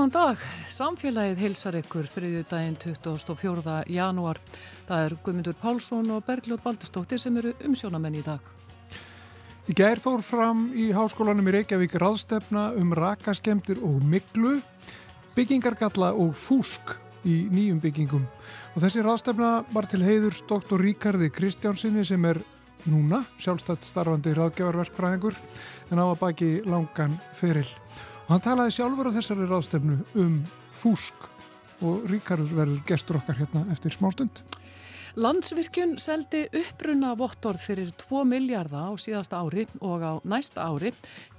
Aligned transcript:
Góðan 0.00 0.14
dag, 0.14 0.44
samfélagið 0.72 1.40
heilsar 1.42 1.76
ykkur 1.76 2.06
þriðju 2.08 2.44
daginn 2.48 2.76
24. 2.80 3.72
janúar. 3.92 4.38
Það 4.88 5.02
er 5.04 5.14
Guðmundur 5.26 5.56
Pálsson 5.60 6.08
og 6.14 6.22
Bergljóð 6.24 6.62
Baldurstóttir 6.64 7.20
sem 7.20 7.36
eru 7.36 7.52
umsjónamenn 7.68 8.16
í 8.16 8.22
dag. 8.24 8.40
Í 9.68 9.76
gær 9.76 10.00
fór 10.00 10.24
fram 10.24 10.70
í 10.72 10.86
háskólanum 10.96 11.52
í 11.52 11.54
Reykjavík 11.58 11.98
ráðstefna 12.00 12.70
um 12.80 12.94
rakaskemtir 12.96 13.82
og 13.84 14.00
miklu, 14.00 14.54
byggingargalla 15.36 16.14
og 16.16 16.32
fúsk 16.32 16.96
í 17.28 17.42
nýjum 17.52 17.84
byggingum. 17.84 18.24
Og 18.72 18.80
þessi 18.80 19.04
ráðstefna 19.04 19.58
var 19.68 19.90
til 19.92 20.00
heiðurs 20.00 20.40
doktor 20.48 20.80
Ríkardi 20.80 21.28
Kristjánsinni 21.28 22.08
sem 22.08 22.24
er 22.24 22.40
núna 22.88 23.26
sjálfstætt 23.36 23.84
starfandi 23.84 24.32
ráðgjafarverkfræðingur 24.32 25.36
en 25.90 26.00
á 26.00 26.08
að 26.08 26.22
baki 26.24 26.54
langan 26.64 27.20
feril. 27.36 27.68
Og 28.30 28.36
hann 28.36 28.42
talaði 28.44 28.70
sjálfur 28.76 29.08
á 29.10 29.16
þessari 29.16 29.46
ráðstefnu 29.50 29.94
um 30.22 30.34
fúsk 30.78 31.24
og 31.82 32.04
Ríkarur 32.06 32.52
verður 32.54 32.84
gestur 32.86 33.16
okkar 33.18 33.40
hérna 33.40 33.64
eftir 33.74 33.90
smástund. 33.90 34.44
Landsvirkjun 35.18 35.96
seldi 35.98 36.44
uppbrunna 36.60 37.16
vottorð 37.18 37.64
fyrir 37.64 37.90
2 37.98 38.22
miljardar 38.30 38.86
á 38.86 38.94
síðasta 39.02 39.40
ári 39.42 39.64
og 39.82 40.06
á 40.06 40.12
næsta 40.22 40.62
ári 40.62 40.92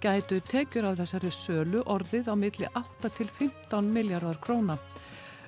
gætu 0.03 0.42
tekjur 0.44 0.89
af 0.89 1.00
þessari 1.00 1.31
sölu 1.31 1.86
orðið 1.88 2.28
á 2.28 2.36
milli 2.36 2.67
8 2.75 3.14
til 3.16 3.31
15 3.39 3.88
miljardar 3.88 4.44
króna. 4.44 4.76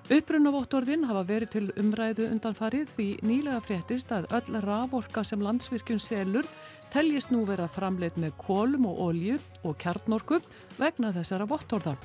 Upprunavottorðin 0.07 1.03
hafa 1.11 1.25
verið 1.28 1.52
til 1.57 1.67
umræðu 1.75 2.30
undanfarið 2.31 2.95
því 2.95 3.09
nýlega 3.28 3.59
fréttist 3.67 4.16
að 4.16 4.31
öll 4.39 4.63
raforka 4.63 5.28
sem 5.28 5.44
landsvirkjun 5.44 6.00
selur 6.00 6.47
teljist 6.94 7.31
nú 7.33 7.41
vera 7.47 7.66
framleitt 7.72 8.16
með 8.22 8.35
kólum 8.38 8.83
og 8.85 9.00
olju 9.09 9.39
og 9.63 9.78
kjarnorku 9.81 10.38
vegna 10.79 11.13
þessara 11.16 11.47
vottorða. 11.49 11.95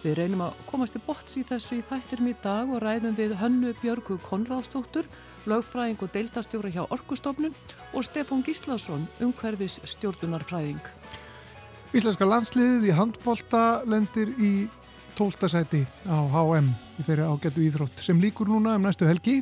Við 0.00 0.16
reynum 0.16 0.44
að 0.46 0.60
komast 0.70 0.96
í 0.96 1.02
bots 1.04 1.36
í 1.36 1.44
þessu 1.48 1.78
í 1.78 1.84
þættirum 1.84 2.30
í 2.30 2.36
dag 2.42 2.70
og 2.72 2.80
ræðum 2.84 3.16
við 3.18 3.36
Hönnu 3.40 3.74
Björgu 3.82 4.16
Konráðsdóttur, 4.24 5.08
lögfræðing 5.50 6.04
og 6.04 6.12
deiltastjóra 6.14 6.72
hjá 6.72 6.82
Orkustofnun 6.86 7.56
og 7.92 8.06
Stefán 8.06 8.44
Gíslason, 8.46 9.06
umhverfis 9.20 9.80
stjórnunarfræðing. 9.94 10.82
Íslenska 11.96 12.28
landsliðið 12.28 12.88
í 12.88 12.96
handbólta 12.96 13.62
lendir 13.88 14.32
í 14.38 14.54
tóltasæti 15.18 15.84
á 16.08 16.16
HM 16.32 16.72
í 17.00 17.04
þeirri 17.04 17.28
ágættu 17.28 17.64
íþrótt 17.66 18.02
sem 18.04 18.20
líkur 18.22 18.48
núna 18.48 18.76
um 18.78 18.84
næstu 18.86 19.08
helgi 19.08 19.40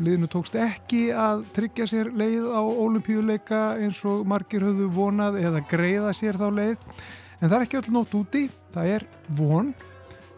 liðinu 0.00 0.28
tókst 0.30 0.54
ekki 0.56 1.10
að 1.12 1.42
tryggja 1.52 1.86
sér 1.90 2.10
leið 2.16 2.46
á 2.48 2.62
olimpíuleika 2.64 3.60
eins 3.82 4.00
og 4.08 4.24
margir 4.28 4.64
höfðu 4.64 4.88
vonað 4.94 5.36
eða 5.42 5.60
greiða 5.68 6.14
sér 6.16 6.38
þá 6.40 6.46
leið 6.56 6.86
en 7.42 7.50
það 7.50 7.58
er 7.58 7.66
ekki 7.66 7.80
öll 7.80 7.92
nótt 7.96 8.14
úti, 8.16 8.46
það 8.72 8.94
er 8.96 9.06
von 9.34 9.74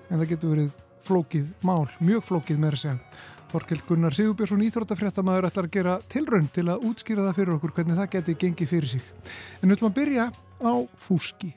en 0.09 0.19
það 0.19 0.29
getur 0.33 0.55
verið 0.55 0.75
flókið 1.05 1.49
mál, 1.69 1.85
mjög 2.01 2.25
flókið 2.31 2.61
með 2.63 2.77
þess 2.79 2.93
að 2.95 3.23
Þorkel 3.55 3.79
Gunnar 3.87 4.17
Sigurbjörnsson 4.17 4.65
íþróttafréttamaður 4.67 5.47
ætlar 5.47 5.69
að 5.69 5.75
gera 5.77 5.93
tilraun 6.11 6.49
til 6.51 6.65
að 6.73 6.89
útskýra 6.89 7.29
það 7.29 7.37
fyrir 7.39 7.55
okkur 7.55 7.75
hvernig 7.77 8.01
það 8.01 8.11
geti 8.17 8.37
gengið 8.41 8.73
fyrir 8.73 8.93
sig. 8.97 9.07
En 9.61 9.69
við 9.69 9.77
ætlum 9.77 9.93
að 9.93 9.99
byrja 10.01 10.27
á 10.65 10.75
fúski 10.99 11.53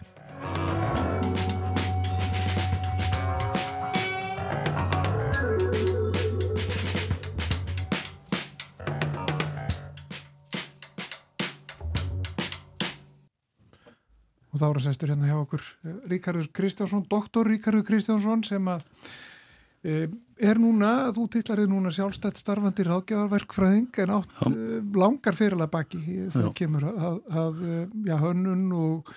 og 14.58 14.62
þá 14.64 14.68
er 14.68 14.80
að 14.82 14.86
sestur 14.88 15.14
hérna 15.14 15.30
hjá 15.30 15.38
okkur 15.38 15.64
eh, 15.64 15.98
Ríkardur 16.14 16.52
Kristjánsson, 16.58 17.06
doktor 17.10 17.50
Ríkardur 17.50 17.86
Kristjánsson 17.86 18.44
sem 18.48 18.70
að 18.72 18.86
e, 19.86 20.08
er 20.42 20.62
núna, 20.62 21.12
þú 21.16 21.28
tillarið 21.38 21.72
núna 21.72 21.94
sjálfstætt 21.94 22.42
starfandi 22.42 22.88
ráðgjáðarverkfræðing 22.88 24.02
en 24.04 24.14
átt 24.18 24.38
e, 24.50 24.54
langar 24.98 25.38
fyrirlega 25.38 25.74
baki. 25.78 26.04
Þegar 26.34 26.54
kemur 26.58 26.88
að, 26.90 27.20
að 27.44 27.64
já, 28.10 28.16
hönnun 28.24 28.68
og, 28.78 29.12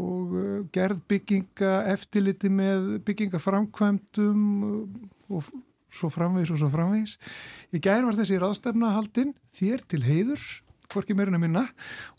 og 0.00 0.36
gerð 0.74 1.04
bygginga 1.10 1.74
eftirliti 1.94 2.50
með 2.52 2.96
byggingaframkvæmdum 3.06 4.46
og 5.30 5.52
svo 5.90 6.10
framvegis 6.12 6.52
og 6.54 6.60
svo 6.62 6.70
framvegis. 6.72 7.16
Í 7.74 7.82
gær 7.82 8.04
var 8.06 8.18
þessi 8.18 8.38
ráðstefna 8.42 8.94
haldinn 8.96 9.32
þér 9.56 9.86
til 9.90 10.02
heiðurs 10.06 10.48
hvorki 10.90 11.16
meirinn 11.16 11.38
að 11.38 11.44
minna. 11.44 11.66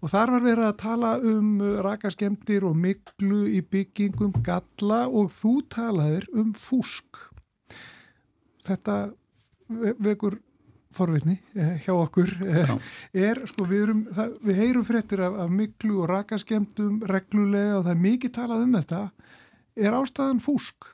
Og 0.02 0.12
þar 0.14 0.36
var 0.36 0.46
verið 0.46 0.68
að 0.68 0.78
tala 0.82 1.16
um 1.32 1.50
uh, 1.62 1.80
rakaskemdir 1.86 2.68
og 2.68 2.78
miklu 2.80 3.44
í 3.52 3.62
byggingum 3.62 4.38
galla 4.46 5.04
og 5.08 5.34
þú 5.36 5.58
talaðir 5.72 6.30
um 6.34 6.54
fúsk. 6.58 7.26
Þetta 8.62 9.02
vekur 10.04 10.38
forvitni 10.92 11.38
eh, 11.56 11.78
hjá 11.86 11.94
okkur. 11.96 12.32
Eh, 12.44 12.72
er 13.28 13.42
sko 13.50 13.66
við, 13.68 13.84
erum, 13.86 14.02
það, 14.16 14.34
við 14.48 14.60
heyrum 14.60 14.88
fréttir 14.88 15.24
af, 15.24 15.38
af 15.46 15.54
miklu 15.54 16.02
og 16.04 16.10
rakaskemdum 16.12 17.02
reglulega 17.10 17.78
og 17.80 17.86
það 17.86 17.94
er 17.94 18.02
mikið 18.08 18.34
talað 18.36 18.66
um 18.66 18.76
þetta. 18.80 19.04
Er 19.88 19.98
ástæðan 19.98 20.44
fúsk? 20.44 20.92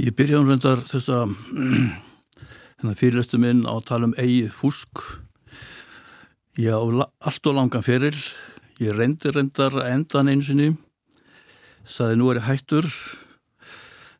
Ég 0.00 0.12
byrjaði 0.18 0.42
um 0.42 0.50
reyndar 0.50 0.84
þess 0.90 1.10
að 1.14 2.94
fyrirlestu 3.00 3.40
minn 3.40 3.64
á 3.64 3.72
að 3.78 3.86
tala 3.92 4.10
um 4.10 4.16
eigi 4.20 4.48
fúsk 4.52 5.04
Já, 6.60 6.76
allt 6.76 7.46
og 7.48 7.54
langan 7.56 7.84
feril. 7.84 8.16
Ég 8.80 8.92
reyndi 8.92 9.30
reyndar 9.32 9.78
endan 9.86 10.28
einsinni, 10.28 10.74
saði 11.88 12.18
nú 12.20 12.26
er 12.32 12.40
ég 12.40 12.48
hættur, 12.48 12.88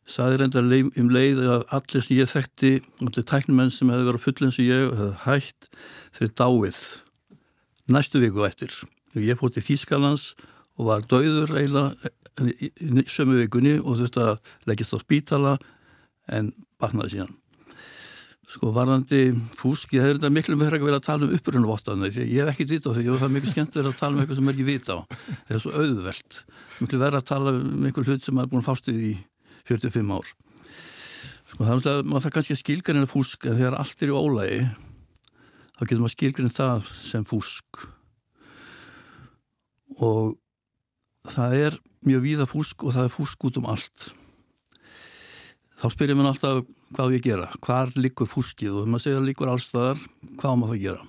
saði 0.09 0.39
reyndar 0.39 0.65
um 0.65 1.11
leið 1.13 1.41
að 1.43 1.65
allir 1.77 2.05
sem 2.05 2.17
ég 2.17 2.31
þekkti, 2.31 2.71
allir 3.03 3.27
tæknumenn 3.29 3.69
sem 3.73 3.91
hefði 3.93 4.07
verið 4.07 4.23
full 4.25 4.47
eins 4.47 4.57
og 4.57 4.71
ég, 4.71 4.87
hefði 4.89 5.11
hætt 5.25 5.69
þeirri 6.17 6.31
dáið 6.41 6.81
næstu 7.93 8.23
viku 8.23 8.47
eftir. 8.47 8.73
Ég 9.17 9.37
fótt 9.37 9.61
í 9.61 9.65
Þýskalans 9.67 10.31
og 10.79 10.87
var 10.89 11.05
dauður 11.05 11.53
eiginlega 11.59 13.05
sömu 13.11 13.37
vikunni 13.43 13.77
og 13.83 13.99
þurfti 14.01 14.25
að 14.25 14.41
leggjast 14.71 14.97
á 14.97 14.99
spítala 15.03 15.53
en 16.31 16.55
batnaði 16.81 17.19
síðan. 17.19 17.40
Sko 18.51 18.67
varðandi 18.75 19.29
fúsk, 19.55 19.93
ég 19.95 20.03
hef 20.03 20.17
þetta 20.17 20.29
miklu 20.35 20.57
verið 20.59 20.81
að 20.81 20.87
vera 20.89 20.97
að 20.99 21.05
tala 21.05 21.27
um 21.27 21.35
upprunavottan 21.37 22.01
ég 22.03 22.33
hef 22.35 22.49
ekki 22.51 22.65
dýtt 22.67 22.89
á 22.89 22.91
því 22.91 23.05
það 23.07 23.23
er 23.23 23.31
miklu 23.31 23.51
skemmt 23.53 23.77
að 23.79 23.87
tala 23.95 24.11
um 24.11 24.19
eitthvað 24.19 24.39
sem 24.41 24.49
er 24.49 24.57
ekki 24.57 24.65
vita 24.67 24.97
á. 24.99 24.99
Það 25.47 25.55
er 25.55 25.61
svo 25.63 25.71
auðvelt, 25.79 26.39
miklu 26.81 26.99
verið 26.99 27.19
að 27.21 27.29
tala 27.29 27.53
um 27.55 27.85
einhver 27.87 28.09
hlut 28.09 28.27
sem 28.27 28.41
er 28.43 28.49
búin 28.51 28.65
fástuð 28.65 28.99
í 29.07 29.13
45 29.71 30.11
ár. 30.17 30.33
Sko 31.47 31.63
það 31.63 31.71
er 31.77 31.89
að 31.93 32.11
maður 32.11 32.25
þarf 32.25 32.35
kannski 32.35 32.57
að 32.57 32.61
skilgarinn 32.65 33.07
er 33.07 33.11
fúsk 33.13 33.47
en 33.47 33.57
þegar 33.61 33.79
allt 33.79 34.03
er 34.03 34.11
í 34.11 34.19
ólægi 34.19 34.61
þá 34.67 35.83
getur 35.85 36.03
maður 36.03 36.15
skilgarinn 36.17 36.55
það 36.59 36.93
sem 37.05 37.27
fúsk. 37.31 37.85
Og 40.03 40.35
það 41.31 41.61
er 41.61 41.83
mjög 42.03 42.27
víða 42.27 42.51
fúsk 42.51 42.83
og 42.83 42.97
það 42.97 43.07
er 43.07 43.15
fúsk 43.15 43.47
út 43.47 43.63
um 43.63 43.71
allt 43.71 44.11
þá 45.81 45.87
spyrir 45.89 46.17
mér 46.17 46.29
alltaf 46.29 46.61
hvað 46.93 47.15
ég 47.15 47.25
gera, 47.25 47.47
hvar 47.65 47.89
likur 47.97 48.29
fúskið 48.29 48.81
og 48.81 48.89
maður 48.89 49.05
segir 49.05 49.21
að 49.21 49.27
likur 49.31 49.49
allstaðar, 49.49 50.03
hvað 50.37 50.59
maður 50.61 50.75
það 50.75 50.83
gera. 50.85 51.07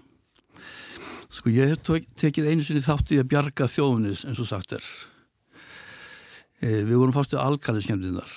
Sko 1.33 1.53
ég 1.53 1.73
hef 1.73 2.09
tekið 2.21 2.49
einu 2.51 2.65
sinni 2.65 2.85
þátt 2.85 3.13
í 3.13 3.21
að 3.21 3.31
bjarga 3.33 3.69
þjóðunis 3.73 4.25
eins 4.29 4.41
og 4.41 4.49
sagt 4.49 4.75
er. 4.77 4.89
E, 6.63 6.83
við 6.85 6.97
vorum 6.97 7.15
fástu 7.17 7.41
alkaliskemdinnar. 7.41 8.35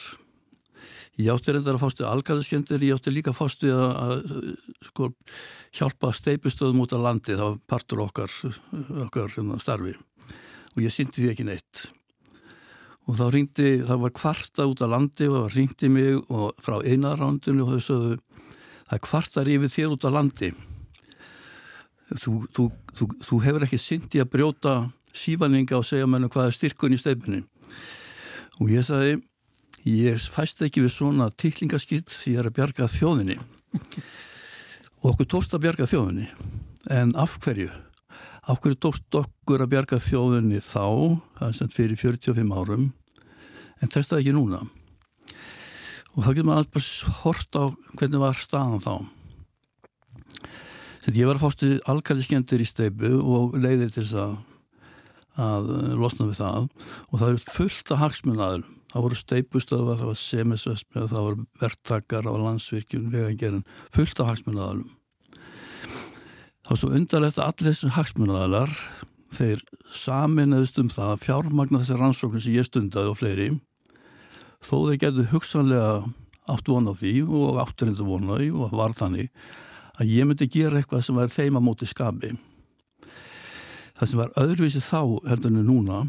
Ég 1.16 1.32
átti 1.32 1.54
reyndar 1.56 1.78
að 1.78 1.84
fástu 1.86 2.08
alkaliskemdir, 2.08 2.84
ég 2.84 2.98
átti 2.98 3.14
líka 3.14 3.32
fástu 3.36 3.72
að, 3.72 3.92
að 4.04 4.88
sko, 4.90 5.12
hjálpa 5.80 6.12
steipustöðum 6.16 6.84
út 6.84 6.96
af 6.96 7.04
landi, 7.04 7.36
það 7.36 7.54
var 7.54 7.62
partur 7.72 8.04
okkar, 8.04 8.40
okkar 9.08 9.32
hérna, 9.38 9.60
starfi 9.64 9.96
og 10.76 10.84
ég 10.84 10.92
syndi 10.92 11.22
því 11.22 11.32
ekki 11.32 11.48
neitt 11.48 11.86
og 13.06 13.18
þá 13.20 13.26
ringdi, 13.34 13.72
það 13.86 14.02
var 14.02 14.14
kvarta 14.18 14.66
út 14.70 14.82
á 14.82 14.88
landi 14.90 15.28
og 15.30 15.38
það 15.38 15.58
ringdi 15.60 15.90
mig 15.94 16.32
og 16.34 16.56
frá 16.62 16.80
einarándinu 16.82 17.66
og 17.66 17.76
þau 17.76 17.86
sögðu 17.88 18.18
það 18.90 19.04
kvartar 19.06 19.52
yfir 19.56 19.74
þér 19.76 19.94
út 19.96 20.08
á 20.08 20.10
landi. 20.14 20.52
Þú, 22.06 22.34
þú, 22.54 22.66
þú, 22.94 23.08
þú 23.26 23.40
hefur 23.46 23.66
ekki 23.66 23.82
syndi 23.82 24.22
að 24.22 24.32
brjóta 24.36 24.76
sífaninga 25.16 25.80
og 25.80 25.88
segja 25.88 26.10
mér 26.10 26.28
hvað 26.30 26.52
er 26.52 26.58
styrkun 26.58 26.94
í 26.94 27.00
stefninu 27.02 27.46
og 28.62 28.70
ég 28.72 28.86
sagði 28.86 29.16
ég 29.86 30.22
fæst 30.32 30.62
ekki 30.66 30.84
við 30.86 30.94
svona 30.94 31.30
tiklingaskitt 31.34 32.20
ég 32.30 32.40
er 32.42 32.50
að 32.50 32.58
bjarga 32.60 32.88
þjóðinni. 32.90 33.38
Og 35.04 35.12
okkur 35.12 35.30
tóst 35.36 35.54
að 35.54 35.66
bjarga 35.66 35.90
þjóðinni. 35.90 36.30
En 36.94 37.14
af 37.20 37.38
hverju 37.44 37.70
Af 38.46 38.60
hverju 38.62 38.78
tókst 38.78 39.16
okkur 39.18 39.64
að 39.64 39.72
bjarga 39.72 39.98
þjóðunni 39.98 40.60
þá, 40.62 41.18
það 41.40 41.48
er 41.48 41.56
sem 41.58 41.70
fyrir 41.74 41.98
45 41.98 42.52
árum, 42.54 42.90
en 43.82 43.90
testaði 43.90 44.22
ekki 44.22 44.36
núna. 44.36 44.60
Og 46.14 46.20
þá 46.22 46.28
getur 46.30 46.46
maður 46.48 46.62
alltaf 46.62 47.22
hort 47.24 47.58
á 47.58 47.64
hvernig 47.98 48.22
var 48.22 48.38
staðan 48.38 48.84
þá. 48.86 48.94
Þegar 51.06 51.18
ég 51.20 51.30
var 51.30 51.40
að 51.40 51.44
fástu 51.44 51.70
alkæðiskjendur 51.90 52.62
í 52.62 52.68
steipu 52.70 53.12
og 53.18 53.58
leiði 53.58 53.90
til 53.90 54.04
þess 54.04 54.14
að, 54.22 54.36
að 55.48 55.72
losna 56.02 56.28
við 56.30 56.40
það 56.40 56.68
og 56.68 57.16
það 57.16 57.28
eru 57.32 57.56
fullt 57.58 57.94
af 57.96 58.02
hagsmunnaður. 58.04 58.68
Það 58.94 59.06
voru 59.08 59.20
steipustöðvar, 59.20 60.00
það 60.00 60.12
var 60.12 60.22
semisvesmið, 60.22 61.10
það 61.12 61.26
voru 61.28 61.48
verktakar 61.66 62.30
á 62.30 62.34
landsvirkjum, 62.46 63.10
vegagerinn, 63.12 63.66
fullt 63.92 64.22
af 64.22 64.32
hagsmunnaðalum. 64.32 64.94
Það 66.66 66.72
var 66.72 66.80
svo 66.82 66.88
undarlegt 66.98 67.38
að 67.38 67.46
allir 67.46 67.68
þessum 67.70 67.92
hagsmunnaðalar, 67.94 68.72
þeir 69.36 69.60
saminnaðist 69.94 70.80
um 70.82 70.88
það 70.90 71.12
að 71.14 71.20
fjármagna 71.22 71.82
þessar 71.84 72.00
rannsóknir 72.02 72.42
sem 72.42 72.56
ég 72.56 72.66
stundaði 72.66 73.12
og 73.12 73.18
fleiri, 73.20 73.50
þó 74.66 74.74
þeir 74.88 74.98
getur 75.04 75.28
hugsanlega 75.30 75.92
átt 76.50 76.72
vona 76.74 76.96
því 76.98 77.12
og 77.28 77.60
áttur 77.62 77.92
hendur 77.92 78.10
vona 78.10 78.40
því 78.40 78.48
og 78.58 78.74
var 78.74 78.96
þannig 78.98 79.30
að 80.02 80.10
ég 80.10 80.26
myndi 80.26 80.48
gera 80.56 80.80
eitthvað 80.80 81.04
sem 81.06 81.20
var 81.20 81.30
þeim 81.36 81.60
að 81.60 81.66
móti 81.68 81.90
skapi. 81.90 82.32
Það 83.96 84.10
sem 84.10 84.22
var 84.24 84.34
öðruvísi 84.42 84.82
þá 84.82 85.02
heldur 85.30 85.54
en 85.54 85.68
núna, 85.70 86.00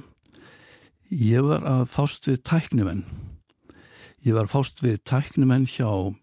ég 1.13 1.45
var 1.45 1.67
að 1.69 1.85
fást 1.93 2.31
við 2.31 2.41
tæknimenn. 2.49 3.05
Ég 4.25 4.33
var 4.33 4.49
að 4.49 4.55
fást 4.55 4.81
við 4.81 5.03
tæknimenn 5.05 5.69
hjá 5.69 6.17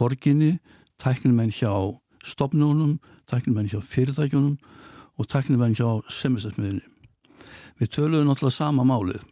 borginni, 0.00 0.56
tæknimenn 0.96 1.52
hjá 1.52 1.92
stopnunum, 2.24 2.96
tæknimenn 3.30 3.70
hjá 3.70 3.80
fyrirtækjunum 3.82 4.56
og 5.16 5.28
tæknimenn 5.30 5.76
hjá 5.78 5.88
semestæsmiðinni. 6.12 6.84
Við 7.80 7.92
töluðum 7.92 8.30
náttúrulega 8.30 8.56
sama 8.56 8.84
málið. 8.88 9.24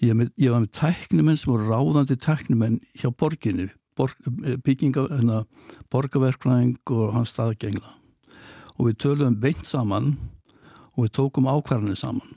Ég, 0.00 0.14
með, 0.16 0.32
ég 0.40 0.52
var 0.54 0.64
með 0.64 0.72
tæknimenn 0.78 1.38
sem 1.40 1.52
voru 1.52 1.68
ráðandi 1.68 2.16
tæknimenn 2.16 2.80
hjá 2.96 3.10
borginni, 3.10 3.68
borg, 3.98 4.16
eh, 4.44 4.56
hérna, 4.64 5.44
borgarverklæðing 5.92 6.78
og 6.94 7.14
hans 7.14 7.34
staðgengla. 7.34 7.96
Og 8.78 8.88
við 8.88 9.00
töluðum 9.04 9.40
beint 9.40 9.66
saman 9.66 10.14
og 10.96 11.04
við 11.04 11.12
tókum 11.18 11.50
ákvarðanir 11.50 11.98
saman. 11.98 12.36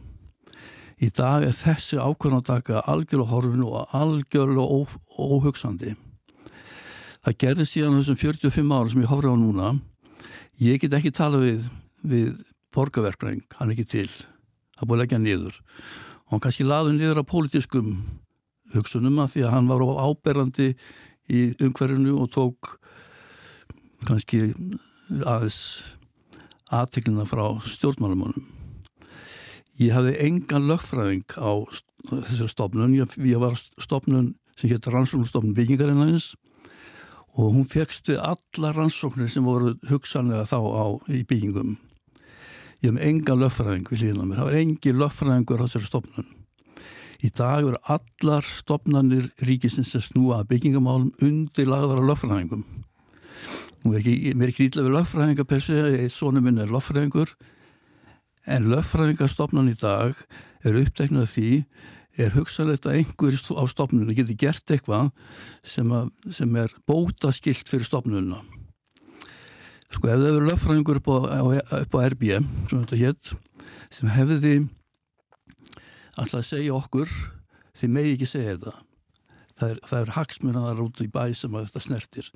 Í 1.03 1.09
dag 1.11 1.43
er 1.43 1.55
þessi 1.55 1.97
ákvarðanataka 1.99 2.83
algjörlega 2.87 3.31
horfinu 3.31 3.71
og 3.71 3.95
algjörlega 3.97 4.65
óhugsandi. 5.19 5.95
Það 7.23 7.39
gerði 7.39 7.65
síðan 7.67 7.97
þessum 7.99 8.19
45 8.19 8.75
ára 8.75 8.91
sem 8.91 9.03
ég 9.03 9.11
horfði 9.11 9.31
á 9.31 9.37
núna. 9.39 9.67
Ég 10.63 10.79
get 10.79 10.93
ekki 10.95 11.11
tala 11.11 11.41
við, 11.41 11.65
við 12.07 12.37
borgarverklæðing, 12.71 13.41
hann 13.57 13.67
er 13.67 13.73
ekki 13.73 13.87
til. 13.89 14.11
Það 14.77 14.87
búið 14.87 14.95
að 14.95 15.01
leggja 15.01 15.17
niður 15.19 15.57
og 16.23 16.29
hann 16.31 16.43
kannski 16.45 16.65
laði 16.65 16.93
niður 16.95 17.19
á 17.19 17.23
pólitískum 17.27 17.89
hugsunum 18.71 19.19
að 19.19 19.33
því 19.33 19.43
að 19.43 19.51
hann 19.57 19.67
var 19.67 19.83
áberandi 20.05 20.69
í 21.27 21.41
umhverfinu 21.59 22.15
og 22.23 22.31
tók 22.31 22.71
kannski 24.07 24.53
aðeins 25.19 25.59
aðteglina 26.73 27.27
frá 27.27 27.43
stjórnmálumunum. 27.67 28.47
Ég 29.83 29.91
hafði 29.97 30.15
engan 30.29 30.69
lögfræðing 30.69 31.27
á 31.43 31.51
þessu 32.07 32.47
stofnun, 32.53 32.95
ég, 32.95 33.19
ég 33.27 33.43
var 33.43 33.59
stofnun 33.59 34.31
sem 34.55 34.71
hétt 34.71 34.87
Rannsóknustofnun 34.87 35.57
byggingarinnaðins 35.57 36.33
og 37.33 37.55
hún 37.55 37.65
fegst 37.69 38.11
við 38.11 38.21
alla 38.21 38.73
rannsóknir 38.75 39.31
sem 39.31 39.45
voru 39.45 39.73
hugsanlega 39.89 40.45
þá 40.49 40.59
á 40.61 40.85
í 41.09 41.23
byggingum 41.25 41.77
ég 42.83 42.91
hef 42.91 43.03
enga 43.07 43.35
löffræðing 43.39 43.87
við 43.87 44.01
hlýðina 44.01 44.25
mér, 44.27 44.39
það 44.41 44.47
var 44.49 44.57
engi 44.59 44.93
löffræðingur 44.99 45.61
á 45.63 45.65
þessari 45.65 45.87
stopnun. 45.87 46.31
Í 47.23 47.29
dag 47.31 47.63
eru 47.63 47.79
allar 47.95 48.43
stopnarnir 48.43 49.29
ríkisins 49.47 49.93
að 49.95 50.09
snúa 50.09 50.41
byggingamálum 50.49 51.13
undir 51.23 51.69
lagðar 51.69 52.01
af 52.01 52.09
löffræðingum. 52.09 52.65
Mér 53.85 53.95
er 53.95 54.01
ekki, 54.01 54.33
ekki 54.49 54.67
ídla 54.67 54.83
við 54.83 54.95
löffræðinga 54.97 55.47
per 55.47 55.63
se, 55.63 55.79
svonum 56.11 56.43
minn 56.43 56.59
er 56.59 56.71
löffræðingur, 56.71 57.31
en 58.51 58.67
löffræðingastofnan 58.73 59.71
í 59.71 59.77
dag 59.79 60.19
er 60.67 60.79
uppteknað 60.81 61.29
því 61.31 61.49
er 62.17 62.33
hugsanlegt 62.35 62.85
að 62.85 62.99
einhver 62.99 63.37
á 63.37 63.63
stopnunum 63.69 64.13
getur 64.13 64.37
gert 64.37 64.73
eitthvað 64.73 65.09
sem, 65.65 65.89
að, 65.89 66.11
sem 66.33 66.59
er 66.61 66.73
bóta 66.87 67.31
skilt 67.33 67.69
fyrir 67.69 67.87
stopnununa. 67.87 68.41
Sko 69.93 70.09
ef 70.09 70.21
það 70.21 70.29
eru 70.29 70.47
löffræðingur 70.47 71.01
upp 71.01 71.09
upp 71.13 71.97
á 71.97 71.99
RB 72.09 72.29
sem 72.33 72.79
þetta 72.79 73.01
hétt 73.01 73.33
sem 73.93 74.09
hefði 74.13 74.55
alltaf 76.17 76.39
að 76.41 76.49
segja 76.49 76.77
okkur 76.77 77.13
þið 77.77 77.93
megi 77.93 78.15
ekki 78.15 78.29
segja 78.29 78.55
þetta. 78.55 78.75
Það 79.53 79.73
er, 79.73 79.81
er 79.99 80.13
hagsmunaðar 80.17 80.81
út 80.81 81.01
í 81.03 81.09
bæ 81.13 81.23
sem 81.37 81.53
þetta 81.53 81.81
snertir. 81.81 82.29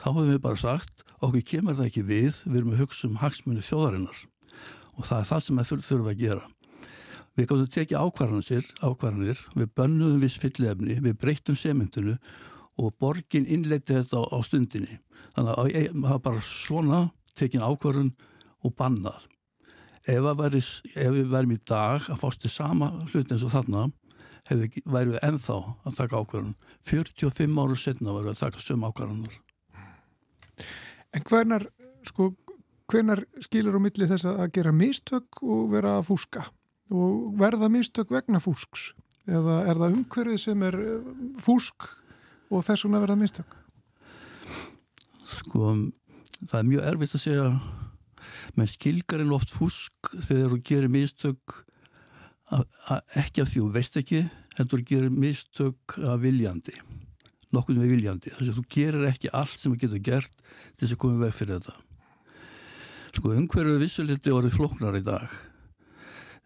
Þá 0.00 0.06
hefum 0.10 0.30
við 0.30 0.40
bara 0.44 0.60
sagt 0.60 1.04
okkur 1.20 1.44
kemur 1.48 1.76
það 1.78 1.90
ekki 1.90 2.04
við 2.08 2.40
við 2.44 2.58
erum 2.60 2.74
að 2.74 2.84
hugsa 2.84 3.08
um 3.08 3.20
hagsmunni 3.20 3.64
þjóðarinnar. 3.64 4.24
Og 4.94 5.08
það 5.08 5.18
er 5.20 5.28
það 5.30 5.44
sem 5.44 5.60
við 5.60 5.72
þurfum 5.88 6.12
að 6.12 6.20
gera 6.24 6.48
við 7.34 7.48
gáttum 7.48 7.66
að 7.66 7.74
tekja 7.74 8.02
ákvarðanir, 8.04 8.68
ákvarðanir. 8.80 9.42
Við 9.54 9.70
bönnuðum 9.78 10.22
viss 10.22 10.40
fyllefni, 10.42 10.98
við 11.02 11.18
breytum 11.20 11.58
semyndinu 11.58 12.16
og 12.80 12.94
borgin 12.98 13.46
innleiti 13.46 13.96
þetta 13.96 14.22
á, 14.22 14.22
á 14.34 14.38
stundinni. 14.46 14.98
Þannig 15.36 15.52
að 15.54 15.70
það 15.74 16.08
var 16.08 16.24
bara 16.28 16.46
svona 16.46 17.02
tekin 17.38 17.64
ákvarðun 17.64 18.14
og 18.64 18.74
bannað. 18.78 19.28
Ef, 20.04 20.24
væri, 20.36 20.60
ef 20.60 21.12
við 21.14 21.28
verðum 21.32 21.54
í 21.56 21.60
dag 21.64 22.08
að 22.12 22.20
fást 22.20 22.42
til 22.44 22.52
sama 22.52 22.90
hlut 23.08 23.30
eins 23.32 23.44
og 23.46 23.54
þarna 23.54 23.86
væri 24.50 25.14
við 25.14 25.22
ennþá 25.24 25.56
að 25.88 25.96
taka 25.96 26.20
ákvarðun 26.20 26.56
45 26.84 27.60
ára 27.62 27.78
setna 27.80 28.12
væri 28.12 28.28
við 28.28 28.34
að 28.34 28.42
taka 28.42 28.60
söm 28.60 28.84
ákvarðunar 28.84 29.38
En 31.14 31.22
hvernar 31.24 31.64
sko, 32.04 32.34
hvernar 32.90 33.24
skilur 33.42 33.78
á 33.78 33.80
milli 33.80 34.08
þess 34.10 34.28
að 34.28 34.50
gera 34.58 34.74
mistök 34.76 35.40
og 35.42 35.70
vera 35.72 35.96
að 35.98 36.10
fúska 36.10 36.44
og 36.92 37.34
verða 37.40 37.70
mistök 37.72 38.12
vegna 38.12 38.40
fúsks? 38.42 38.92
Eða 39.24 39.62
er 39.70 39.80
það 39.80 39.98
umhverfið 39.98 40.40
sem 40.42 40.64
er 40.66 40.78
eh, 40.80 41.12
fúsk 41.40 41.86
og 42.52 42.64
þess 42.66 42.84
vegna 42.84 43.02
verða 43.04 43.20
mistök? 43.20 43.54
Sko, 45.24 45.74
það 46.44 46.58
er 46.60 46.68
mjög 46.68 46.88
erfitt 46.90 47.16
að 47.16 47.24
segja. 47.24 47.46
Menn 48.54 48.70
skilgarinn 48.70 49.32
oft 49.34 49.52
fúsk 49.54 50.12
þegar 50.18 50.52
þú 50.52 50.58
gerir 50.68 50.92
mistök 50.92 51.62
að, 52.52 52.66
að 52.92 53.20
ekki 53.24 53.42
af 53.42 53.50
því 53.50 53.62
þú 53.62 53.70
veist 53.78 53.96
ekki 54.00 54.26
heldur 54.58 54.82
þú 54.82 54.90
gerir 54.92 55.16
mistök 55.24 55.96
að 55.98 56.28
viljandi 56.28 56.76
nokkuð 57.54 57.80
með 57.80 57.92
viljandi. 57.94 58.32
Þess 58.34 58.50
að 58.50 58.58
þú 58.58 58.64
gerir 58.74 59.08
ekki 59.10 59.32
allt 59.32 59.58
sem 59.58 59.72
þú 59.72 59.80
getur 59.84 60.04
gert 60.10 60.32
til 60.34 60.84
þess 60.84 60.96
að 60.96 61.00
koma 61.04 61.20
veg 61.22 61.34
fyrir 61.36 61.60
þetta. 61.60 61.74
Sko 63.14 63.34
umhverju 63.34 63.74
vissuliti 63.78 64.34
orðið 64.34 64.56
floknar 64.58 64.98
í 64.98 65.04
dag 65.06 65.34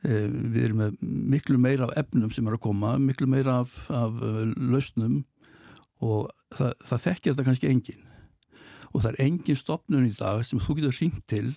við 0.03 0.61
erum 0.63 0.83
með 0.83 0.99
miklu 1.35 1.59
meira 1.59 1.89
af 1.89 1.97
efnum 2.05 2.31
sem 2.35 2.47
er 2.47 2.55
að 2.55 2.65
koma 2.69 2.97
miklu 3.03 3.27
meira 3.31 3.61
af, 3.65 3.73
af 3.91 4.21
lausnum 4.55 5.25
og 6.05 6.29
það, 6.55 6.75
það 6.87 7.05
þekkir 7.07 7.33
þetta 7.33 7.47
kannski 7.49 7.73
engin 7.73 8.05
og 8.93 9.03
það 9.03 9.11
er 9.11 9.25
engin 9.27 9.59
stopnun 9.59 10.07
í 10.09 10.15
dag 10.17 10.45
sem 10.47 10.63
þú 10.63 10.79
getur 10.79 11.01
ringt 11.01 11.25
til 11.31 11.49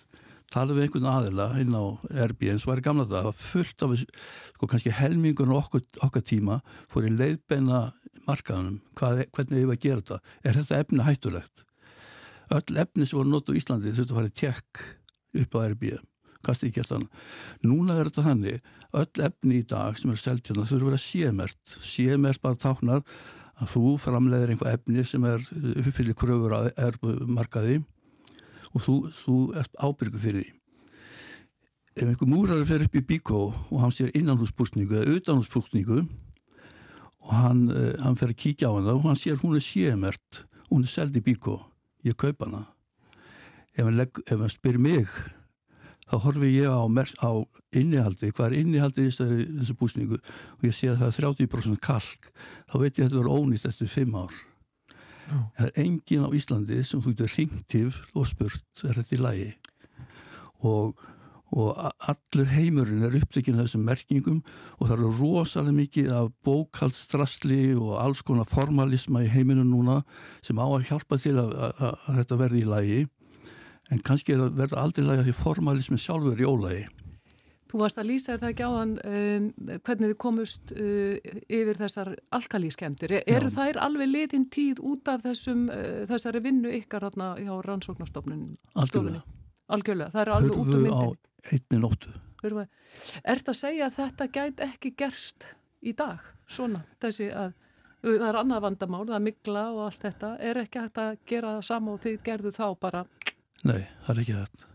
tala 0.52 0.76
við 0.76 0.88
einhvern 0.88 1.08
aðila 1.08 1.48
inn 1.62 1.76
á 1.78 1.84
RB 2.28 2.50
eins 2.52 2.66
og 2.68 2.76
er 2.76 2.84
gamla 2.84 3.06
það, 3.08 3.18
það 3.18 3.30
var 3.30 3.40
fullt 3.40 3.86
af 3.86 3.94
sko 4.02 4.70
kannski 4.74 4.96
helmingun 4.98 5.56
okkur, 5.56 5.84
okkar 6.04 6.26
tíma 6.28 6.60
fór 6.92 7.08
í 7.08 7.14
leiðbeina 7.14 7.92
markaðunum, 8.28 8.82
Hvað, 8.98 9.24
hvernig 9.34 9.62
hefur 9.62 9.76
að 9.76 9.84
gera 9.86 10.02
þetta? 10.02 10.18
Er 10.46 10.58
þetta 10.60 10.80
efni 10.84 11.06
hættulegt? 11.08 11.64
Öll 12.52 12.82
efni 12.84 13.08
sem 13.08 13.18
voru 13.18 13.32
notu 13.32 13.56
í 13.56 13.62
Íslandi 13.62 13.94
þurftu 13.96 14.14
að 14.14 14.20
fara 14.20 14.32
í 14.32 14.36
tjekk 14.42 14.82
upp 15.42 15.58
á 15.58 15.60
RB 15.72 15.94
kannski 16.46 16.70
ekki 16.72 16.84
alltaf 16.84 17.06
núna 17.66 18.00
er 18.00 18.10
þetta 18.10 18.26
þannig, 18.30 18.72
öll 19.02 19.26
efni 19.28 19.62
í 19.62 19.68
dag 19.68 20.00
sem 20.00 20.12
er 20.12 20.20
selgt 20.22 20.50
hérna 20.50 20.66
þurftu 20.66 20.82
að 20.82 20.90
vera 20.90 21.06
sémert 21.06 21.78
sémert 21.86 22.42
bara 22.44 22.60
táknar 22.60 23.06
að 23.62 23.74
þú 23.76 23.96
framleiðir 24.02 24.54
einhvað 24.54 24.76
efni 24.78 25.04
sem 25.06 25.26
er 25.30 25.44
uppfyllir 25.76 26.18
kröfur 26.18 26.56
að 26.58 26.72
erbumarkaði 26.82 27.82
og 28.72 28.84
þú, 28.86 28.96
þú 29.22 29.38
ert 29.60 29.78
ábyrgu 29.78 30.22
fyrir 30.22 30.46
því. 30.46 30.58
Ef 31.92 32.08
einhver 32.08 32.30
múrar 32.32 32.62
fer 32.68 32.86
upp 32.86 32.96
í 32.96 33.04
bíkó 33.04 33.42
og 33.52 33.82
hann 33.82 33.94
sér 33.94 34.14
innanhúspústningu 34.16 35.02
eða 35.02 35.18
utanhúspústningu 35.20 36.00
og 36.02 37.34
hann, 37.36 37.66
eh, 37.76 37.98
hann 38.00 38.16
fer 38.18 38.32
að 38.32 38.40
kíkja 38.46 38.72
á 38.72 38.76
hann 38.78 38.88
og 38.94 39.04
hann 39.06 39.20
sér 39.20 39.42
hún 39.44 39.58
er 39.60 39.66
sémert, 39.66 40.46
hún 40.72 40.88
er 40.88 40.92
seld 40.92 41.18
í 41.20 41.22
bíkó, 41.26 41.60
ég 42.08 42.16
kaupa 42.16 42.48
hana. 42.48 42.66
Ef 43.76 43.86
hann, 43.86 44.00
ef 44.00 44.40
hann 44.40 44.50
spyr 44.50 44.80
mig 44.80 45.12
þá 46.12 46.16
horfi 46.26 46.52
ég 46.52 46.68
á, 46.68 46.84
á 47.24 47.32
innihaldi, 47.72 48.32
hvað 48.36 48.48
er 48.50 48.58
innihaldi 48.60 49.08
í 49.08 49.12
þessari 49.12 49.78
búsningu 49.80 50.20
og 50.20 50.66
ég 50.68 50.76
sé 50.76 50.92
að 50.92 51.06
það 51.06 51.12
er 51.12 51.28
30% 51.48 51.84
kalk, 51.84 52.32
þá 52.68 52.76
veit 52.82 52.98
ég 53.00 53.06
að 53.06 53.08
þetta 53.08 53.22
verður 53.22 53.38
ónýtt 53.38 53.70
eftir 53.70 53.92
5 53.94 54.18
ár. 54.20 54.42
Oh. 55.32 55.46
Það 55.56 55.70
er 55.70 55.80
engin 55.86 56.28
á 56.28 56.30
Íslandi 56.36 56.82
sem 56.84 57.04
þú 57.04 57.14
getur 57.14 57.36
ringtiv 57.38 58.02
og 58.12 58.28
spurt 58.28 58.84
er 58.84 58.98
þetta 59.00 59.16
í 59.16 59.22
lagi 59.22 59.50
og, 60.68 61.00
og 61.56 61.80
allur 61.80 62.52
heimurinn 62.52 63.06
er 63.08 63.16
upptekinn 63.22 63.60
þessum 63.62 63.86
merkingum 63.88 64.42
og 64.78 64.90
það 64.90 64.96
eru 64.98 65.14
rosalega 65.22 65.78
mikið 65.78 66.12
af 66.18 66.30
bókaldstrastli 66.44 67.62
og 67.78 67.96
alls 68.02 68.26
konar 68.28 68.50
formalisma 68.50 69.24
í 69.24 69.32
heiminu 69.32 69.64
núna 69.68 70.02
sem 70.44 70.60
á 70.60 70.68
að 70.68 70.90
hjálpa 70.92 71.22
til 71.22 71.38
að, 71.40 71.56
að, 71.56 71.82
að 71.88 72.20
þetta 72.20 72.42
verði 72.44 72.66
í 72.66 72.70
lagi 72.74 73.02
en 73.92 74.02
kannski 74.06 74.36
er 74.36 74.46
að 74.48 74.58
verða 74.62 74.82
aldrei 74.86 75.06
læga 75.06 75.28
því 75.28 75.38
formalismi 75.38 76.00
sjálfur 76.02 76.42
í 76.42 76.48
ólagi. 76.48 76.88
Þú 77.72 77.80
varst 77.80 78.00
að 78.02 78.10
lýsa 78.10 78.34
þetta 78.34 78.50
ekki 78.52 78.66
áðan 78.68 78.90
um, 79.08 79.46
hvernig 79.86 80.10
þið 80.10 80.18
komust 80.20 80.74
uh, 80.76 81.36
yfir 81.48 81.78
þessar 81.80 82.10
alkalískemtir. 82.36 83.14
Er, 83.16 83.24
eru 83.38 83.52
þær 83.54 83.80
alveg 83.86 84.12
litin 84.12 84.50
tíð 84.52 84.82
út 84.84 85.08
af 85.12 85.24
þessum, 85.24 85.70
uh, 85.72 86.02
þessari 86.10 86.42
vinnu 86.44 86.74
ykkar 86.82 87.08
hérna 87.08 87.30
hjá 87.40 87.54
rannsóknarstofnun? 87.70 88.50
Algjörlega. 88.76 89.24
Algjörlega, 89.72 90.12
það 90.12 90.26
eru 90.26 90.36
alveg 90.36 90.58
út 90.58 90.60
um 90.60 90.76
myndin. 90.76 91.00
Hörðu 91.00 91.16
á 91.16 91.54
einni 91.56 91.82
nóttu. 91.86 92.14
Er 92.42 93.40
þetta 93.40 93.54
að 93.54 93.60
segja 93.62 93.88
að 93.88 93.98
þetta 94.02 94.30
gæti 94.36 94.68
ekki 94.68 94.94
gerst 94.98 95.48
í 95.80 95.96
dag? 95.96 96.28
Svona, 96.52 96.84
þessi 97.00 97.30
að 97.32 97.54
það 98.02 98.28
er 98.28 98.40
annað 98.42 98.64
vandamál, 98.66 99.04
það 99.06 99.16
er 99.16 99.26
mikla 99.30 99.66
og 99.72 99.84
allt 99.86 100.06
þetta. 100.10 100.36
Er 100.44 100.60
ekki 100.66 100.82
hægt 100.82 101.00
að 101.00 101.12
gera 101.30 101.56
það 101.56 101.68
sama 101.70 101.96
og 101.96 102.04
þið 102.04 102.18
gerðu 102.26 102.54
þá 102.58 102.66
bara? 102.82 103.06
Nei, 103.68 103.82
það 104.06 104.14
er 104.14 104.22
ekki 104.24 104.38
þetta. 104.40 104.68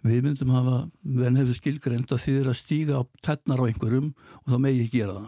Við 0.00 0.22
myndum 0.24 0.52
hafa, 0.54 0.76
venn 1.04 1.36
hefur 1.36 1.56
skilgreynd 1.58 2.12
að 2.14 2.22
þið 2.22 2.36
er 2.40 2.48
að 2.48 2.56
stíga 2.56 3.00
á 3.00 3.02
tennar 3.20 3.60
á 3.60 3.68
einhverjum 3.68 4.06
og 4.16 4.46
þá 4.48 4.56
megi 4.64 4.84
ekki 4.86 5.00
gera 5.02 5.16
það. 5.18 5.26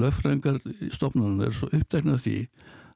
Löffræðingar 0.00 0.60
stofnunum 0.96 1.42
er 1.44 1.52
svo 1.56 1.68
uppdæknað 1.68 2.22
því 2.24 2.36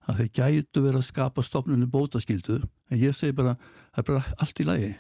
að 0.09 0.23
þeir 0.23 0.31
gætu 0.39 0.85
verið 0.87 1.01
að 1.03 1.09
skapa 1.11 1.45
stofnunni 1.45 1.89
bótaskildu 1.93 2.57
en 2.63 3.03
ég 3.03 3.17
segi 3.17 3.37
bara, 3.37 3.59
það 3.93 4.03
er 4.03 4.09
bara 4.09 4.39
allt 4.41 4.63
í 4.63 4.67
lagi. 4.71 4.95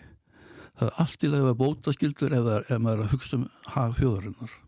Það 0.77 0.91
er 0.91 1.01
allt 1.05 1.25
í 1.25 1.31
lagi 1.31 1.41
að 1.41 1.49
vera 1.49 1.61
bótaskildur 1.63 2.37
ef, 2.37 2.51
ef 2.69 2.85
maður 2.85 3.01
er 3.01 3.07
að 3.07 3.17
hugsa 3.17 3.39
um 3.39 3.49
hag 3.73 3.97
fjóðarinnar. 3.97 4.59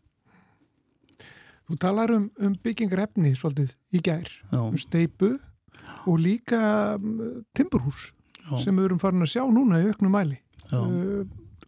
Þú 1.69 1.79
talar 1.85 2.17
um, 2.17 2.27
um 2.41 2.57
byggingarefni 2.65 3.37
svolítið 3.37 3.77
í 3.93 4.01
gær, 4.05 4.33
Já. 4.49 4.59
um 4.65 4.81
steipu 4.81 5.35
og 6.09 6.17
líka 6.21 6.97
um, 6.97 7.45
timburhús 7.53 8.09
Já. 8.43 8.57
sem 8.65 8.77
við 8.77 8.89
erum 8.91 9.01
farin 9.03 9.25
að 9.25 9.33
sjá 9.35 9.43
núna 9.49 9.81
í 9.83 9.89
auknum 9.91 10.15
mæli. 10.15 10.39
Uh, 10.73 11.23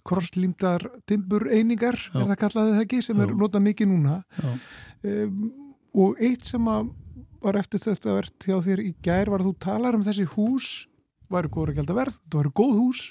krosslýmdar 0.04 0.84
timbur 1.08 1.46
einingar, 1.48 1.96
Já. 1.96 2.20
er 2.20 2.28
það 2.32 2.40
kallaðið 2.42 2.74
það 2.76 2.84
ekki, 2.84 3.02
sem 3.06 3.20
Já. 3.20 3.24
er 3.24 3.34
notað 3.40 3.64
mikið 3.68 3.90
núna 3.90 4.18
um, 4.44 5.44
og 6.04 6.20
eitt 6.24 6.44
sem 6.48 6.70
var 7.44 7.58
eftir 7.60 7.82
þetta 7.82 8.16
verðt 8.18 8.48
hjá 8.48 8.56
þér 8.64 8.82
í 8.84 8.90
gær 9.04 9.30
var 9.32 9.44
að 9.44 9.50
þú 9.50 9.54
talar 9.64 9.98
um 9.98 10.04
þessi 10.04 10.26
hús 10.34 10.70
væru 11.32 11.50
góður 11.52 11.72
ekki 11.72 11.84
alltaf 11.84 12.00
verð, 12.00 12.18
þetta 12.20 12.40
væru 12.40 12.54
góð 12.60 12.74
hús 12.80 13.02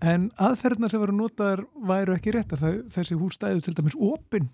en 0.00 0.26
aðferðnar 0.40 0.92
sem 0.92 1.02
varu 1.02 1.16
notaðar 1.16 1.64
væru 1.90 2.16
ekki 2.16 2.34
réttar, 2.36 2.60
það, 2.60 2.78
þessi 2.94 3.18
hús 3.20 3.36
stæðu 3.36 3.64
til 3.64 3.76
dæmis 3.76 3.96
opinn 4.00 4.48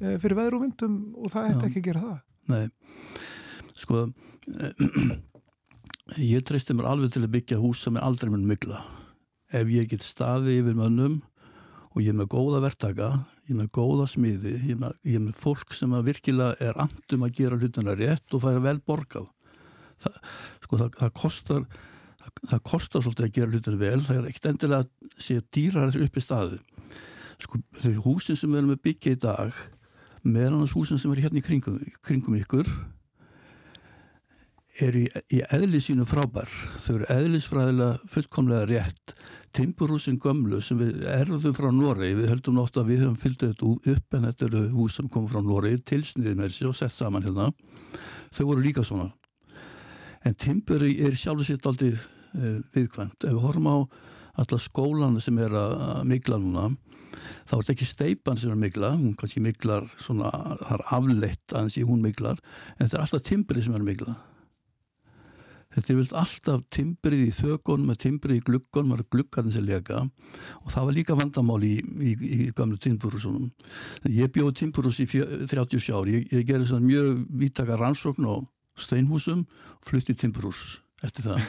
e, 0.00 0.18
fyrir 0.20 0.36
veður 0.36 0.58
og 0.58 0.66
vindum 0.66 0.98
og 1.16 1.32
það 1.32 1.48
ætti 1.54 1.70
ekki 1.70 1.82
að 1.82 1.88
gera 1.88 2.04
það 2.04 2.18
Nei, 2.50 2.66
sko 3.80 4.04
ég 6.18 6.42
treysti 6.46 6.74
mér 6.74 6.90
alveg 6.90 7.14
til 7.14 7.22
að 7.22 7.34
byggja 7.36 7.60
hús 7.60 7.84
sem 7.84 7.96
er 7.96 8.06
aldrei 8.06 8.32
mun 8.32 8.48
mikla 8.48 8.80
ef 9.50 9.70
ég 9.70 9.90
get 9.90 10.04
staði 10.06 10.60
yfir 10.60 10.78
mönnum 10.78 11.18
og 11.90 12.02
ég 12.04 12.12
er 12.12 12.18
með 12.20 12.30
góða 12.30 12.60
verktaka, 12.62 13.08
ég 13.48 13.54
er 13.54 13.58
með 13.64 13.70
góða 13.74 14.06
smiði, 14.10 14.54
ég 14.62 14.76
er 14.76 14.78
með, 14.78 14.98
ég 15.02 15.18
er 15.18 15.24
með 15.24 15.38
fólk 15.40 15.74
sem 15.74 15.94
virkilega 16.06 16.68
er 16.68 16.78
andum 16.78 17.24
að 17.26 17.40
gera 17.40 17.58
hlutina 17.58 17.96
rétt 17.98 18.36
og 18.36 18.44
færa 18.44 18.62
vel 18.62 18.76
borgað. 18.86 19.26
Það, 20.00 20.20
sko, 20.62 20.78
það, 20.78 20.92
það, 21.00 21.10
kostar, 21.18 21.64
það 22.52 22.62
kostar 22.70 23.04
svolítið 23.04 23.26
að 23.26 23.34
gera 23.40 23.56
hlutina 23.56 23.80
vel, 23.80 23.98
það 24.06 24.20
er 24.20 24.30
ekkert 24.30 24.48
endilega 24.52 24.86
að 24.86 25.18
sé 25.26 25.40
dýrar 25.50 25.98
upp 26.06 26.20
í 26.20 26.24
staði. 26.24 26.60
Sko, 27.42 27.60
húsin 28.06 28.38
sem 28.38 28.54
við 28.54 28.62
erum 28.62 28.76
að 28.76 28.82
byggja 28.86 29.16
í 29.16 29.20
dag, 29.26 29.60
meðan 30.22 30.70
húsin 30.70 31.00
sem 31.00 31.10
er 31.16 31.24
hérna 31.24 31.42
í 31.42 31.46
kringum, 31.48 31.82
kringum 32.06 32.38
ykkur, 32.38 32.70
er 34.78 34.96
í, 34.96 35.04
í 35.34 35.42
eðli 35.50 35.80
sínu 35.82 36.06
frábær. 36.08 36.50
Þau 36.78 36.94
eru 36.94 37.10
eðlisfræðilega 37.16 38.10
fullkomlega 38.12 38.68
rétt 38.70 39.14
Timburhúsin 39.56 40.18
gömlu 40.22 40.60
sem 40.62 40.78
við 40.78 41.00
erðum 41.10 41.54
frá 41.56 41.72
Noregi, 41.74 42.14
við 42.20 42.28
höldum 42.30 42.60
nátt 42.60 42.76
að 42.78 42.92
við 42.92 43.00
höfum 43.02 43.16
fyllt 43.18 43.42
þetta 43.42 43.70
upp 43.94 44.14
en 44.14 44.26
þetta 44.28 44.46
eru 44.46 44.60
hús 44.76 44.98
sem 45.00 45.08
kom 45.10 45.26
frá 45.30 45.40
Noregi, 45.42 45.80
tilsniðið 45.90 46.36
með 46.38 46.52
þessi 46.52 46.68
og 46.68 46.76
sett 46.78 46.94
saman 46.94 47.26
hérna, 47.26 47.48
þau 48.30 48.44
voru 48.44 48.62
líka 48.62 48.84
svona. 48.86 49.08
En 50.22 50.38
Timburi 50.38 50.92
er 51.02 51.18
sjálf 51.18 51.42
og 51.42 51.48
sitt 51.48 51.66
aldrei 51.66 51.90
eh, 51.90 52.60
viðkvæmt. 52.76 53.26
Ef 53.26 53.34
við 53.34 53.42
horfum 53.42 53.68
á 53.74 53.76
alla 54.38 54.62
skólan 54.62 55.18
sem 55.24 55.42
er 55.42 55.58
að 55.58 56.04
mikla 56.06 56.38
núna, 56.38 56.70
þá 57.48 57.56
er 57.56 57.58
þetta 57.64 57.74
ekki 57.74 57.90
steipan 57.90 58.38
sem 58.38 58.54
er 58.54 58.64
mikla, 58.68 58.94
hún 58.94 59.18
kannski 59.18 59.42
miklar 59.42 59.90
svona, 59.98 60.30
það 60.62 60.74
er 60.78 60.90
afleitt 60.94 61.56
aðeins 61.56 61.80
í 61.80 61.88
hún 61.88 62.06
miklar, 62.06 62.38
en 62.78 62.84
þetta 62.84 63.00
er 63.00 63.08
alltaf 63.08 63.26
Timburi 63.26 63.66
sem 63.66 63.74
er 63.74 63.88
mikla. 63.90 64.20
Þetta 65.70 65.92
er 65.92 65.98
vilt 66.00 66.14
alltaf 66.18 66.62
timbrið 66.74 67.20
í 67.28 67.32
þökun 67.34 67.84
með 67.86 67.98
timbrið 68.02 68.40
í 68.40 68.44
glukkan, 68.48 68.88
maður 68.90 69.04
er 69.04 69.08
glukkarnir 69.14 69.54
sem 69.54 69.66
leka 69.68 70.00
og 70.02 70.70
það 70.72 70.86
var 70.88 70.96
líka 70.96 71.16
vandamál 71.18 71.60
í, 71.62 71.76
í, 71.78 72.14
í 72.18 72.38
gamlu 72.58 72.78
timburhúsunum. 72.82 73.52
Ég 74.10 74.32
bjóði 74.34 74.56
timburhús 74.64 74.98
í 74.98 75.06
37 75.06 75.92
ári, 75.94 76.16
ég, 76.16 76.24
ég 76.34 76.48
gerði 76.48 76.72
svona 76.72 76.88
mjög 76.88 77.20
vítaka 77.42 77.78
rannsókn 77.78 78.26
á 78.26 78.34
steinhúsum 78.82 79.44
og 79.46 79.86
flutti 79.86 80.16
timburhús 80.18 80.80
eftir 81.06 81.28
það. 81.28 81.44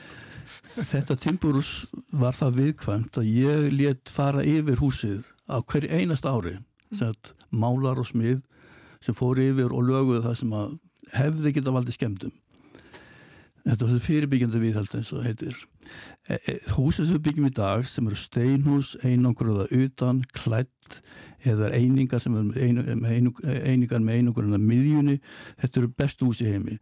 Þetta 0.90 1.16
timburhús 1.22 1.70
var 2.10 2.34
það 2.34 2.58
viðkvæmt 2.58 3.20
að 3.22 3.28
ég 3.30 3.68
let 3.76 4.10
fara 4.10 4.42
yfir 4.42 4.82
húsið 4.82 5.22
á 5.46 5.62
hverju 5.62 5.92
einast 5.94 6.26
ári, 6.26 6.56
málar 7.54 8.02
og 8.02 8.10
smið 8.10 8.42
sem 9.06 9.14
fór 9.14 9.38
yfir 9.38 9.70
og 9.70 9.86
löguði 9.86 10.24
það 10.26 10.36
sem 10.42 10.58
hefði 11.14 11.54
geta 11.54 11.76
valdið 11.76 11.96
skemdum 12.00 12.34
Þetta 13.66 13.88
var 13.88 14.02
fyrirbyggjandi 14.04 14.60
viðhald 14.62 14.92
eins 14.94 15.08
og 15.10 15.24
heitir. 15.26 15.56
E, 16.30 16.36
e, 16.38 16.52
húsið 16.76 17.08
sem 17.08 17.16
við 17.16 17.24
byggjum 17.26 17.48
í 17.48 17.54
dag 17.56 17.86
sem 17.90 18.06
eru 18.06 18.18
steinhús, 18.20 18.92
einangruða 19.02 19.66
utan, 19.74 20.22
klætt 20.36 21.00
eða 21.46 21.72
einingar 21.74 22.22
sem 22.22 22.36
einung, 22.36 23.40
einingar 23.42 24.04
með 24.04 24.20
einangurinn 24.20 24.54
að 24.54 24.68
miðjunni, 24.70 25.16
þetta 25.62 25.82
eru 25.82 25.90
bestu 25.98 26.30
hús 26.30 26.44
í 26.44 26.52
heimi. 26.52 26.78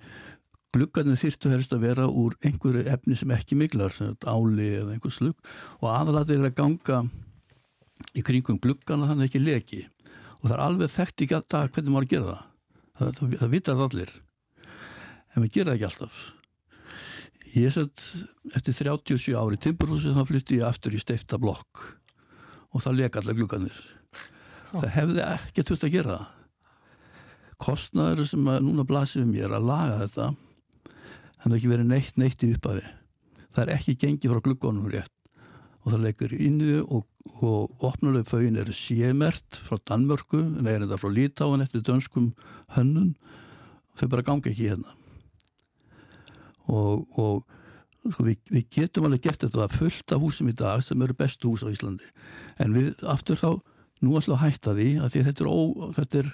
Gluggarnir 0.75 1.17
þýrtu 1.21 1.55
helst 1.55 1.73
að 1.73 1.87
vera 1.87 2.07
úr 2.11 2.37
einhverju 2.45 2.85
efni 2.91 3.17
sem 3.17 3.33
ekki 3.33 3.57
miklar, 3.57 3.95
sem 3.95 4.13
áli 4.27 4.75
eða 4.81 4.97
einhver 4.97 5.15
slug 5.15 5.41
og 5.81 5.89
aðalatið 5.93 6.41
er 6.41 6.49
að 6.51 6.57
ganga 6.59 7.03
í 8.13 8.25
kringum 8.27 8.61
gluggarna 8.61 9.09
þannig 9.09 9.31
ekki 9.31 9.43
leki 9.45 9.83
og 10.41 10.49
það 10.49 10.57
er 10.57 10.65
alveg 10.67 10.93
þekkt 10.99 11.25
í 11.25 11.29
dag 11.33 11.71
hvernig 11.73 11.95
maður 11.95 12.11
gera 12.11 12.31
það. 12.33 12.47
Það, 12.95 13.13
það, 13.19 13.37
það 13.41 13.55
vitar 13.55 13.85
allir 13.87 14.17
en 15.35 15.45
við 15.47 15.55
gera 15.59 15.77
ekki 15.79 15.89
alltaf. 15.89 16.19
Ég 17.55 17.71
satt 17.71 18.03
eftir 18.51 18.75
37 18.75 19.37
ári 19.39 19.57
timburhúsi 19.63 20.11
þá 20.11 20.25
flytti 20.27 20.57
ég 20.59 20.67
aftur 20.67 20.95
í 20.97 20.99
steifta 20.99 21.39
blokk 21.39 21.85
og 22.75 22.83
það 22.83 22.97
leka 22.99 23.21
allar 23.21 23.37
glukkanir. 23.39 23.77
Það 24.73 24.89
hefði 24.97 25.21
ekki 25.29 25.65
þurft 25.69 25.87
að 25.87 25.95
gera. 25.95 26.17
Kostnaður 27.63 28.27
sem 28.27 28.49
núna 28.67 28.83
blasir 28.89 29.29
mér 29.29 29.55
að 29.55 29.69
laga 29.71 30.01
þetta 30.01 30.27
hann 30.33 31.55
hefði 31.55 31.61
ekki 31.61 31.71
verið 31.77 31.93
neitt 31.93 32.19
neitt 32.19 32.43
í 32.43 32.51
uppafi. 32.57 32.83
Það 33.55 33.63
er 33.63 33.73
ekki 33.77 33.97
gengið 34.03 34.35
frá 34.35 34.43
glukkonum 34.49 34.91
rétt 34.91 35.15
og 35.85 35.93
það 35.93 36.05
leikur 36.09 36.35
innu 36.35 36.81
og, 36.83 37.07
og 37.39 37.87
opnuleg 37.87 38.27
fögin 38.27 38.59
eru 38.59 38.75
sémert 38.75 39.63
frá 39.63 39.79
Danmörku 39.79 40.43
en 40.43 40.59
það 40.65 40.73
er 40.73 40.87
þetta 40.89 41.01
frá 41.05 41.15
Lítáin 41.21 41.63
eftir 41.63 41.87
dönskum 41.87 42.31
hönnun 42.75 43.15
og 43.15 44.03
þau 44.03 44.09
bara 44.17 44.27
gangi 44.27 44.51
ekki 44.51 44.73
hérna 44.73 45.04
og, 46.73 47.05
og 47.21 47.45
sko, 48.13 48.27
við, 48.27 48.41
við 48.53 48.67
getum 48.79 49.09
alveg 49.09 49.27
gert 49.27 49.45
þetta. 49.45 49.67
Að 49.67 49.77
fullta 49.81 50.21
húsum 50.21 50.51
í 50.51 50.57
dag 50.57 50.83
sem 50.85 51.05
eru 51.05 51.17
bestu 51.19 51.53
hús 51.53 51.65
á 51.67 51.73
Íslandi. 51.73 52.09
En 52.63 52.77
við 52.77 53.05
aftur 53.11 53.41
þá 53.41 53.51
nú 54.05 54.17
að 54.19 54.41
hætta 54.43 54.75
því 54.77 54.89
að 55.01 55.13
því 55.15 55.27
þetta 55.29 55.45
er, 55.45 55.51
ó, 55.51 55.61
þetta 55.97 56.21
er, 56.21 56.33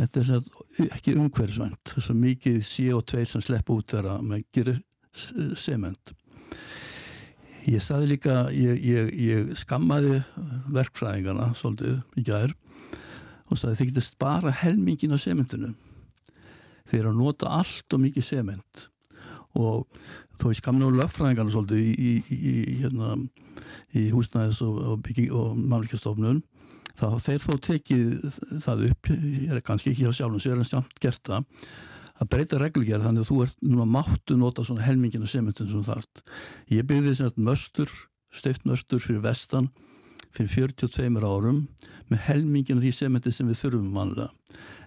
þetta 0.00 0.20
er 0.20 0.28
svona, 0.30 0.66
ekki 0.96 1.16
umhverfisvænt. 1.16 1.94
Þess 1.94 2.12
að 2.12 2.22
mikið 2.22 2.60
CO2 2.70 3.24
sem 3.32 3.44
slepp 3.44 3.72
út 3.74 3.90
þegar 3.92 4.12
að 4.14 4.28
maður 4.30 4.46
gerir 4.56 4.82
sement. 5.56 6.14
Ég 7.66 7.82
saði 7.82 8.12
líka 8.12 8.44
ég, 8.54 8.78
ég, 8.78 9.08
ég 9.18 9.48
skammaði 9.58 10.20
verkfræðingarna 10.70 11.50
svolítið 11.58 11.96
í 12.14 12.22
gæðir 12.28 12.54
og 13.50 13.58
saði 13.58 13.80
þið 13.80 13.88
getur 13.90 14.06
spara 14.06 14.52
helmingin 14.62 15.16
á 15.16 15.18
sementinu. 15.18 15.72
Þeir 16.86 17.00
eru 17.00 17.10
að 17.10 17.18
nota 17.18 17.50
allt 17.58 17.96
og 17.96 18.04
mikið 18.04 18.28
sement 18.28 18.86
og 19.56 19.86
þó 20.36 20.50
ég 20.50 20.60
skamna 20.60 20.90
á 20.92 20.96
löffræðingarna 21.00 21.54
svolítið 21.54 21.80
í, 21.80 22.12
í, 22.12 22.36
í, 22.36 22.54
hérna, 22.82 23.16
í 23.96 24.06
húsnæðis 24.12 24.62
og, 24.66 24.78
og, 24.92 25.10
og 25.40 25.58
mannvíkjastofnun 25.58 26.42
þá 26.96 27.06
þeir 27.20 27.42
þó 27.44 27.52
tekið 27.66 28.38
það 28.64 28.86
upp 28.90 29.10
ég 29.12 29.52
er 29.52 29.64
kannski 29.64 29.92
ekki 29.92 30.08
á 30.08 30.16
sjálfum 30.16 30.42
sér 30.42 30.60
en 30.60 30.68
samt 30.68 30.96
gert 31.02 31.22
það 31.28 31.44
að 32.16 32.30
breyta 32.32 32.60
reglugjær 32.60 33.02
þannig 33.04 33.24
að 33.24 33.30
þú 33.30 33.40
ert 33.44 33.58
núna 33.64 33.88
máttu 33.96 34.36
nota 34.40 34.64
svona 34.64 34.86
helmingina 34.86 35.28
sementin 35.28 35.68
sem 35.68 35.84
þart 35.84 36.22
ég 36.72 36.86
byrði 36.88 37.12
þess 37.12 37.26
að 37.26 37.42
möstur 37.48 37.92
steift 38.32 38.64
möstur 38.68 39.02
fyrir 39.02 39.24
vestan 39.24 39.68
fyrir 40.36 40.72
42 40.72 41.20
árum 41.24 41.66
með 42.10 42.24
helmingina 42.30 42.80
því 42.80 42.94
sementi 42.96 43.32
sem 43.32 43.48
við 43.50 43.60
þurfum 43.60 43.92
vanlega 43.96 44.30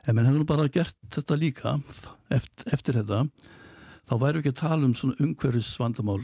en 0.06 0.16
menn 0.16 0.26
hefur 0.26 0.42
nú 0.42 0.50
bara 0.50 0.70
gert 0.74 0.98
þetta 1.14 1.38
líka 1.38 1.78
eftir, 2.34 2.74
eftir 2.74 3.00
þetta 3.02 3.24
þá 4.10 4.16
væru 4.24 4.42
ekki 4.42 4.54
að 4.56 4.62
tala 4.64 4.88
um 4.88 4.96
svona 4.98 5.20
umhverfis 5.22 5.76
vandamál 5.80 6.24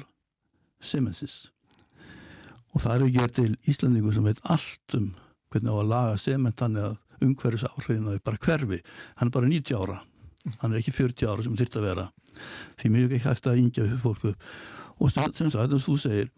Simensis 0.81 1.45
og 2.75 2.83
það 2.83 2.95
er 2.95 3.05
ekki 3.07 3.27
til 3.37 3.51
Íslandingu 3.71 4.11
sem 4.13 4.25
veit 4.25 4.41
allt 4.51 4.97
um 4.97 5.13
hvernig 5.53 5.71
á 5.71 5.77
að 5.79 5.91
laga 5.91 6.15
sement 6.19 6.59
þannig 6.59 6.89
að 6.89 6.95
umhverfis 7.23 7.65
áhrifinu 7.69 8.15
er 8.15 8.23
bara 8.25 8.41
hverfi. 8.41 8.81
Hann 9.15 9.29
er 9.29 9.35
bara 9.35 9.47
90 9.47 9.77
ára. 9.79 10.01
Hann 10.61 10.73
er 10.73 10.81
ekki 10.81 10.93
40 10.95 11.29
ára 11.31 11.45
sem 11.45 11.55
þurft 11.55 11.77
að 11.79 11.87
vera. 11.87 12.05
Því 12.79 12.91
mjög 12.91 13.15
ekki 13.15 13.29
hægt 13.29 13.47
að 13.47 13.61
yngja 13.61 13.87
fólku 14.03 14.33
og 14.95 15.11
sem, 15.11 15.31
sem 15.35 15.51
sagt, 15.51 15.71
þess 15.71 15.85
að 15.85 15.87
þú 15.87 15.95
segir 16.03 16.29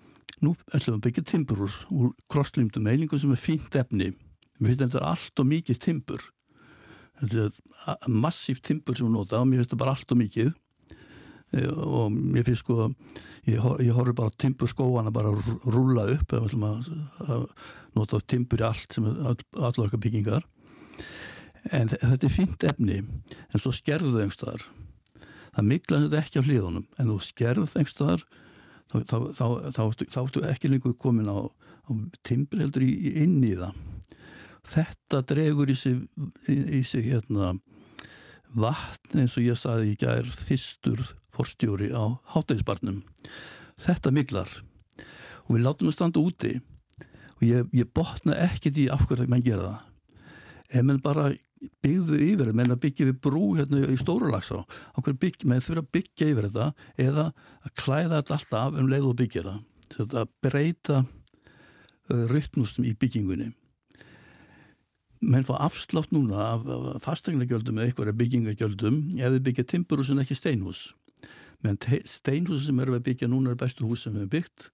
nú 0.46 0.54
ætlum 0.70 0.94
við 0.94 0.98
að 0.98 1.04
byggja 1.08 1.26
timburús 1.32 1.80
úr 1.94 2.14
krosslýmdu 2.30 2.82
meilingu 2.86 3.18
sem 3.18 3.34
er 3.34 3.42
fínt 3.42 3.78
efni. 3.78 4.12
Við 4.62 4.72
finnst 4.72 4.84
þetta 4.86 5.04
allt 5.10 5.42
og 5.42 5.50
mikið 5.50 5.82
timbur. 5.82 6.30
Þetta 7.22 7.50
er 7.96 8.14
massíft 8.14 8.66
timbur 8.66 8.98
sem 8.98 9.10
við 9.10 9.18
nota 9.18 9.42
og 9.42 9.50
mér 9.50 9.64
finnst 9.64 9.74
þetta 9.74 9.82
bara 9.82 9.98
allt 9.98 10.14
og 10.14 10.22
mikið 10.22 10.54
og 11.56 12.12
mér 12.12 12.44
finnst 12.48 12.66
sko 12.66 12.90
ég, 13.48 13.56
ég 13.56 13.94
horfður 13.96 14.18
bara 14.18 14.36
timbur 14.36 14.72
skóana 14.72 15.14
bara 15.16 15.32
rúla 15.64 16.08
upp 16.18 16.34
við 16.34 16.48
ætlum 16.50 16.66
að, 16.68 16.90
að 17.28 17.46
nota 17.96 18.20
timbur 18.28 18.64
í 18.64 18.68
allt 18.68 18.98
sem 18.98 19.08
allar 19.08 19.86
okkar 19.88 20.02
byggingar. 20.04 20.44
En 21.72 21.90
þetta 21.92 22.28
er 22.28 22.34
fínt 22.34 22.68
efni 22.68 23.00
en 23.02 23.62
svo 23.62 23.74
skerðu 23.76 24.20
einhverstaðar 24.22 24.68
það 25.58 25.70
mikla 25.72 26.04
þetta 26.04 26.20
ekki 26.22 26.42
á 26.42 26.48
hlýðunum 26.48 26.86
en 26.86 27.10
þú 27.10 27.18
skerðu 27.26 27.66
einhverstaðar 27.66 28.26
þá, 28.94 29.82
ertu 30.22 30.44
ekki 30.48 30.70
lengur 30.70 30.94
komin 31.02 31.32
á, 31.32 31.50
á 31.50 31.92
timbur 32.28 32.62
heldur 32.62 32.86
í, 32.86 32.92
inn 33.24 33.40
í 33.44 33.56
það. 33.58 33.80
Þetta 34.68 35.24
dregur 35.32 35.72
í 35.72 35.76
sig, 35.80 36.04
í, 36.52 36.56
í 36.78 36.82
sig 36.86 37.08
hérna, 37.10 37.56
vatn 38.56 39.24
eins 39.24 39.36
og 39.38 39.46
ég 39.46 39.60
saði 39.60 39.92
í 39.92 40.00
gær 40.00 40.30
þýstur 40.32 41.04
forstjóri 41.34 41.92
á 41.92 42.16
hátægisbarnum 42.34 43.04
þetta 43.82 44.14
miklar 44.16 44.52
og 45.48 45.56
við 45.56 45.66
látum 45.66 45.90
það 45.90 45.96
standa 45.96 46.24
úti. 46.24 46.54
Og 47.38 47.44
ég, 47.46 47.68
ég 47.76 47.90
botna 47.94 48.38
ekkert 48.48 48.80
í 48.82 48.88
af 48.92 49.06
hverju 49.08 49.28
mann 49.30 49.46
gera 49.46 49.68
það. 49.68 49.84
Ef 50.68 50.88
mann 50.88 51.04
bara 51.04 51.28
byggðu 51.86 52.18
yfir 52.22 52.50
menn 52.58 52.74
að 52.74 52.82
byggja 52.84 53.08
við 53.08 53.20
brú 53.24 53.44
hérna 53.58 53.86
í 53.90 53.98
stórulagsá 53.98 54.60
menn 55.48 55.64
þurfa 55.64 55.84
að 55.84 55.92
byggja 55.96 56.28
yfir 56.34 56.50
þetta 56.50 56.68
eða 57.02 57.30
að 57.66 57.76
klæða 57.82 58.20
þetta 58.20 58.36
alltaf 58.38 58.82
um 58.82 58.92
leið 58.92 59.08
og 59.10 59.16
byggja 59.22 59.46
það. 59.48 59.62
Þetta 59.96 60.20
að 60.22 60.34
breyta 60.44 60.98
uh, 61.04 62.26
rytnustum 62.34 62.86
í 62.86 62.94
byggingunni 63.00 63.52
menn 65.22 65.46
fá 65.46 65.56
afslátt 65.66 66.12
núna 66.14 66.38
af, 66.54 66.66
af 66.68 67.04
fastegnagjöldum 67.06 67.80
eða 67.80 67.90
eitthvað 67.90 68.14
byggingagjöldum 68.20 68.98
ef 69.18 69.34
þið 69.34 69.44
byggja 69.48 69.68
timburhús 69.72 70.12
en 70.14 70.22
ekki 70.22 70.38
steinhús. 70.38 70.82
Menn 71.66 71.80
steinhús 72.06 72.68
sem 72.68 72.80
erum 72.84 72.98
að 73.00 73.08
byggja 73.10 73.30
núna 73.32 73.54
er 73.54 73.60
bestu 73.60 73.88
hús 73.88 74.06
sem 74.06 74.14
við 74.14 74.26
hefum 74.26 74.34
byggt. 74.36 74.70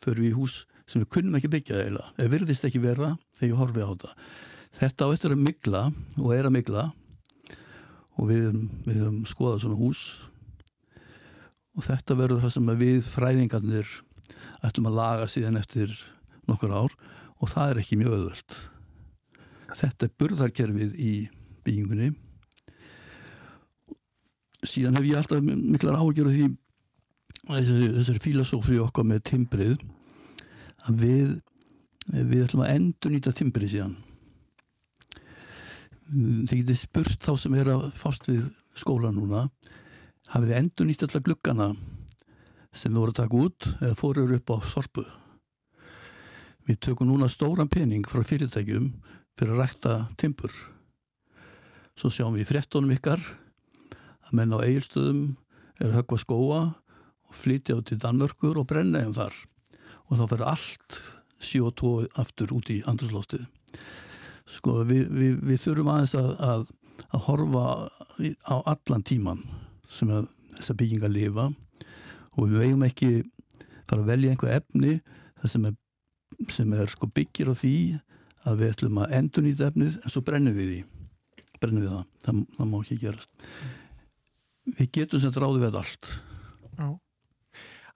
Fyrir 0.00 0.24
við 0.26 0.36
hús 0.36 0.56
sem 0.90 1.02
við 1.02 1.10
kunnum 1.16 1.38
ekki 1.38 1.52
byggja 1.52 1.84
eða 1.86 2.30
virðist 2.32 2.66
ekki 2.68 2.82
vera 2.82 3.14
þegar 3.38 3.52
ég 3.52 3.60
horfi 3.60 3.84
á 3.84 3.88
þetta. 3.92 4.14
Þetta 4.80 5.06
á 5.06 5.12
eftir 5.14 5.34
að 5.34 5.44
migla 5.46 5.84
og 6.20 6.34
er 6.36 6.48
að 6.48 6.56
migla 6.58 6.84
og 8.20 8.28
við 8.28 8.50
höfum 8.90 9.22
skoðað 9.28 9.62
svona 9.64 9.80
hús. 9.80 10.02
Og 11.78 11.86
þetta 11.86 12.18
verður 12.18 12.44
það 12.44 12.54
sem 12.56 12.72
við 12.80 13.00
fræðingarnir 13.06 13.94
ætlum 14.66 14.90
að 14.90 14.98
laga 14.98 15.30
síðan 15.30 15.60
eftir 15.60 15.94
nokkur 16.50 16.74
ár 16.74 16.94
og 17.40 17.48
það 17.48 17.72
er 17.72 17.82
ekki 17.82 17.98
mjög 18.00 18.16
öðvöld. 18.18 18.58
Þetta 19.76 20.06
er 20.06 20.16
burðarkerfið 20.18 20.98
í 20.98 21.12
byggingunni. 21.66 22.10
Síðan 24.66 24.98
hef 24.98 25.08
ég 25.08 25.20
alltaf 25.20 25.40
miklar 25.44 26.00
ágjörð 26.00 26.34
því 26.36 26.48
þessari, 27.46 27.88
þessari 27.96 28.22
filosófi 28.26 28.78
okkar 28.82 29.06
með 29.08 29.22
timbrið 29.30 29.76
að 30.88 31.02
við, 31.04 31.34
við 32.10 32.44
ætlum 32.44 32.64
að 32.66 32.72
endur 32.76 33.14
nýta 33.14 33.32
timbrið 33.36 33.74
síðan 33.74 33.98
þið 36.10 36.56
getið 36.56 36.78
spurt 36.78 37.22
þá 37.22 37.32
sem 37.38 37.54
er 37.60 37.70
að 37.70 37.86
fást 37.94 38.26
við 38.26 38.48
skóla 38.78 39.12
núna 39.14 39.46
hafið 40.32 40.50
þið 40.50 40.58
endur 40.58 40.88
nýtt 40.88 41.04
allar 41.06 41.24
glukkana 41.26 41.68
sem 42.70 42.90
þú 42.90 43.02
voru 43.02 43.14
að 43.14 43.20
taka 43.20 43.42
út 43.44 43.68
eða 43.78 43.98
fóruður 43.98 44.36
upp 44.38 44.52
á 44.54 44.56
sorpu 44.72 45.04
við 46.66 46.80
tökum 46.86 47.10
núna 47.10 47.30
stóran 47.30 47.70
pening 47.70 48.06
frá 48.10 48.24
fyrirtækjum 48.26 48.90
fyrir 49.40 49.56
að 49.56 49.62
rækta 49.62 49.94
timpur 50.20 50.52
svo 51.96 52.10
sjáum 52.12 52.36
við 52.36 52.48
frettónum 52.48 52.92
ykkar 52.94 53.20
að 53.20 54.34
menn 54.36 54.52
á 54.52 54.58
eigilstöðum 54.60 55.22
er 55.80 55.88
að 55.88 55.96
högva 55.98 56.18
skóa 56.20 56.60
og 57.30 57.36
flytja 57.36 57.76
á 57.76 57.80
til 57.84 57.98
Danmörkur 58.00 58.60
og 58.60 58.68
brenna 58.68 59.02
um 59.06 59.14
þar. 59.16 59.34
Og 60.08 60.18
þá 60.18 60.24
fyrir 60.32 60.46
allt 60.50 61.00
CO2 61.40 61.92
aftur 62.20 62.52
út 62.56 62.70
í 62.72 62.80
andurslóstið 62.88 63.46
sko 64.50 64.80
við, 64.82 65.04
við, 65.14 65.34
við 65.46 65.60
þurfum 65.62 65.90
aðeins 65.92 66.16
að, 66.18 66.30
að, 66.42 66.64
að 67.14 67.24
horfa 67.28 67.64
á 68.50 68.56
allan 68.72 69.04
tíman 69.06 69.44
sem 69.88 70.10
að 70.10 70.26
þessa 70.58 70.76
bygginga 70.80 71.10
lifa. 71.12 71.48
Og 72.36 72.50
við 72.50 72.64
vegum 72.64 72.86
ekki 72.88 73.10
fara 73.86 74.02
að 74.02 74.10
velja 74.10 74.34
einhver 74.34 74.56
efni 74.58 74.96
sem 75.48 75.64
er, 75.68 75.76
sem 76.52 76.72
er 76.76 76.90
sko 76.92 77.08
byggir 77.14 77.52
á 77.52 77.54
því 77.56 77.76
að 78.48 78.62
við 78.62 78.72
ætlum 78.74 79.00
að 79.02 79.14
endur 79.18 79.44
nýta 79.44 79.68
efnið 79.70 80.00
en 80.00 80.12
svo 80.12 80.22
brennum 80.24 80.56
við 80.56 80.70
því 80.70 80.80
brennum 81.60 81.84
við 81.84 81.92
það, 81.92 82.04
það, 82.24 82.40
það 82.56 82.70
má 82.70 82.76
ekki 82.80 82.98
gerast. 83.02 83.48
Við 84.70 84.90
getum 84.96 85.22
sem 85.22 85.34
dráði 85.34 85.62
við 85.64 85.78
allt. 85.80 86.10
Já. 86.78 86.86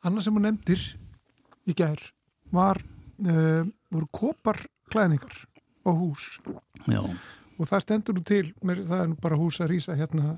Anna 0.04 0.24
sem 0.24 0.36
hún 0.36 0.44
nefndir 0.44 0.82
í 1.64 1.76
gær 1.76 2.02
var 2.52 2.80
uh, 3.24 3.64
voru 3.94 4.10
kopar 4.12 4.60
klæningar 4.92 5.38
og 5.88 6.00
hús. 6.00 6.26
Já. 6.90 7.00
og 7.00 7.68
það 7.70 7.84
stendur 7.84 8.16
nú 8.16 8.24
til 8.26 8.46
það 8.60 8.98
er 8.98 9.12
bara 9.22 9.38
hús 9.40 9.60
að 9.62 9.70
rýsa 9.72 9.96
hérna 9.96 10.34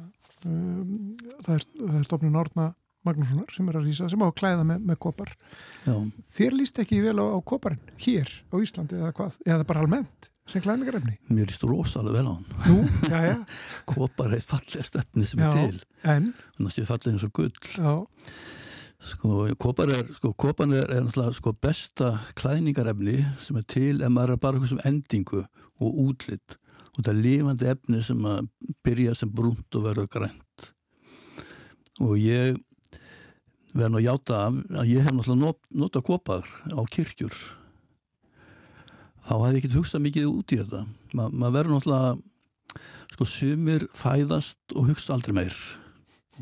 um, 0.46 1.16
það 1.42 1.54
er, 1.56 1.64
er 1.96 2.04
stofnun 2.06 2.38
Árna 2.38 2.66
Magnússonar 3.06 3.52
sem 3.54 3.68
er 3.70 3.78
að 3.80 3.86
rýsa 3.88 4.08
sem 4.12 4.22
á 4.22 4.26
að 4.28 4.34
klæða 4.40 4.64
með, 4.68 4.86
með 4.90 4.98
kopar 5.06 5.32
Já. 5.86 5.94
þér 6.38 6.56
líst 6.60 6.80
ekki 6.82 6.98
vel 7.04 7.18
á, 7.22 7.26
á 7.32 7.38
koparinn 7.46 7.92
hér 8.02 8.32
á 8.50 8.54
Íslandi 8.62 8.98
eða 9.00 9.12
hvað, 9.16 9.38
eða 9.46 9.68
bara 9.68 9.84
almennt 9.84 10.30
sem 10.46 10.62
klæningarefni? 10.62 11.16
Mér 11.30 11.48
líst 11.50 11.64
rosalega 11.66 12.20
vel 12.20 12.28
á 12.30 12.32
hann 12.34 12.44
Nú, 12.70 12.82
já, 13.10 13.18
já. 13.30 13.36
Kopar 13.90 14.34
er 14.36 14.44
fallegst 14.46 14.98
efni 15.00 15.26
sem 15.26 15.42
já, 15.42 15.48
er 15.48 15.56
til 15.58 15.80
en? 16.06 16.28
þannig 16.56 16.68
að 16.70 16.76
það 16.76 16.84
er 16.84 16.90
falleg 16.92 17.16
eins 17.16 17.26
og 17.26 17.34
gull 17.40 17.56
Já 17.74 17.94
Sko, 19.06 19.44
kopar 19.60 19.90
er, 19.92 20.06
sko, 20.16 20.32
kopan 20.34 20.72
er, 20.74 20.88
er 20.90 21.04
náttúrulega 21.04 21.36
sko 21.36 21.52
besta 21.62 22.08
klæningarefni 22.40 23.20
sem 23.44 23.58
er 23.60 23.66
til 23.70 24.00
en 24.02 24.14
maður 24.16 24.32
er 24.34 24.40
bara 24.42 24.56
eitthvað 24.58 24.72
sem 24.72 24.80
endingu 24.88 25.42
og 25.44 25.98
útlitt 26.08 26.56
og 26.96 27.02
það 27.04 27.10
er 27.12 27.20
lifandi 27.26 27.68
efni 27.70 28.00
sem 28.02 28.24
að 28.26 28.48
byrja 28.86 29.14
sem 29.20 29.30
brúnt 29.36 29.78
og 29.78 29.84
verður 29.84 30.08
grænt 30.16 30.66
og 32.02 32.16
ég 32.18 32.56
verður 33.76 33.92
nú 33.92 34.00
að 34.00 34.06
hjáta 34.06 34.40
að 34.80 34.90
ég 34.90 35.04
hef 35.04 35.14
náttúrulega 35.14 35.42
not, 35.42 35.60
nota 35.70 36.02
kopar 36.04 36.48
á 36.72 36.80
kirkjur. 36.92 37.36
Þá 39.26 39.32
hafði 39.34 39.52
ég 39.52 39.60
ekkert 39.60 39.76
hugsað 39.80 40.04
mikið 40.06 40.28
út 40.30 40.54
í 40.54 40.58
þetta. 40.60 40.82
Ma, 41.12 41.28
maður 41.28 41.56
verður 41.58 41.76
náttúrulega 41.76 42.80
sko 43.16 43.28
sumir 43.28 43.86
fæðast 43.96 44.76
og 44.76 44.90
hugsa 44.90 45.16
aldrei 45.16 45.36
meir. 45.36 45.60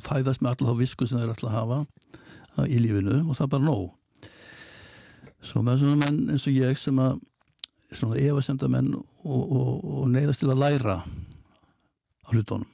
Fæðast 0.05 0.43
með 0.43 0.55
alltaf 0.55 0.81
visku 0.81 1.09
sem 1.09 1.21
þeir 1.21 1.35
alltaf 1.35 1.55
hafa 1.55 1.83
í 2.67 2.81
lífinu 2.83 3.21
og 3.25 3.37
það 3.37 3.47
er 3.47 3.53
bara 3.55 3.69
nóg. 3.69 3.87
Svo 5.45 5.63
með 5.65 5.83
svona 5.83 6.01
menn 6.07 6.35
eins 6.35 6.49
og 6.49 6.57
ég 6.57 6.79
sem 6.81 6.99
að 7.03 7.21
svona 7.95 8.19
efasenda 8.19 8.69
menn 8.71 8.95
og, 8.97 9.43
og, 9.43 9.85
og 9.85 10.07
neyðast 10.11 10.43
til 10.43 10.51
að 10.51 10.63
læra 10.65 10.97
á 11.05 12.29
hlutónum 12.33 12.71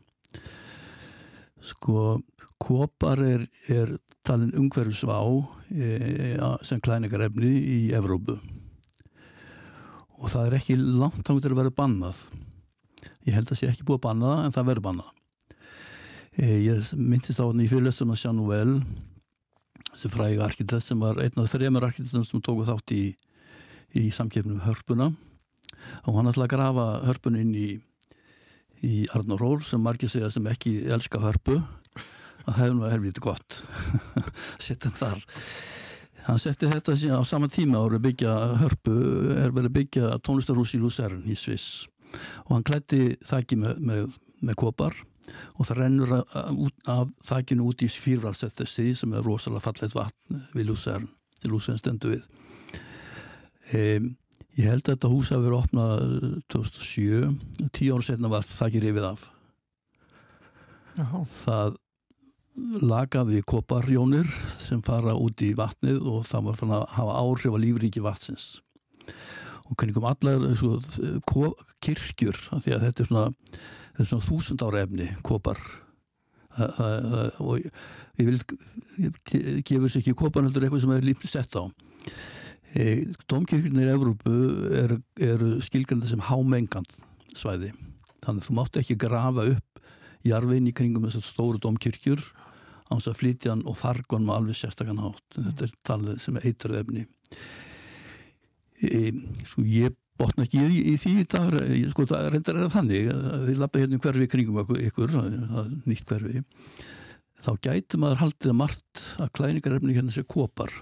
sko 1.60 2.20
kopar 2.60 3.20
er, 3.24 3.46
er 3.72 3.96
talin 4.26 4.52
umhverfisvá 4.56 5.18
e, 5.72 6.36
sem 6.66 6.80
klæningarefni 6.82 7.50
í 7.50 7.78
Evrópu. 7.96 8.36
Og 10.20 10.28
það 10.28 10.46
er 10.46 10.58
ekki 10.58 10.76
langt 10.76 11.24
þá 11.24 11.32
til 11.40 11.54
að 11.54 11.60
vera 11.62 11.74
bannað. 11.74 12.20
Ég 13.24 13.36
held 13.36 13.48
að 13.48 13.54
það 13.54 13.60
sé 13.62 13.70
ekki 13.70 13.86
búið 13.88 14.00
að 14.00 14.04
banna 14.08 14.34
það 14.34 14.44
en 14.44 14.56
það 14.56 14.68
verður 14.70 14.86
bannað. 14.88 15.14
E, 16.36 16.44
ég 16.66 16.92
myndist 16.96 17.40
á 17.40 17.44
hann 17.48 17.64
í 17.64 17.70
fyrirlestum 17.70 18.12
að 18.12 18.20
sjá 18.20 18.30
nú 18.36 18.50
vel 18.50 18.74
þessi 19.90 20.12
fræg 20.12 20.44
arkitekt 20.44 20.86
sem 20.86 21.00
var 21.02 21.18
einn 21.20 21.40
af 21.40 21.50
þremur 21.52 21.88
arkitektum 21.88 22.24
sem 22.28 22.44
tóku 22.44 22.68
þátt 22.68 22.94
í, 22.96 23.04
í 23.96 24.06
samkjöfnum 24.14 24.62
hörpuna. 24.68 25.10
Og 26.06 26.16
hann 26.16 26.28
ætlaði 26.28 26.46
að 26.46 26.54
grafa 26.54 26.86
hörpun 27.08 27.40
inn 27.40 27.54
í, 27.56 27.68
í 28.84 28.94
Arnur 29.16 29.40
Ról 29.40 29.60
sem 29.64 29.80
margir 29.82 30.12
segja 30.12 30.28
sem 30.32 30.46
ekki 30.52 30.82
elska 30.92 31.20
hörpu 31.24 31.58
það 32.50 32.62
hefði 32.62 32.78
nú 32.78 32.88
helvítið 32.90 33.26
gott. 33.26 33.60
Setja 34.64 34.90
hann 34.90 34.98
þar. 34.98 35.28
Hann 36.26 36.40
setti 36.40 36.68
þetta 36.68 36.94
á 37.16 37.22
sama 37.24 37.48
tíma 37.48 37.80
og 37.80 37.96
byggja 38.02 38.32
hörpu 38.60 38.96
er 39.40 39.54
verið 39.56 39.76
byggja 39.78 40.18
tónlistarhús 40.26 40.74
í 40.76 40.80
Luzern 40.82 41.24
í 41.24 41.36
Sviss. 41.38 41.86
Og 42.46 42.56
hann 42.56 42.66
klætti 42.66 43.16
þakki 43.24 43.56
með, 43.60 43.80
með, 43.86 44.18
með 44.44 44.58
kopar 44.60 44.98
og 45.56 45.66
það 45.68 45.78
rennur 45.78 46.14
af 46.20 47.10
þakkinu 47.26 47.68
út 47.70 47.84
í 47.84 47.88
fyrvalsettissi 47.92 48.92
sem 48.98 49.12
er 49.14 49.24
rosalega 49.24 49.64
fallet 49.64 49.96
vatn 49.96 50.40
við 50.56 50.70
Lúsern, 50.70 51.06
til 51.40 51.52
Lúsern 51.54 51.78
stendu 51.80 52.14
við. 52.14 52.24
Um, 53.70 54.08
ég 54.58 54.66
held 54.66 54.82
að 54.82 54.96
þetta 54.96 55.12
hús 55.12 55.30
hafi 55.30 55.46
verið 55.46 55.60
opnað 55.60 56.00
2007, 56.52 57.68
tíu 57.76 57.94
ára 57.94 58.08
setna 58.08 58.32
var 58.32 58.48
það 58.48 58.66
ekki 58.70 58.82
rifið 58.86 59.08
af. 59.12 59.28
Já. 60.98 61.06
Það 61.36 61.78
lagaði 62.56 63.42
koparjónir 63.46 64.28
sem 64.60 64.80
fara 64.82 65.14
út 65.18 65.42
í 65.44 65.52
vatnið 65.58 66.00
og 66.10 66.24
það 66.28 66.48
var 66.48 66.58
fann 66.58 66.74
að 66.74 66.88
hafa 66.96 67.20
áhrif 67.20 67.54
á 67.54 67.58
lífríki 67.62 68.02
vatsins. 68.04 68.48
Og 69.70 69.78
kringum 69.78 70.08
allar 70.08 70.42
svo, 70.58 70.80
ko, 71.30 71.52
kirkjur, 71.84 72.36
því 72.50 72.74
að 72.74 72.88
þetta 72.88 73.04
er 73.04 73.10
svona, 73.10 73.28
þetta 73.94 74.02
er 74.02 74.10
svona 74.10 74.26
þúsund 74.26 74.64
ára 74.66 74.82
efni, 74.82 75.06
kopar. 75.26 75.60
Og 77.38 77.62
ég 77.62 78.26
vil 78.26 78.40
gefur 79.62 79.86
sér 79.86 80.02
ekki 80.02 80.16
kopar 80.18 80.44
heldur 80.44 80.66
eitthvað 80.66 80.84
sem 80.84 80.94
er 80.96 81.06
lítið 81.06 81.34
sett 81.36 81.54
á. 81.54 81.64
E, 82.74 82.82
Dómkirkjurnir 83.30 83.88
í 83.90 83.94
Evrópu 83.94 84.34
eru, 84.78 84.98
eru 85.22 85.54
skilgrandi 85.62 86.10
sem 86.10 86.22
hámengand 86.26 86.90
svæði. 87.30 87.70
Þannig 88.20 88.42
að 88.42 88.46
þú 88.48 88.56
mátt 88.58 88.78
ekki 88.82 88.98
grafa 89.00 89.46
upp 89.54 89.69
jarfin 90.26 90.68
í 90.68 90.74
kringum 90.76 91.06
þessar 91.08 91.24
stóru 91.24 91.60
dómkirkjur 91.62 92.20
á 92.90 92.92
þess 92.98 93.10
að 93.12 93.18
flytja 93.20 93.52
hann 93.54 93.64
og 93.70 93.76
farga 93.78 94.16
hann 94.18 94.26
með 94.26 94.36
alveg 94.40 94.58
sérstakann 94.58 95.00
hátt. 95.02 95.26
Þetta 95.36 95.66
er 95.66 95.74
talið 95.86 96.20
sem 96.24 96.40
eitruð 96.42 96.80
efni. 96.82 97.04
E, 98.80 99.10
svo 99.46 99.64
ég 99.68 99.94
botna 100.20 100.44
ekki 100.44 100.60
í, 100.60 100.80
í 100.92 100.94
því 101.00 101.12
í 101.22 101.26
dag, 101.32 101.54
ég- 101.72 101.90
sko 101.92 102.04
það 102.08 102.30
reyndar 102.34 102.56
er 102.58 102.66
það 102.68 102.74
þannig 102.78 103.10
að 103.14 103.44
þið 103.48 103.60
lappa 103.62 103.80
hérna 103.82 104.00
hverfi 104.04 104.28
kringum 104.32 104.60
ykkur, 104.60 105.14
það 105.16 105.60
er 105.62 105.70
nýtt 105.88 106.10
hverfi, 106.10 106.42
þá 107.40 107.50
gæti 107.64 108.00
maður 108.00 108.22
haldið 108.24 108.52
að 108.52 108.58
margt 108.60 109.04
að 109.20 109.32
klæningarefni 109.38 109.96
hérna 109.96 110.12
sé 110.12 110.24
kopar. 110.28 110.72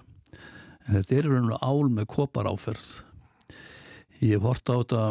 En 0.89 0.97
þetta 0.97 1.19
er 1.21 1.29
raun 1.31 1.53
og 1.53 1.63
ál 1.63 1.91
með 1.93 2.09
kopar 2.15 2.49
áferð. 2.51 2.89
Ég 4.19 4.35
hef 4.35 4.43
hort 4.43 4.71
á 4.71 4.75
þetta, 4.81 5.03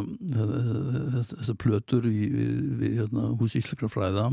þessar 1.29 1.57
plötur 1.61 2.07
í, 2.09 2.27
við, 2.81 2.97
hérna, 2.99 3.29
hús 3.39 3.55
Ísleikra 3.55 3.87
fræða 3.91 4.29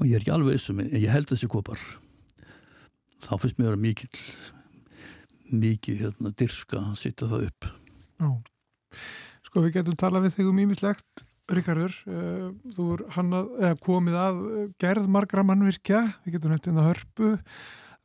og 0.00 0.06
ég 0.06 0.14
er 0.16 0.22
ekki 0.22 0.32
alveg 0.32 0.56
þessum, 0.56 0.80
en 0.80 0.94
ég 0.96 1.12
held 1.12 1.28
þessi 1.28 1.48
kopar. 1.50 1.80
Þá 3.20 3.32
finnst 3.42 3.58
mér 3.60 3.74
að 3.74 3.82
mikið, 3.84 4.20
mikið 5.52 6.04
hérna, 6.06 6.32
dirska 6.40 6.80
að 6.80 6.94
setja 7.02 7.28
það 7.28 7.48
upp. 7.50 7.68
Já. 8.20 8.30
Sko 9.44 9.64
við 9.66 9.76
getum 9.76 9.98
talað 10.00 10.28
við 10.28 10.38
þig 10.38 10.48
um 10.52 10.62
ímislegt, 10.64 11.26
Ríkarður, 11.50 11.94
uh, 12.06 12.48
þú 12.76 12.84
er 12.94 13.00
hann 13.16 13.34
að, 13.34 13.48
eða 13.58 13.78
komið 13.82 14.16
að 14.22 14.36
eh, 14.46 14.66
gerð 14.78 15.08
margra 15.10 15.42
mannvirkja, 15.42 16.04
við 16.22 16.36
getum 16.36 16.52
nefnt 16.54 16.68
hérna 16.70 16.84
hörpu, 16.86 17.30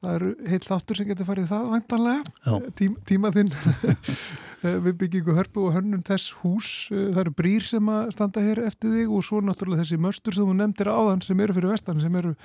það 0.02 0.16
eru 0.16 0.32
heilt 0.50 0.66
þáttur 0.66 0.98
sem 0.98 1.10
getur 1.12 1.28
farið 1.30 1.52
það 1.52 1.68
væntanlega. 1.76 2.64
Tím, 2.80 2.96
tíma 3.06 3.30
þinn 3.36 3.54
eh, 3.54 4.16
við 4.64 4.96
byggingu 5.02 5.36
hörpu 5.36 5.66
og 5.68 5.76
hönnun 5.76 6.04
þess 6.06 6.34
hús, 6.42 6.70
eh, 6.92 7.12
það 7.14 7.22
eru 7.26 7.34
brýr 7.38 7.66
sem 7.66 7.90
að 7.92 8.12
standa 8.16 8.44
hér 8.44 8.62
eftir 8.66 8.94
þig 8.94 9.12
og 9.12 9.26
svo 9.26 9.42
náttúrulega 9.42 9.84
þessi 9.84 10.00
möstur 10.02 10.36
sem 10.36 10.46
þú 10.46 10.56
nefndir 10.56 10.92
áðan 10.92 11.24
sem 11.26 11.40
eru 11.40 11.54
fyrir 11.54 11.74
vestan, 11.74 12.02
sem 12.02 12.16
eru 12.16 12.36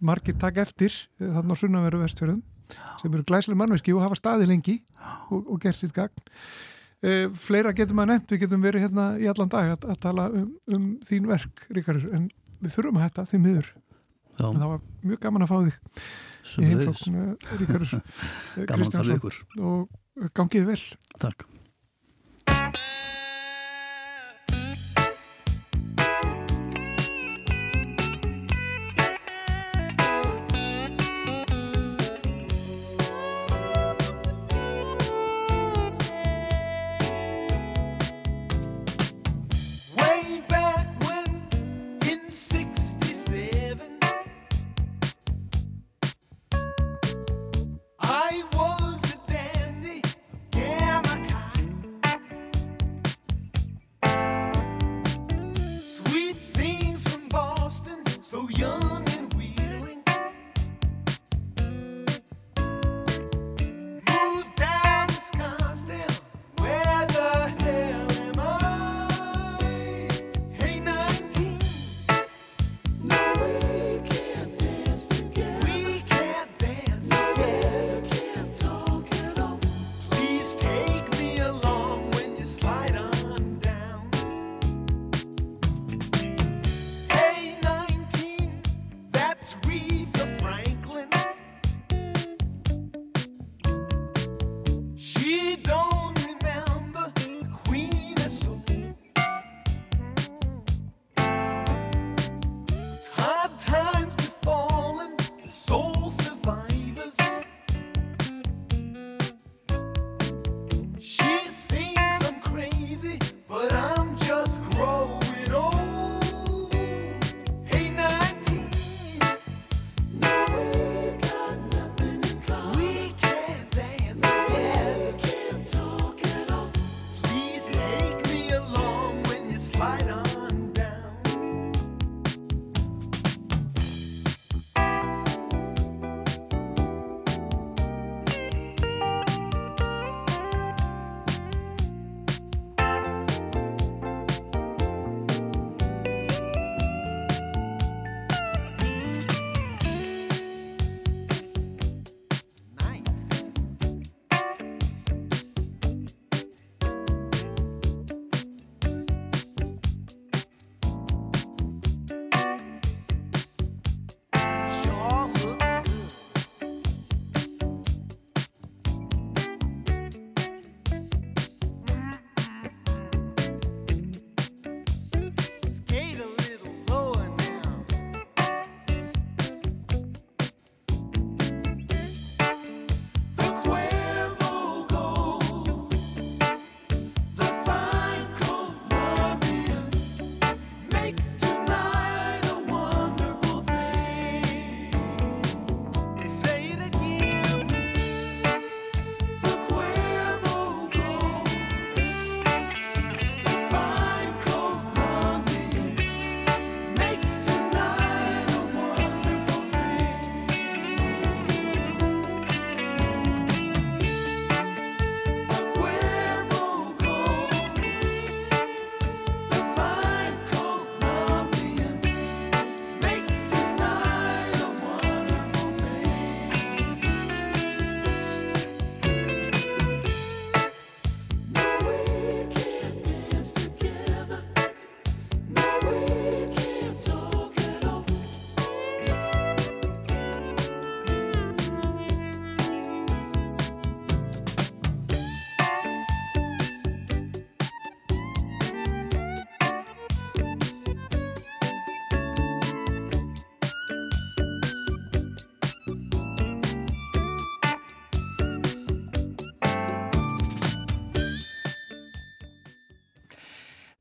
margir 0.00 0.38
takk 0.38 0.56
eftir, 0.64 0.92
eh, 1.20 1.26
þarna 1.26 1.54
á 1.54 1.60
sunnaveru 1.60 2.02
vestfjörðum, 2.02 2.42
sem 3.00 3.14
eru 3.14 3.24
glæslega 3.24 3.56
mannvirki 3.58 3.94
og 3.94 4.02
hafa 4.02 4.16
staði 4.16 4.48
lengi 4.48 4.82
og, 5.30 5.44
og 5.46 5.60
gert 5.60 5.76
sitt 5.76 5.92
gagn. 5.92 6.16
Uh, 6.98 7.30
fleira 7.30 7.70
getum 7.70 8.00
að 8.02 8.08
nefnt, 8.10 8.32
við 8.32 8.40
getum 8.42 8.62
verið 8.64 8.88
hérna 8.88 9.20
í 9.22 9.28
allan 9.30 9.48
dag 9.48 9.68
að, 9.70 9.84
að 9.86 9.98
tala 10.02 10.24
um, 10.34 10.48
um 10.74 10.86
þín 11.06 11.28
verk, 11.30 11.62
Ríkarur, 11.70 12.08
en 12.10 12.24
við 12.58 12.72
þurfum 12.74 12.98
að 12.98 13.04
hætta 13.04 13.24
því 13.30 13.38
miður, 13.44 13.68
en 14.40 14.58
það 14.58 14.72
var 14.72 14.80
mjög 15.06 15.20
gaman 15.22 15.44
að 15.46 15.52
fá 15.52 15.58
þig 15.68 15.76
í 16.58 16.72
heimflokk 16.72 17.04
Ríkarur 17.60 17.92
ykkur. 19.14 19.38
og 19.62 19.86
gangið 20.34 20.68
vel 20.72 20.82
Takk. 21.18 21.46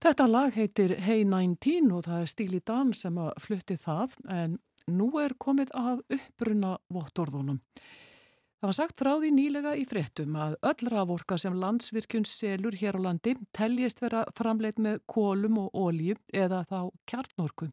Þetta 0.07 0.25
lag 0.31 0.53
heitir 0.55 0.91
Hey 1.03 1.25
19 1.27 1.89
og 1.91 2.05
það 2.05 2.21
er 2.23 2.29
Stíli 2.31 2.59
Dan 2.63 2.93
sem 2.95 3.17
að 3.19 3.41
flutti 3.43 3.75
það 3.75 4.13
en 4.31 4.53
nú 4.87 5.07
er 5.19 5.33
komið 5.35 5.73
af 5.75 5.97
uppbrunna 6.15 6.69
vottorðunum. 6.95 7.57
Það 8.61 8.69
var 8.69 8.77
sagt 8.77 9.03
frá 9.03 9.09
því 9.17 9.33
nýlega 9.35 9.73
í 9.75 9.83
fréttum 9.89 10.37
að 10.39 10.55
öll 10.71 10.91
raforka 10.93 11.35
sem 11.43 11.59
landsvirkjun 11.59 12.23
selur 12.23 12.79
hér 12.79 12.95
á 12.95 13.03
landi 13.03 13.35
teljist 13.51 13.99
vera 13.99 14.23
framleitt 14.39 14.79
með 14.79 15.01
kólum 15.11 15.59
og 15.65 15.75
ólíu 15.75 16.15
eða 16.31 16.63
þá 16.71 16.79
kjarnorku 17.11 17.67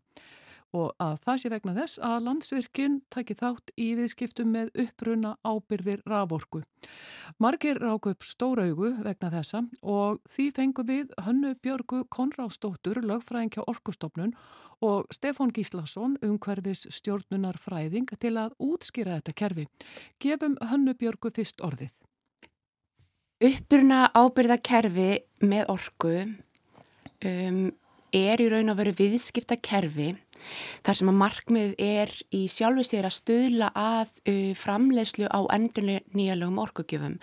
og 0.75 0.93
að 1.03 1.17
það 1.25 1.41
sé 1.41 1.51
vegna 1.53 1.75
þess 1.77 2.01
að 2.03 2.25
landsvirkjun 2.27 2.97
taki 3.15 3.37
þátt 3.39 3.73
í 3.81 3.89
viðskiptum 3.99 4.51
með 4.55 4.73
uppbrunna 4.85 5.35
ábyrðir 5.47 6.03
raforku. 6.11 6.65
Margir 7.43 7.79
rák 7.83 8.09
upp 8.11 8.27
stóraugu 8.27 8.91
vegna 9.05 9.31
þessa 9.33 9.65
og 9.81 10.21
því 10.31 10.49
fengum 10.59 10.91
við 10.91 11.15
Hönnu 11.27 11.55
Björgu 11.63 12.05
Konrástóttur, 12.11 13.01
lögfræðingja 13.07 13.67
Orkustofnun 13.71 14.35
og 14.85 15.07
Stefán 15.15 15.53
Gíslason, 15.55 16.19
umhverfis 16.23 16.89
stjórnunar 16.93 17.57
fræðing 17.61 18.11
til 18.21 18.35
að 18.41 18.57
útskýra 18.63 19.21
þetta 19.21 19.37
kerfi. 19.39 19.69
Gefum 20.21 20.59
Hönnu 20.61 20.97
Björgu 20.99 21.31
fyrst 21.35 21.63
orðið. 21.65 21.95
Uppbruna 23.45 24.09
ábyrða 24.15 24.59
kerfi 24.63 25.09
með 25.45 25.71
orku 25.73 26.13
um, 26.23 27.65
er 28.15 28.41
í 28.41 28.47
raun 28.49 28.71
að 28.73 28.79
veru 28.81 28.93
viðskipta 29.01 29.59
kerfi 29.59 30.13
þar 30.87 30.99
sem 31.01 31.11
að 31.13 31.21
markmið 31.23 31.75
er 31.83 32.13
í 32.35 32.45
sjálfu 32.53 32.85
sér 32.89 33.09
að 33.09 33.17
stöðla 33.19 33.71
að 33.79 34.19
framlegslu 34.59 35.31
á 35.31 35.41
endurnýjalegum 35.57 36.61
orkugjöfum, 36.65 37.19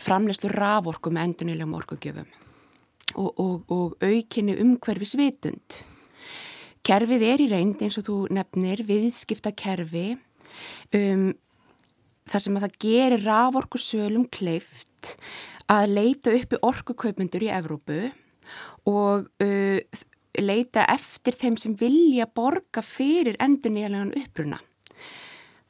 framlegslu 0.00 0.52
raforku 0.54 1.12
með 1.12 1.30
endurnýjalegum 1.30 1.78
orkugjöfum 1.80 2.30
og, 3.16 3.30
og, 3.40 3.72
og 3.72 3.96
aukinni 4.04 4.56
umhverfis 4.60 5.16
vitund. 5.18 5.80
Kerfið 6.86 7.26
er 7.26 7.42
í 7.44 7.48
reynd 7.50 7.82
eins 7.84 7.98
og 8.00 8.06
þú 8.06 8.16
nefnir 8.32 8.82
viðskipta 8.88 9.52
kerfi 9.52 10.14
um, 10.96 11.30
þar 12.30 12.44
sem 12.44 12.56
að 12.56 12.66
það 12.66 12.78
gerir 12.86 13.26
raforkusölum 13.26 14.26
kleift 14.32 15.16
að 15.70 15.94
leita 15.96 16.34
uppi 16.34 16.60
orkukaupendur 16.66 17.44
í 17.46 17.52
Evrópu 17.52 18.00
og 18.88 19.28
uh, 19.44 19.78
leita 20.38 20.84
eftir 20.90 21.34
þeim 21.34 21.56
sem 21.58 21.76
vilja 21.78 22.26
borga 22.26 22.82
fyrir 22.84 23.38
endur 23.42 23.72
nýjanlegan 23.74 24.14
uppruna. 24.20 24.60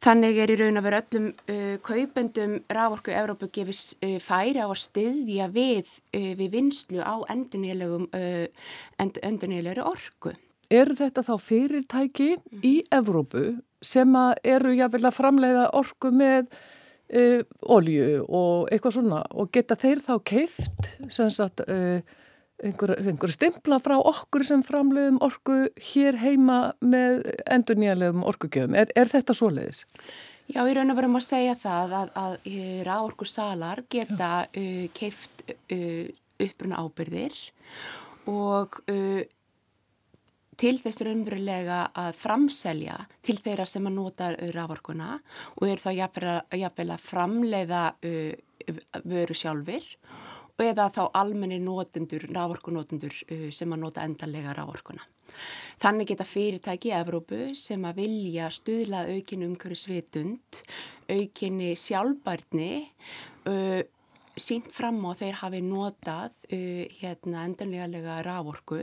Þannig 0.01 0.39
er 0.41 0.49
í 0.49 0.57
raun 0.57 0.81
að 0.81 0.87
vera 0.87 1.01
öllum 1.03 1.25
uh, 1.29 1.75
kaupendum 1.85 2.55
rávorku 2.73 3.13
Evrópu 3.13 3.51
gefis 3.53 3.83
uh, 4.01 4.17
færi 4.23 4.57
á 4.57 4.65
að 4.65 4.79
styðja 4.81 5.49
við, 5.53 5.91
uh, 6.17 6.31
við 6.39 6.55
vinslu 6.55 7.05
á 7.05 7.21
endur 7.29 7.61
nýjanlegum 7.61 8.07
end, 8.17 9.21
endurnýjanlegri 9.21 9.85
orku. 9.85 10.33
Eru 10.73 10.97
þetta 10.97 11.25
þá 11.27 11.35
fyrirtæki 11.45 12.31
í 12.65 12.75
Evrópu 12.97 13.59
sem 13.85 14.17
eru 14.41 14.73
jáfnvel 14.79 15.05
að 15.11 15.19
framleiða 15.19 15.67
orku 15.77 16.15
með 16.17 16.49
uh, 16.49 17.45
olju 17.69 18.25
og 18.25 18.73
eitthvað 18.73 18.97
svona 18.97 19.21
og 19.37 19.53
geta 19.53 19.77
þeir 19.77 20.01
þá 20.07 20.15
keift 20.33 20.91
sem 21.13 21.29
sagt 21.29 21.61
uh, 22.63 22.97
einhver, 23.07 23.33
stimpla 23.33 23.81
frá 23.83 23.97
okkur 23.99 24.45
sem 24.47 24.65
framleiðum 24.67 25.21
orku 25.25 25.63
hér 25.93 26.19
heima 26.21 26.61
með 26.81 27.25
endur 27.51 27.81
nýjanlegum 27.81 28.27
orkugjöfum. 28.29 28.77
Er, 28.79 28.93
er 28.99 29.11
þetta 29.11 29.37
svoleiðis? 29.37 29.87
Já, 30.51 30.65
í 30.67 30.75
raun 30.75 30.91
og 30.91 30.99
verum 30.99 31.19
að 31.21 31.29
segja 31.29 31.57
það 31.59 31.93
að, 31.95 32.15
að 32.19 32.33
ráorku 32.89 33.27
salar 33.29 33.85
geta 33.93 34.31
uh, 34.49 34.87
keift 34.97 35.45
uh, 35.49 36.09
uppruna 36.41 36.81
ábyrðir 36.83 37.37
og 38.31 38.81
uh, 38.91 39.23
til 40.61 40.77
þess 40.77 41.05
raunverulega 41.07 41.85
að 41.97 42.19
framselja 42.21 42.99
til 43.25 43.39
þeirra 43.41 43.65
sem 43.69 43.87
að 43.89 43.97
nota 43.97 44.33
ráorkuna 44.53 45.15
og 45.57 45.69
er 45.71 45.81
þá 45.81 45.91
jafnvel 45.97 46.91
að 46.91 47.07
framleiða 47.07 47.85
uh, 47.95 48.35
vöru 49.07 49.37
sjálfur 49.37 49.87
og 49.87 50.30
eða 50.65 50.89
þá 50.95 51.03
almenni 51.21 51.61
notendur, 51.63 52.27
rávorkunotendur 52.31 53.17
uh, 53.27 53.49
sem 53.55 53.73
að 53.73 53.83
nota 53.87 54.05
endanlega 54.07 54.55
rávorkuna. 54.57 55.07
Þannig 55.81 56.11
geta 56.11 56.27
fyrirtæki 56.27 56.91
í 56.91 56.97
Evrópu 56.99 57.53
sem 57.57 57.85
að 57.89 58.03
vilja 58.03 58.51
stuðlað 58.53 59.15
aukinni 59.15 59.47
umhverju 59.49 59.79
svitund, 59.79 60.61
aukinni 61.09 61.73
sjálfbærni, 61.79 62.73
uh, 63.49 63.81
sínt 64.41 64.71
fram 64.73 65.01
á 65.05 65.13
þeir 65.19 65.39
hafi 65.41 65.61
notað 65.65 66.37
uh, 66.53 66.85
hérna 67.01 67.45
endanlega 67.49 68.21
rávorku 68.27 68.83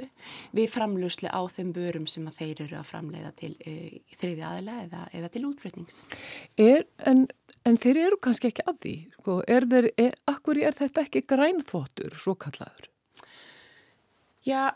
við 0.55 0.71
framlösli 0.73 1.31
á 1.31 1.41
þeim 1.51 1.73
börum 1.75 2.07
sem 2.09 2.27
að 2.29 2.41
þeir 2.41 2.63
eru 2.67 2.79
að 2.79 2.89
framleiða 2.91 3.33
til 3.39 3.53
uh, 3.55 3.97
þriði 4.21 4.45
aðila 4.49 4.79
eða, 4.85 5.03
eða 5.19 5.31
til 5.33 5.45
útflutnings. 5.49 6.01
Er, 6.61 6.87
en, 7.09 7.27
en 7.67 7.79
þeir 7.81 8.01
eru 8.07 8.19
kannski 8.23 8.51
ekki 8.51 8.65
að 8.69 8.81
því, 8.85 8.95
sko, 9.19 9.37
er 9.47 9.67
þeir, 9.71 9.91
er, 9.99 10.17
akkur 10.31 10.59
er 10.63 10.75
þetta 10.77 11.03
ekki 11.03 11.25
grænþvottur, 11.27 12.15
svo 12.19 12.37
kallaður? 12.39 12.89
Já, 14.47 14.71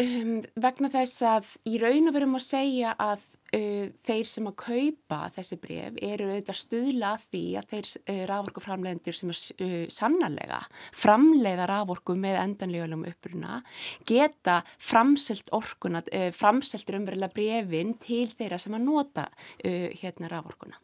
um, 0.00 0.36
vegna 0.56 0.90
þess 0.92 1.24
að 1.28 1.48
í 1.68 1.78
raun 1.82 2.08
og 2.08 2.14
verum 2.16 2.36
að 2.38 2.44
segja 2.46 2.94
að 3.00 3.26
uh, 3.56 3.90
þeir 4.06 4.30
sem 4.30 4.48
að 4.48 4.56
kaupa 4.62 5.18
þessi 5.34 5.58
bref 5.60 5.98
eru 6.08 6.30
auðvitað 6.30 6.60
stuðla 6.60 7.10
að 7.14 7.26
því 7.34 7.42
að 7.60 7.68
þeir 7.74 7.90
uh, 8.00 8.22
rávorkuframlegendur 8.30 9.18
sem 9.18 9.34
er 9.34 9.42
uh, 9.66 9.74
sannarlega 9.92 10.62
framleiða 11.04 11.68
rávorku 11.70 12.16
með 12.18 12.40
endanlegulegum 12.46 13.04
uppruna 13.10 13.60
geta 14.08 14.62
framselt 14.78 15.52
orkuna, 15.54 16.02
uh, 16.08 16.30
framselt 16.34 16.94
umverulega 16.94 17.36
brefin 17.36 17.94
til 18.00 18.26
þeirra 18.32 18.62
sem 18.62 18.78
að 18.78 18.88
nota 18.88 19.28
hérna 19.64 20.32
rávorkuna. 20.32 20.83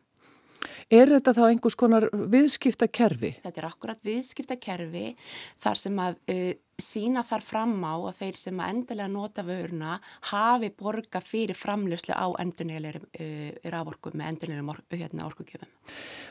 Er 0.91 1.11
þetta 1.11 1.35
þá 1.37 1.43
einhvers 1.49 1.77
konar 1.79 2.09
viðskipta 2.13 2.89
kerfi? 2.91 3.33
Þetta 3.45 3.63
er 3.63 3.69
akkurat 3.69 4.01
viðskipta 4.07 4.57
kerfi 4.61 5.15
þar 5.61 5.81
sem 5.81 6.01
að 6.03 6.19
uh, 6.33 6.51
sína 6.81 7.23
þar 7.27 7.45
fram 7.45 7.77
á 7.85 7.95
að 7.95 8.19
þeir 8.23 8.41
sem 8.41 8.61
að 8.63 8.73
endilega 8.75 9.13
nota 9.13 9.45
vöruna 9.47 9.99
hafi 10.31 10.73
borga 10.77 11.23
fyrir 11.25 11.59
framlöslu 11.59 12.17
á 12.17 12.27
endurniðlega 12.43 13.05
uh, 13.05 13.71
rávorku 13.73 14.15
með 14.15 14.35
endurniðlega 14.35 14.75
or, 14.75 14.83
hérna, 14.97 15.31
orkugjöfum. 15.31 15.73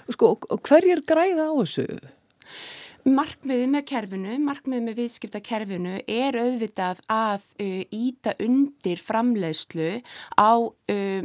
Sko, 0.10 0.36
hverjir 0.66 1.06
græða 1.08 1.50
á 1.50 1.54
þessu? 1.62 1.88
Markmiðið 3.08 3.70
með 3.72 3.84
kerfinu, 3.88 4.34
markmiðið 4.44 4.86
með 4.86 4.98
viðskipta 5.00 5.40
kerfinu 5.44 5.94
er 6.04 6.36
auðvitað 6.36 7.00
að 7.08 7.46
uh, 7.64 7.84
íta 7.96 8.36
undir 8.44 9.00
framleiðslu 9.00 9.92
á 10.36 10.52
uh, 10.60 11.24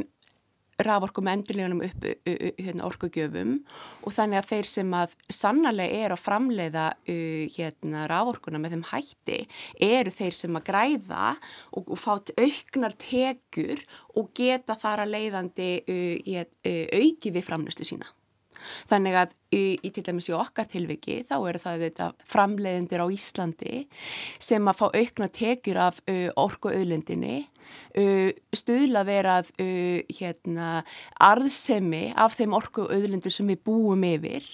raforku 0.81 1.23
með 1.23 1.37
endurlegunum 1.39 1.83
upp 1.85 2.07
hérna, 2.25 2.85
orkugjöfum 2.87 3.53
og 4.03 4.15
þannig 4.15 4.41
að 4.41 4.49
þeir 4.49 4.69
sem 4.71 4.95
að 4.97 5.15
sannarlega 5.31 6.01
er 6.03 6.15
að 6.15 6.23
framleiða 6.25 6.87
hérna, 7.05 8.05
raforkuna 8.11 8.59
með 8.61 8.75
þeim 8.75 8.85
hætti 8.91 9.39
eru 9.87 10.13
þeir 10.13 10.35
sem 10.35 10.59
að 10.59 10.67
græða 10.71 11.31
og, 11.71 11.87
og 11.87 11.99
fát 11.99 12.33
auknar 12.35 12.97
tekur 12.99 13.81
og 14.15 14.29
geta 14.35 14.75
þar 14.79 15.05
að 15.05 15.15
leiðandi 15.15 15.71
uh, 15.85 16.43
uh, 16.43 16.85
auki 16.99 17.33
við 17.35 17.47
framleiðslu 17.47 17.87
sína. 17.87 18.11
Þannig 18.89 19.17
að 19.19 19.33
í, 19.53 19.63
í 19.85 19.91
til 19.93 20.03
dæmis 20.07 20.29
í 20.31 20.33
okkar 20.33 20.65
tilviki 20.69 21.19
þá 21.27 21.35
eru 21.37 21.61
það 21.61 21.83
þetta 21.85 22.07
framleiðendur 22.31 23.03
á 23.05 23.07
Íslandi 23.13 23.83
sem 24.41 24.71
að 24.71 24.79
fá 24.79 24.85
aukna 24.89 25.29
tekjur 25.29 25.81
af 25.85 26.01
uh, 26.09 26.29
orku 26.41 26.71
auðlendinni, 26.73 27.43
uh, 27.99 28.31
stuðla 28.55 29.05
verað 29.07 29.51
uh, 29.61 30.01
hérna, 30.17 30.69
arðsemi 31.23 32.07
af 32.15 32.37
þeim 32.39 32.55
orku 32.57 32.87
auðlendur 32.89 33.33
sem 33.33 33.47
við 33.51 33.61
búum 33.67 34.05
yfir 34.07 34.47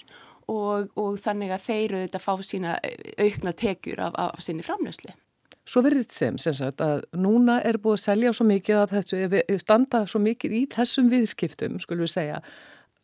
og, 0.50 0.90
og 0.98 1.18
þannig 1.22 1.54
að 1.54 1.66
þeir 1.68 1.96
þetta 2.02 2.22
fá 2.22 2.32
sína 2.44 2.76
aukna 3.20 3.54
tekjur 3.56 4.02
af, 4.08 4.16
af 4.18 4.42
sinni 4.44 4.64
framleiðslu. 4.66 5.14
Svo 5.62 5.84
verður 5.84 6.02
þetta 6.02 6.18
sem, 6.18 6.38
sem 6.42 6.54
sagt, 6.58 6.82
að 6.82 7.04
núna 7.14 7.60
er 7.62 7.78
búið 7.78 8.00
að 8.00 8.04
selja 8.04 8.32
svo 8.34 8.46
mikið 8.48 8.80
að 8.80 8.94
þessu, 8.96 9.42
standa 9.62 10.04
svo 10.10 10.20
mikið 10.24 10.56
í 10.58 10.62
þessum 10.72 11.10
viðskiptum, 11.12 11.76
skulum 11.82 12.02
við 12.02 12.16
segja, 12.16 12.40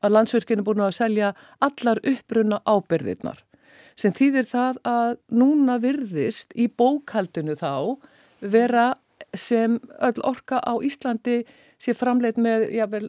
að 0.03 0.15
landsverkinu 0.17 0.65
er 0.65 0.67
búin 0.67 0.83
að 0.83 0.97
selja 0.99 1.35
allar 1.63 2.03
uppbrunna 2.03 2.59
ábyrðirnar 2.67 3.45
sem 3.99 4.15
þýðir 4.15 4.47
það 4.49 4.81
að 4.87 5.17
núna 5.35 5.79
virðist 5.83 6.55
í 6.55 6.69
bókaldinu 6.71 7.57
þá 7.59 7.99
vera 8.39 8.93
sem 9.37 9.79
öll 10.05 10.23
orka 10.27 10.61
á 10.65 10.73
Íslandi 10.85 11.43
sé 11.79 11.95
framleitt 11.95 12.39
með, 12.41 12.69
jável, 12.75 13.09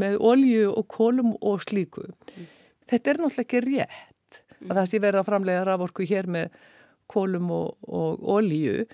með 0.00 0.18
olju 0.20 0.70
og 0.72 0.86
kolum 0.92 1.34
og 1.40 1.64
slíku. 1.66 2.06
Mm. 2.06 2.46
Þetta 2.86 3.10
er 3.10 3.20
náttúrulega 3.20 3.44
ekki 3.46 3.64
rétt 3.66 4.40
að 4.66 4.78
það 4.78 4.88
sé 4.90 5.02
verið 5.02 5.20
að 5.20 5.28
framleiða 5.28 5.66
raforku 5.68 6.06
hér 6.08 6.30
með 6.30 6.56
kolum 7.10 7.50
og, 7.54 7.76
og 7.86 8.22
olju 8.38 8.86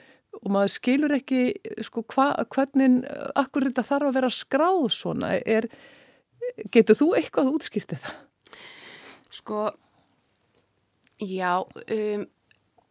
og 0.43 0.49
maður 0.53 0.73
skilur 0.75 1.13
ekki 1.15 1.43
sko 1.85 2.03
hva, 2.15 2.33
hvernig, 2.51 3.03
akkur 3.39 3.69
þetta 3.69 3.85
þarf 3.87 4.09
að 4.09 4.17
vera 4.17 4.31
skráð 4.33 4.87
svona, 4.97 5.35
er 5.39 5.69
Getur 6.73 6.99
þú 6.99 7.09
eitthvað 7.17 7.51
útskýrt 7.55 7.95
þetta? 7.95 8.13
Sko, 9.33 9.61
já, 11.23 11.63
um, 11.63 12.25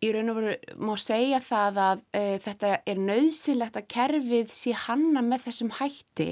í 0.02 0.10
raun 0.14 0.32
og 0.32 0.38
veru 0.40 0.78
má 0.82 0.94
segja 1.00 1.40
það 1.44 1.80
að 1.86 2.04
uh, 2.18 2.36
þetta 2.42 2.72
er 2.90 3.02
nöðsynlegt 3.02 3.78
að 3.78 3.90
kerfið 3.94 4.54
sé 4.56 4.74
hanna 4.88 5.22
með 5.26 5.46
þessum 5.46 5.72
hætti 5.78 6.30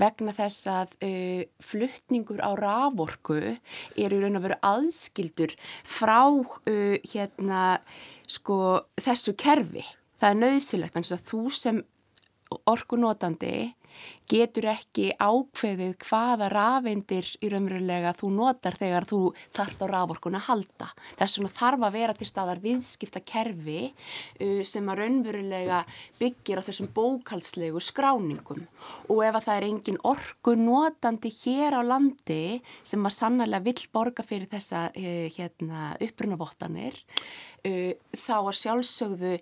vegna 0.00 0.34
þess 0.36 0.68
að 0.72 0.94
uh, 1.08 1.42
fluttningur 1.64 2.42
á 2.44 2.52
raforku 2.60 3.38
er 3.40 3.56
í 3.96 4.20
raun 4.20 4.36
og 4.40 4.44
veru 4.44 4.60
aðskildur 4.72 5.56
frá 5.88 6.28
uh, 6.28 6.96
hérna 7.08 7.80
sko 8.28 8.84
þessu 9.00 9.32
kerfi. 9.40 9.86
Það 10.20 10.34
er 10.34 10.40
nöðsynlegt 10.42 10.96
þannig 10.98 11.16
að 11.16 11.28
þú 11.30 11.42
sem 11.54 11.82
orkunótandi 12.68 13.54
getur 14.28 14.68
ekki 14.74 15.08
ákveðið 15.16 15.94
hvaða 16.04 16.48
rafeindir 16.52 17.28
í 17.40 17.50
raunverulega 17.52 18.12
þú 18.18 18.30
notar 18.36 18.76
þegar 18.78 19.06
þú 19.08 19.20
þarft 19.56 19.84
á 19.84 19.86
raforkun 19.88 20.36
að 20.38 20.46
halda. 20.48 20.88
Þess 21.18 21.38
vegna 21.38 21.52
þarf 21.60 21.86
að 21.88 21.96
vera 21.96 22.16
til 22.18 22.28
staðar 22.28 22.62
viðskipta 22.64 23.22
kerfi 23.24 23.80
uh, 23.88 24.62
sem 24.68 24.90
að 24.92 25.02
raunverulega 25.02 25.80
byggir 26.20 26.60
á 26.60 26.66
þessum 26.68 26.92
bókaldslegu 26.96 27.82
skráningum 27.84 28.66
og 29.08 29.24
ef 29.24 29.40
að 29.40 29.48
það 29.48 29.56
er 29.56 29.68
engin 29.70 30.00
orkunótandi 30.12 31.32
hér 31.40 31.78
á 31.78 31.82
landi 31.86 32.58
sem 32.82 33.04
að 33.04 33.16
sannlega 33.16 33.64
vill 33.64 33.88
borga 33.92 34.26
fyrir 34.26 34.50
þessa 34.52 34.88
uh, 34.92 35.26
hérna, 35.38 35.94
upprunavottanir 36.04 37.00
uh, 37.64 37.92
þá 38.12 38.36
að 38.42 38.54
sjálfsögðu 38.62 39.34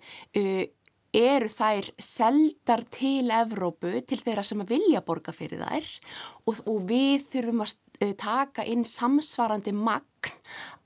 eru 1.17 1.49
þær 1.49 1.89
seldar 2.01 2.83
til 2.93 3.31
Evrópu, 3.33 3.91
til 4.05 4.21
þeirra 4.21 4.45
sem 4.45 4.61
vilja 4.69 5.01
borga 5.05 5.33
fyrir 5.35 5.63
þær 5.63 5.89
og, 6.45 6.61
og 6.65 6.83
við 6.89 7.25
þurfum 7.31 7.63
að 7.65 7.75
uh, 8.03 8.13
taka 8.21 8.65
inn 8.67 8.85
samsvarandi 8.87 9.73
magn 9.75 10.33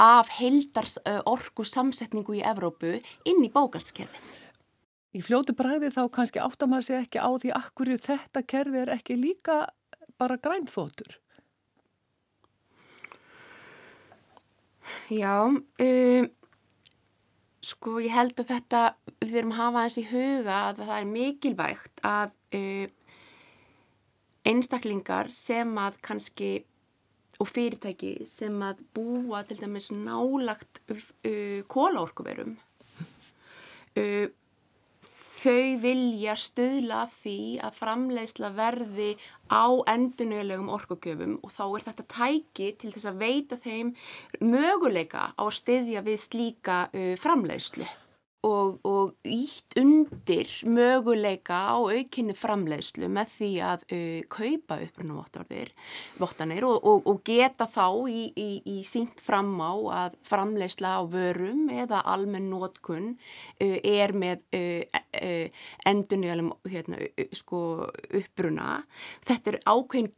af 0.01 0.31
heildars 0.39 0.97
uh, 1.03 1.19
orku 1.29 1.65
samsetningu 1.67 2.39
í 2.39 2.45
Evrópu 2.47 2.97
inn 3.27 3.43
í 3.43 3.51
bókaldskerfin. 3.51 4.39
Í 5.11 5.19
fljótu 5.19 5.51
bræði 5.57 5.89
þá 5.91 6.05
kannski 6.15 6.39
áttar 6.39 6.69
maður 6.71 6.87
sig 6.87 7.01
ekki 7.01 7.19
á 7.19 7.29
því 7.35 7.51
akkur 7.57 7.91
þetta 7.99 8.45
kerfi 8.47 8.79
er 8.79 8.93
ekki 8.95 9.19
líka 9.19 9.65
bara 10.21 10.37
grænfótur. 10.39 11.17
Já, 15.11 15.51
um, 15.51 16.29
sko 17.65 17.99
ég 18.01 18.13
held 18.13 18.39
að 18.41 18.55
þetta, 18.55 18.81
við 19.21 19.37
erum 19.41 19.53
að 19.53 19.61
hafa 19.61 19.85
þess 19.85 20.01
í 20.01 20.07
huga 20.09 20.57
að 20.69 20.81
það 20.81 20.97
er 20.97 21.09
mikilvægt 21.11 22.03
að 22.07 22.35
uh, 22.57 22.87
einstaklingar 24.51 25.31
sem 25.35 25.77
að 25.77 25.99
kannski 26.05 26.51
og 27.41 27.49
fyrirtæki 27.49 28.11
sem 28.29 28.57
að 28.65 28.81
búa 28.95 29.41
til 29.45 29.57
dæmis 29.61 29.91
nálagt 29.93 30.81
uh, 30.89 31.61
kólaorkuverum 31.71 32.57
uh, 33.97 34.27
þau 35.41 35.77
vilja 35.81 36.35
stöðla 36.37 37.05
því 37.09 37.37
að 37.65 37.77
framleiðsla 37.79 38.51
verði 38.57 39.09
á 39.49 39.65
endunulegum 39.89 40.69
orkugjöfum 40.73 41.39
og 41.41 41.55
þá 41.55 41.63
er 41.65 41.85
þetta 41.87 42.07
tæki 42.15 42.69
til 42.81 42.93
þess 42.93 43.09
að 43.09 43.23
veita 43.23 43.57
þeim 43.63 43.95
möguleika 44.43 45.31
á 45.33 45.41
að 45.41 45.57
styðja 45.57 46.05
við 46.05 46.21
slíka 46.27 46.77
uh, 46.93 47.15
framleiðslu 47.21 47.89
og, 48.47 48.79
og 48.87 49.13
ítt 49.27 49.75
undir 49.77 50.49
möguleika 50.65 51.59
á 51.73 51.77
aukinni 51.77 52.33
framleiðslu 52.37 53.09
með 53.13 53.33
því 53.35 53.49
að 53.65 53.85
uh, 53.93 54.21
kaupa 54.33 54.79
upprunavottanir 54.85 56.65
og, 56.67 56.77
og, 56.79 57.05
og 57.05 57.21
geta 57.27 57.67
þá 57.69 57.85
í, 58.09 58.23
í, 58.33 58.49
í 58.65 58.77
sínt 58.87 59.21
fram 59.21 59.53
á 59.61 59.73
að 60.05 60.17
framleiðsla 60.27 60.95
á 60.97 61.01
vörum 61.11 61.69
eða 61.69 62.01
almenn 62.09 62.49
nótkun 62.51 63.13
uh, 63.13 63.77
er 63.83 64.15
með 64.17 64.43
uh, 64.57 65.01
uh, 65.21 65.65
endunniðalum 65.91 66.53
hérna, 66.69 67.01
sko, 67.37 67.87
uppruna. 68.17 68.81
Þetta 69.27 69.55
er 69.55 69.61
ákveðin 69.69 70.13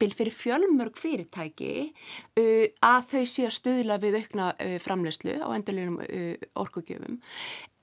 gæðastimpil 0.00 0.16
fyrir 0.16 0.32
fjölmörg 0.32 0.96
fyrirtæki 0.96 1.92
uh, 2.38 2.66
að 2.80 3.08
þau 3.10 3.24
sé 3.26 3.46
að 3.46 3.56
stuðla 3.56 3.98
við 4.00 4.16
aukna 4.20 4.54
uh, 4.56 4.78
framlegslu 4.80 5.36
á 5.44 5.48
endurleginum 5.52 6.00
uh, 6.00 6.36
orkugjöfum. 6.56 7.20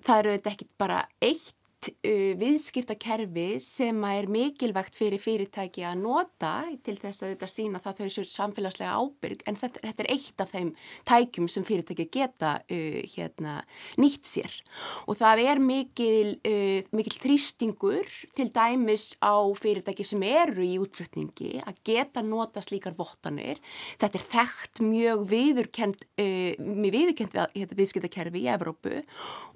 Það 0.03 0.19
eru 0.19 0.33
þetta 0.37 0.51
ekki 0.51 0.67
bara 0.77 1.05
eitt 1.21 1.53
uh, 1.91 2.31
viðskiptakerfi 2.39 3.47
sem 3.63 4.03
er 4.09 4.29
mikilvægt 4.31 4.97
fyrir 4.97 5.21
fyrirtæki 5.21 5.85
að 5.87 6.01
nota 6.01 6.53
til 6.85 6.97
þess 6.99 7.23
að 7.23 7.33
þetta 7.33 7.49
sína 7.51 7.81
það 7.83 8.01
þau 8.01 8.13
séu 8.15 8.29
samfélagslega 8.31 8.95
ábyrg 8.97 9.43
en 9.47 9.59
þetta, 9.61 9.83
þetta 9.85 10.05
er 10.05 10.11
eitt 10.15 10.43
af 10.43 10.53
þeim 10.55 10.71
tækjum 11.11 11.49
sem 11.51 11.67
fyrirtæki 11.67 12.07
geta 12.17 12.53
uh, 12.63 12.99
hérna, 13.13 13.59
nýtt 14.01 14.27
sér. 14.29 14.57
Og 15.07 15.19
það 15.19 15.43
er 15.45 15.63
mikil, 15.63 16.35
uh, 16.47 16.81
mikil 16.97 17.17
þrýstingur 17.21 18.17
til 18.37 18.49
dæmis 18.55 19.09
á 19.21 19.37
fyrirtæki 19.57 20.07
sem 20.07 20.25
eru 20.27 20.65
í 20.65 20.77
útflutningi 20.81 21.61
að 21.63 21.81
geta 21.87 22.25
nota 22.25 22.63
slíkar 22.65 22.97
vottanir. 22.97 23.61
Þetta 24.01 24.21
er 24.21 24.27
þekkt 24.33 24.85
mjög 24.87 25.27
viðurkend 25.31 26.07
mjög 26.17 26.93
viðurkend 26.95 27.35
við, 27.35 27.49
hérna, 27.53 27.77
viðskiptakerfi 27.77 28.43
í 28.43 28.49
Evrópu. 28.51 29.01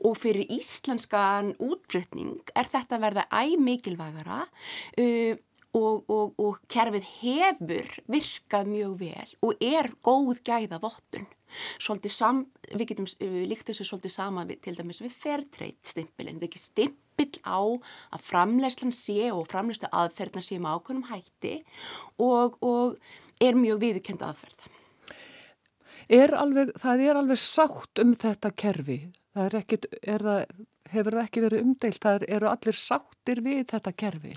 Og 0.05 0.17
fyrir 0.19 0.49
íslenskan 0.51 1.53
útflutning 1.61 2.20
er 2.55 2.69
þetta 2.71 2.97
að 2.97 3.05
verða 3.05 3.27
æg 3.41 3.55
mikilvægara 3.61 4.41
uh, 4.45 5.35
og, 5.77 6.09
og, 6.11 6.33
og 6.41 6.57
kerfið 6.71 7.05
hefur 7.21 7.93
virkað 8.11 8.71
mjög 8.71 8.97
vel 8.99 9.35
og 9.45 9.63
er 9.63 9.91
góð 10.03 10.41
gæða 10.47 10.81
vottun. 10.83 11.29
Sam, 11.81 12.45
við 12.71 12.93
getum 12.93 13.07
líkt 13.49 13.67
þessu 13.67 13.85
svolítið 13.87 14.13
sama 14.13 14.45
við, 14.47 14.61
til 14.63 14.75
dæmis 14.77 15.01
við 15.03 15.15
fairtrade 15.19 15.87
stimpilin. 15.87 16.37
Það 16.39 16.45
er 16.45 16.49
ekki 16.49 16.61
stimpil 16.63 17.31
á 17.43 17.59
að 18.15 18.27
framlegslan 18.27 18.95
sé 18.95 19.31
og 19.33 19.49
framlegslu 19.51 19.91
aðferðna 19.91 20.43
sé 20.45 20.59
með 20.59 20.77
ákveðnum 20.77 21.09
hætti 21.11 21.57
og, 22.23 22.55
og 22.63 22.95
er 23.43 23.59
mjög 23.59 23.83
viðkend 23.83 24.23
aðferð. 24.27 24.69
Er 26.11 26.33
alveg, 26.35 26.73
það 26.79 27.05
er 27.07 27.19
alveg 27.19 27.39
sátt 27.39 28.01
um 28.03 28.11
þetta 28.19 28.51
kerfi. 28.59 28.99
Það 29.31 29.45
er 29.45 29.57
ekkit, 29.61 29.85
er 30.01 30.25
það, 30.27 30.41
hefur 30.91 31.17
það 31.17 31.27
ekki 31.27 31.45
verið 31.45 31.63
umdeilt. 31.65 32.01
Það 32.03 32.27
eru 32.37 32.51
allir 32.51 32.77
sáttir 32.77 33.41
við 33.45 33.63
þetta 33.73 33.95
kerfi. 34.03 34.33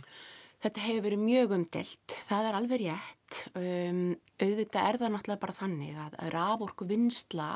Þetta 0.65 0.81
hefur 0.81 1.05
verið 1.05 1.21
mjög 1.21 1.51
umdelt, 1.59 2.15
það 2.25 2.47
er 2.49 2.57
alveg 2.57 2.81
rétt, 2.81 3.41
um, 3.61 3.99
auðvitað 4.41 4.87
er 4.89 4.99
það 5.03 5.11
náttúrulega 5.13 5.43
bara 5.43 5.57
þannig 5.59 5.99
að, 6.01 6.15
að 6.25 6.31
raforku 6.33 6.87
vinsla 6.89 7.49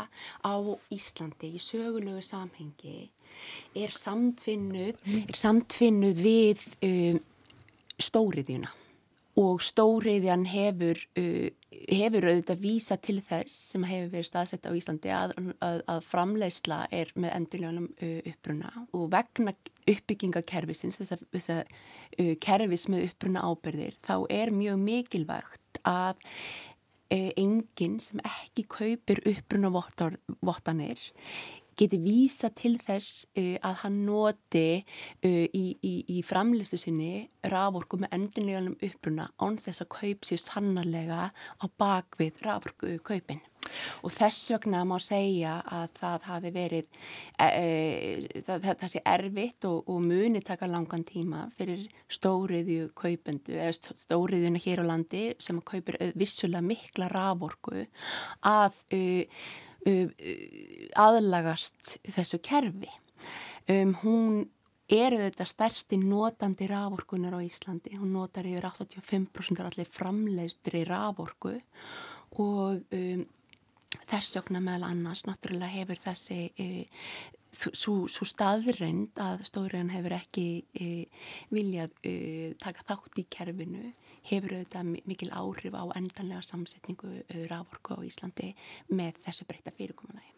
á 0.44 0.55
Íslandi 0.92 1.55
í 1.57 1.62
sögulegu 1.64 2.20
samhengi 2.26 2.99
er 3.80 3.96
samtfinnuð, 3.96 5.01
er 5.24 5.40
samtfinnuð 5.40 6.20
við 6.20 6.66
um, 6.84 7.22
stóriðjuna 7.96 8.74
og 9.39 9.62
stóriðjan 9.62 10.47
hefur, 10.51 11.01
uh, 11.20 11.49
hefur 11.89 12.26
auðvitað 12.26 12.62
vísa 12.62 12.99
til 13.01 13.18
þess 13.28 13.57
sem 13.72 13.86
hefur 13.86 14.12
verið 14.16 14.28
staðsett 14.30 14.66
á 14.66 14.72
Íslandi 14.74 15.12
að, 15.14 15.34
að, 15.64 15.82
að 15.95 16.01
framleiðsla 16.09 16.80
er 16.95 17.12
með 17.14 17.34
endurljónum 17.36 17.91
uh, 17.95 18.16
uppruna. 18.32 18.72
Og 18.93 19.09
vegna 19.14 19.55
uppbyggingakerfisins, 19.89 21.01
þess 21.01 21.51
að, 21.55 21.74
uh, 22.18 22.34
kerfis 22.43 22.89
með 22.91 23.11
uppruna 23.11 23.45
ábyrðir, 23.47 23.99
þá 24.05 24.16
er 24.41 24.55
mjög 24.55 24.82
mikilvægt 24.82 25.82
að 25.86 26.18
uh, 27.14 27.30
enginn 27.39 27.99
sem 28.03 28.22
ekki 28.26 28.66
kaupir 28.70 29.22
uppruna 29.28 29.70
vottanir 29.72 31.01
geti 31.78 32.00
vísa 32.02 32.50
til 32.54 32.76
þess 32.82 33.26
uh, 33.38 33.56
að 33.66 33.76
hann 33.84 34.00
noti 34.06 34.68
uh, 34.80 35.44
í, 35.46 35.64
í, 35.82 35.94
í 36.18 36.22
framlistu 36.26 36.78
sinni 36.80 37.28
raforku 37.48 38.00
með 38.02 38.16
endinleganum 38.16 38.78
uppruna 38.84 39.28
án 39.38 39.60
þess 39.62 39.84
að 39.84 39.92
kaup 39.94 40.26
sér 40.26 40.42
sannarlega 40.42 41.28
á 41.30 41.64
bakvið 41.80 42.42
raforku 42.46 42.98
kaupin. 43.06 43.44
Og 44.06 44.12
þess 44.14 44.52
vegna 44.54 44.84
má 44.86 44.94
segja 45.02 45.58
að 45.66 45.96
það 45.98 46.26
hafi 46.30 46.50
verið, 46.54 46.86
það, 47.36 48.46
það, 48.46 48.68
það 48.80 48.92
sé 48.92 49.02
erfitt 49.12 49.66
og, 49.68 49.90
og 49.90 49.98
muni 50.06 50.40
taka 50.46 50.68
langan 50.70 51.04
tíma 51.04 51.42
fyrir 51.58 51.84
stóriðju 52.14 52.88
kaupendu, 52.96 53.58
eða 53.58 53.94
stóriðjuna 54.04 54.62
hér 54.62 54.84
á 54.86 54.90
landi 54.94 55.24
sem 55.42 55.60
kaupir 55.60 55.98
vissulega 56.16 56.64
mikla 56.64 57.10
raforku 57.12 57.84
að 58.46 58.78
uh, 58.96 59.42
aðlagast 60.99 61.99
þessu 62.09 62.41
kerfi. 62.45 62.91
Um, 63.68 63.93
hún 64.03 64.47
eru 64.89 65.18
þetta 65.20 65.45
stærsti 65.49 65.99
notandi 66.01 66.68
raforkunar 66.70 67.36
á 67.36 67.41
Íslandi. 67.45 67.99
Hún 68.01 68.14
notar 68.16 68.49
yfir 68.49 68.64
85% 68.70 69.61
af 69.61 69.68
allir 69.68 69.91
framleiðstri 69.93 70.84
raforku 70.89 71.59
og 72.41 72.95
um, 72.97 73.26
þess 74.09 74.39
vegna 74.39 74.62
meðal 74.64 74.89
annars 74.89 75.24
náttúrulega 75.28 75.74
hefur 75.74 76.01
þessi 76.01 76.41
uh, 76.64 77.05
svo 77.74 78.28
staðreind 78.28 79.18
að 79.20 79.45
stóriðan 79.49 79.93
hefur 79.93 80.16
ekki 80.16 80.49
uh, 80.80 81.30
viljað 81.53 81.93
uh, 82.09 82.53
taka 82.61 82.86
þátt 82.89 83.20
í 83.20 83.26
kerfinu 83.32 83.93
hefur 84.26 84.56
auðvitað 84.56 84.92
mikil 85.08 85.30
áhrif 85.30 85.76
á 85.76 85.84
endanlega 85.98 86.42
samsetningu 86.46 87.22
raforku 87.50 87.96
á 87.96 88.00
Íslandi 88.06 88.52
með 88.90 89.22
þessu 89.24 89.46
breyta 89.48 89.74
fyrirkomunagi. 89.76 90.34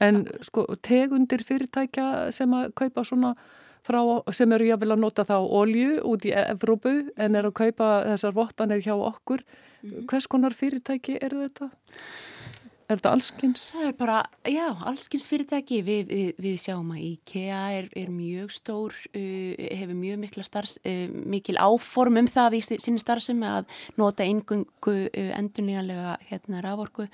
En 0.00 0.24
sko, 0.46 0.64
tegundir 0.82 1.42
fyrirtækja 1.46 2.30
sem 2.34 2.52
að 2.54 2.70
kaupa 2.78 3.02
svona 3.06 3.34
frá, 3.86 4.00
sem 4.34 4.52
eru 4.54 4.68
jáfnvel 4.68 4.94
að 4.94 5.02
nota 5.02 5.24
þá 5.26 5.36
olju 5.42 5.98
út 6.06 6.26
í 6.28 6.34
Evrópu 6.38 6.94
en 7.16 7.38
eru 7.38 7.50
að 7.52 7.58
kaupa 7.62 7.90
þessar 8.12 8.36
vottanir 8.36 8.84
hjá 8.84 8.94
okkur, 8.94 9.44
hvers 10.10 10.26
konar 10.30 10.56
fyrirtæki 10.56 11.18
eru 11.22 11.42
þetta? 11.44 11.70
Er 11.70 12.47
þetta 12.88 13.12
allskins? 13.12 13.64
Það 13.74 13.88
er 13.88 13.96
bara, 13.98 14.18
já, 14.48 14.66
allskins 14.88 15.26
fyrirtæki. 15.30 15.80
Við, 15.86 16.12
við, 16.12 16.30
við 16.44 16.56
sjáum 16.62 16.92
að 16.94 17.02
IKEA 17.08 17.60
er, 17.80 17.90
er 18.00 18.12
mjög 18.14 18.54
stór, 18.56 18.96
uh, 19.12 19.66
hefur 19.80 19.98
mjög 19.98 20.22
mikla 20.24 20.46
starfs, 20.46 20.78
uh, 20.82 21.04
mikil 21.34 21.58
áform 21.60 22.22
um 22.22 22.30
það 22.30 22.58
í 22.58 22.62
sinni 22.68 23.02
starfsemi 23.02 23.48
að 23.48 23.68
nota 24.00 24.26
eingöngu 24.26 24.96
uh, 25.08 25.30
endurnýjanlega 25.38 26.16
hérna 26.30 26.64
raforku. 26.64 27.08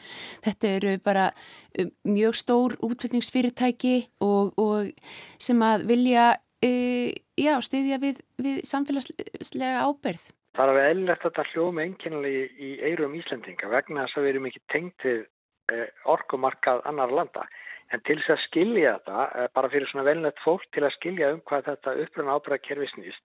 Þetta 0.46 0.72
eru 0.78 0.94
bara 1.04 1.26
uh, 1.32 1.90
mjög 2.06 2.38
stór 2.40 2.78
útfylgningsfyrirtæki 2.84 3.96
og, 4.24 4.54
og 4.60 4.94
sem 5.42 5.66
að 5.66 5.88
vilja, 5.90 6.30
uh, 6.38 7.10
já, 7.40 7.52
styðja 7.66 8.00
við, 8.02 8.24
við 8.42 8.64
samfélagslega 8.68 9.84
ábyrð. 9.88 10.30
Það 10.54 10.62
er 10.62 10.70
alveg 10.70 10.88
eðlilegt 10.88 11.24
að 11.24 11.30
þetta 11.32 11.44
hljóma 11.50 11.82
einkennilega 11.82 12.42
í, 12.44 12.50
í 12.62 12.68
eirum 12.86 13.14
Íslandinga 13.18 13.70
vegna 13.72 14.04
þess 14.04 14.18
að 14.20 14.26
við 14.26 14.30
erum 14.30 14.44
ekki 14.50 14.60
tengt 14.70 15.06
við 15.06 15.16
eh, 15.16 15.24
orkumarkað 16.14 16.82
annar 16.88 17.12
landa. 17.12 17.46
En 17.92 18.02
til 18.02 18.16
þess 18.18 18.34
að 18.34 18.44
skilja 18.48 18.92
þetta, 18.96 19.24
eh, 19.38 19.48
bara 19.54 19.70
fyrir 19.70 19.88
svona 19.90 20.06
velnett 20.08 20.38
fólk 20.44 20.64
til 20.72 20.84
að 20.84 20.94
skilja 20.96 21.32
um 21.32 21.40
hvað 21.40 21.66
þetta 21.68 21.96
uppröna 22.04 22.36
ábyrðakerfi 22.36 22.88
snýst, 22.92 23.24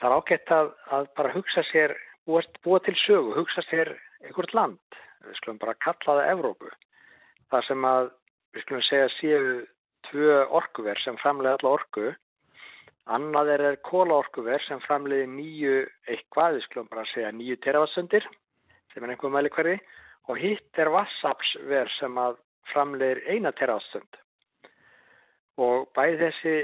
það 0.00 0.10
er 0.10 0.16
ágætt 0.16 0.52
að, 0.56 0.70
að 0.96 1.08
bara 1.16 1.32
hugsa 1.34 1.64
sér, 1.70 1.96
búa, 2.26 2.80
til 2.80 2.96
sögu, 3.04 3.34
hugsa 3.36 3.62
sér 3.70 3.92
einhvert 4.24 4.54
land, 4.54 5.00
við 5.26 5.40
skulum 5.40 5.58
bara 5.58 5.74
kalla 5.74 6.20
það 6.20 6.30
Evrópu. 6.34 6.70
Það 7.50 7.66
sem 7.66 7.88
að, 7.90 8.12
við 8.54 8.64
skulum 8.64 8.86
segja, 8.86 9.10
séu 9.18 9.66
tvö 10.10 10.38
orkuver 10.60 11.02
sem 11.02 11.18
framlega 11.18 11.58
alla 11.58 11.74
orku, 11.76 12.14
annað 13.06 13.52
er, 13.54 13.66
er 13.70 13.76
kólaorkuver 13.86 14.62
sem 14.66 14.80
framleiði 14.86 15.28
nýju 15.34 15.76
eitthvað, 16.08 16.56
við 16.56 16.66
skulum 16.66 16.90
bara 16.90 17.06
segja 17.12 17.34
nýju 17.34 17.58
teravatsundir, 17.62 18.26
sem 18.94 19.04
er 19.04 19.14
einhver 19.14 19.34
mæli 19.34 19.52
hverði, 19.54 19.78
og 20.26 20.38
hitt 20.40 20.80
er 20.80 20.90
vassapsver 20.90 21.90
sem 21.98 22.18
að 22.18 22.38
framleiðir 22.72 23.22
eina 23.30 23.52
teravatstund. 23.56 24.18
Og 25.62 25.86
bæði 25.96 26.18
þessi 26.24 26.54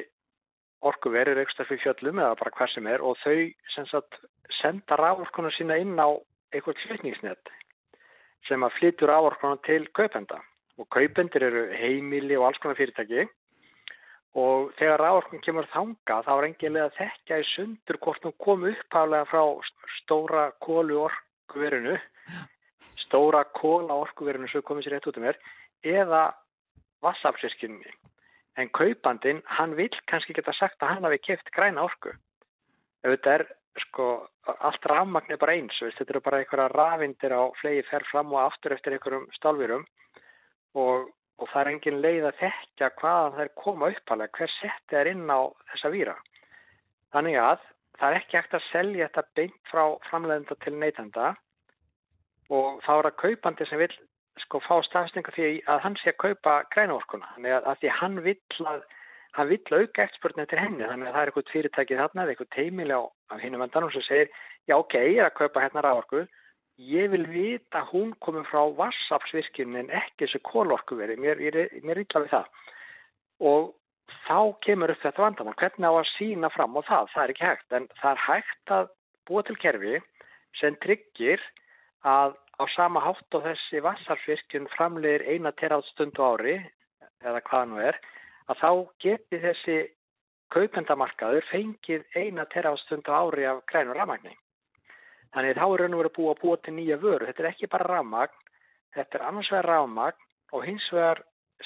orkuver 0.82 1.30
eru 1.30 1.44
ekstra 1.44 1.66
fyrir 1.68 1.82
fjöllum 1.84 2.20
eða 2.20 2.38
bara 2.40 2.54
hvað 2.56 2.72
sem 2.74 2.88
er 2.90 3.04
og 3.06 3.18
þau 3.22 3.84
sagt 3.90 4.18
senda 4.60 4.98
rávorkona 4.98 5.52
sína 5.54 5.78
inn 5.80 5.94
á 5.98 6.10
einhvert 6.52 6.80
flutningsnett 6.86 7.52
sem 8.48 8.64
að 8.66 8.74
flyttur 8.80 9.12
rávorkona 9.12 9.60
til 9.66 9.86
kaupenda. 9.94 10.40
Og 10.80 10.88
kaupendur 10.90 11.44
eru 11.46 11.62
heimili 11.76 12.36
og 12.38 12.48
alls 12.48 12.58
konar 12.62 12.78
fyrirtæki 12.80 13.28
og 14.42 14.72
þegar 14.78 15.04
rávorkona 15.04 15.44
kemur 15.44 15.68
þanga 15.72 16.18
þá 16.26 16.32
er 16.34 16.48
enginlega 16.48 16.88
að 16.88 16.98
þekka 16.98 17.38
í 17.38 17.48
sundur 17.52 18.00
hvort 18.02 18.26
hún 18.26 18.38
kom 18.42 18.66
upphálega 18.70 19.28
frá 19.30 19.42
stóra 20.00 20.48
kólu 20.64 21.04
orkuverinu 21.06 21.94
stóra 23.12 23.44
kóla 23.52 23.98
orkuverinu 24.00 24.48
sem 24.48 24.64
komið 24.64 24.86
sér 24.86 24.96
rétt 24.96 25.06
út 25.10 25.18
um 25.20 25.26
mér 25.26 25.38
eða 25.84 26.32
vassafsirkjunni. 27.04 27.92
En 28.56 28.70
kaupandin, 28.72 29.42
hann 29.44 29.76
vil 29.76 29.92
kannski 30.08 30.32
geta 30.36 30.52
sagt 30.56 30.80
að 30.80 30.94
hann 30.94 31.04
hafi 31.08 31.18
keft 31.20 31.50
græna 31.52 31.84
orku. 31.84 32.12
Þetta 33.04 33.34
er, 33.36 33.44
sko, 33.86 34.06
allt 34.48 34.88
rafmagn 34.88 35.32
er 35.32 35.40
bara 35.40 35.56
eins, 35.56 35.76
veist, 35.82 35.98
þetta 35.98 36.14
eru 36.14 36.22
bara 36.24 36.40
einhverja 36.40 36.68
rafindir 36.72 37.34
á 37.36 37.42
flegi 37.60 37.84
fer 37.88 38.04
fram 38.10 38.32
og 38.32 38.44
aftur 38.46 38.76
eftir 38.76 38.96
einhverjum 38.96 39.28
stálvirum 39.36 39.84
og, 40.78 41.08
og 41.40 41.50
það 41.52 41.60
er 41.62 41.72
engin 41.72 42.00
leið 42.04 42.28
að 42.30 42.42
þekka 42.42 42.92
hvaðan 43.00 43.44
er 43.44 43.54
koma 43.58 43.92
uppalega, 43.92 44.36
hver 44.38 44.52
setti 44.60 45.00
er 45.00 45.12
inn 45.12 45.28
á 45.28 45.40
þessa 45.72 45.92
víra. 45.92 46.16
Þannig 47.12 47.40
að 47.40 47.64
það 47.98 48.08
er 48.08 48.20
ekki 48.20 48.38
hægt 48.38 48.56
að 48.56 48.68
selja 48.70 49.08
þetta 49.08 49.28
beint 49.40 49.72
frá 49.72 49.84
framleiðenda 50.10 50.60
til 50.64 50.76
neytenda 50.76 51.32
og 52.50 52.82
þá 52.86 52.92
er 52.96 53.08
það 53.08 53.20
kaupandi 53.22 53.68
sem 53.68 53.82
vil 53.82 53.92
sko 54.42 54.60
fá 54.64 54.74
stafsninga 54.88 55.34
því 55.36 55.48
að 55.70 55.82
hann 55.84 55.96
sé 56.00 56.12
að 56.12 56.20
kaupa 56.24 56.58
grænaorkuna. 56.74 57.30
Þannig 57.36 57.56
að, 57.58 57.70
að 57.70 57.80
því 57.80 57.94
hann 58.00 58.20
vill 58.26 58.68
að 58.72 58.84
hann 59.32 59.48
vill 59.48 59.62
auka 59.70 60.04
eftirspurnin 60.04 60.48
til 60.50 60.60
henni. 60.60 60.84
Þannig 60.84 61.08
að 61.08 61.14
það 61.14 61.22
er 61.22 61.30
eitthvað 61.30 61.52
fyrirtæki 61.52 62.00
þarna 62.00 62.24
eða 62.24 62.34
eitthvað 62.34 62.54
teimili 62.56 62.96
á, 62.96 63.02
hinnum 63.40 63.64
endanum 63.64 63.92
sem 63.94 64.04
segir 64.08 64.32
já 64.68 64.76
ok, 64.76 64.96
ég 64.98 65.20
er 65.22 65.28
að 65.30 65.38
kaupa 65.38 65.62
hérna 65.64 65.84
ráorku 65.84 66.26
ég 66.80 67.10
vil 67.12 67.24
vita 67.28 67.82
að 67.82 67.90
hún 67.92 68.10
komið 68.24 68.48
frá 68.50 68.62
vassafsvirkjunni 68.78 69.82
en 69.82 69.92
ekki 69.92 70.24
þessu 70.26 70.40
kólorkuveri, 70.48 71.16
mér, 71.20 71.38
mér 71.38 71.98
er 71.98 72.02
illa 72.02 72.22
við 72.24 72.30
það. 72.32 72.46
Og 73.52 73.72
þá 74.26 74.38
kemur 74.64 74.92
upp 74.92 75.02
þetta 75.02 75.24
vandamann, 75.24 75.58
hvernig 75.60 75.88
á 75.88 75.94
að 75.94 76.10
sína 76.16 76.50
fram 76.52 76.78
á 76.78 76.82
það, 76.88 77.10
það 77.14 77.24
er 77.24 77.34
ekki 77.34 77.48
hægt. 77.48 77.68
En 77.76 77.88
það 78.00 78.12
er 78.12 78.22
hægt 78.26 78.74
að 78.78 78.88
búa 79.28 79.42
til 79.46 79.58
kerfi 79.62 80.00
sem 80.60 80.78
tryggir 80.82 81.44
að 82.02 82.36
á 82.58 82.64
sama 82.74 83.00
hátt 83.00 83.34
og 83.34 83.44
þessi 83.46 83.82
vassarfyrkjun 83.82 84.68
framlegir 84.76 85.24
eina 85.30 85.52
teráðstund 85.58 86.18
á 86.18 86.24
ári 86.34 86.56
eða 87.22 87.42
hvað 87.48 87.68
nú 87.70 87.82
er 87.82 87.98
að 88.50 88.60
þá 88.62 88.70
geti 89.04 89.40
þessi 89.42 89.76
kaupendamarkaður 90.52 91.46
fengið 91.48 92.04
eina 92.18 92.44
teráðstund 92.52 93.08
á 93.08 93.14
ári 93.22 93.46
af 93.48 93.62
grænur 93.70 93.96
rafmagni. 93.96 94.34
Þannig 95.32 95.56
þá 95.56 95.64
er 95.64 95.80
raun 95.80 95.94
og 95.96 96.02
verið 96.02 96.18
að 96.28 96.40
búa 96.42 96.56
til 96.60 96.74
nýja 96.76 96.98
vöru. 97.00 97.26
Þetta 97.26 97.42
er 97.42 97.50
ekki 97.52 97.70
bara 97.72 97.88
rafmagn, 97.88 98.34
þetta 98.92 99.18
er 99.18 99.26
annars 99.28 99.52
vegar 99.52 99.70
rafmagn 99.70 100.26
og 100.52 100.66
hins 100.66 100.88
vegar 100.92 101.22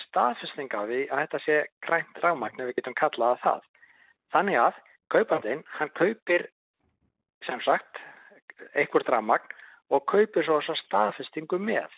staðfestning 0.06 0.74
af 0.76 0.86
því 0.86 1.00
að 1.08 1.22
þetta 1.24 1.40
sé 1.42 1.56
grænt 1.82 2.20
rafmagn 2.22 2.62
ef 2.62 2.70
við 2.70 2.78
getum 2.78 2.98
kallaða 3.00 3.40
það. 3.42 3.64
Þannig 4.36 4.60
að 4.62 4.80
kaupandinn, 5.10 5.64
hann 5.78 5.92
kaupir 5.98 6.46
sem 7.46 7.62
sagt 7.66 8.02
einhvert 8.78 9.10
rafmagn 9.10 9.55
og 9.92 10.06
kaupir 10.10 10.46
svo 10.46 10.58
þessa 10.60 10.76
staðfestingu 10.82 11.58
með. 11.62 11.90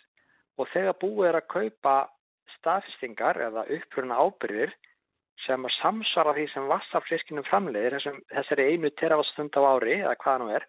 Og 0.58 0.68
þegar 0.72 0.98
búið 1.00 1.28
er 1.28 1.38
að 1.38 1.50
kaupa 1.54 1.94
staðfestingar 2.58 3.40
eða 3.48 3.64
uppruna 3.76 4.18
ábyrðir 4.18 4.74
sem 5.44 5.64
að 5.64 5.76
samsvara 5.78 6.34
því 6.34 6.46
sem 6.52 6.66
vassafliskinum 6.68 7.46
framleiðir, 7.46 7.98
þessum, 7.98 8.18
þessari 8.32 8.66
einu 8.72 8.90
teravastund 8.98 9.54
á 9.54 9.62
ári 9.70 10.00
eða 10.00 10.16
hvaða 10.18 10.38
nú 10.42 10.48
er, 10.56 10.66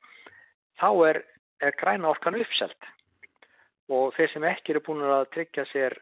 þá 0.80 0.90
er, 1.10 1.22
er 1.66 1.78
græna 1.80 2.12
orkan 2.14 2.38
uppselt. 2.38 2.92
Og 3.90 4.14
þeir 4.14 4.30
sem 4.36 4.46
ekki 4.46 4.76
eru 4.76 4.84
búin 4.86 5.02
að 5.02 5.26
tryggja 5.34 5.66
sér 5.72 5.98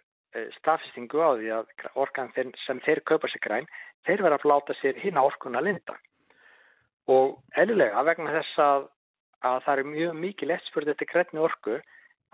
staðfestingu 0.59 1.23
á 1.23 1.31
því 1.39 1.53
að 1.55 1.71
orkan 1.95 2.33
sem 2.65 2.81
þeir 2.85 3.01
kaupa 3.07 3.29
sér 3.31 3.43
græn, 3.45 3.69
þeir 4.05 4.25
verða 4.25 4.41
að 4.41 4.49
láta 4.51 4.75
sér 4.81 4.99
hinn 5.01 5.19
orkuna 5.21 5.63
linda. 5.63 5.95
Og 7.07 7.37
eðlulega 7.55 8.03
vegna 8.03 8.35
þess 8.35 8.59
að 8.59 8.87
að 9.45 9.59
það 9.65 9.79
er 9.79 9.89
mjög 9.93 10.19
mikið 10.23 10.53
eftirspurð 10.57 10.93
eftir 10.93 11.11
grætni 11.11 11.43
orku 11.43 11.77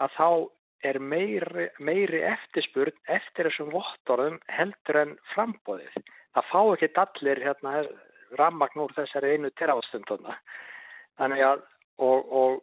að 0.01 0.15
þá 0.17 0.29
er 0.83 0.99
meiri, 0.99 1.67
meiri 1.79 2.23
eftirspurð 2.27 2.95
eftir 3.11 3.49
þessum 3.49 3.71
vottorðum 3.73 4.39
heldur 4.51 4.99
en 4.99 5.13
frambóðið. 5.33 5.95
Það 6.33 6.49
fá 6.51 6.61
ekki 6.73 6.89
allir 7.03 7.43
hérna, 7.43 7.75
rammagn 8.39 8.83
úr 8.83 8.95
þessari 8.95 9.35
einu 9.35 9.51
terafstunduna. 9.59 10.35
Þannig 11.19 11.43
að 11.45 11.63
og, 12.01 12.31
og 12.33 12.61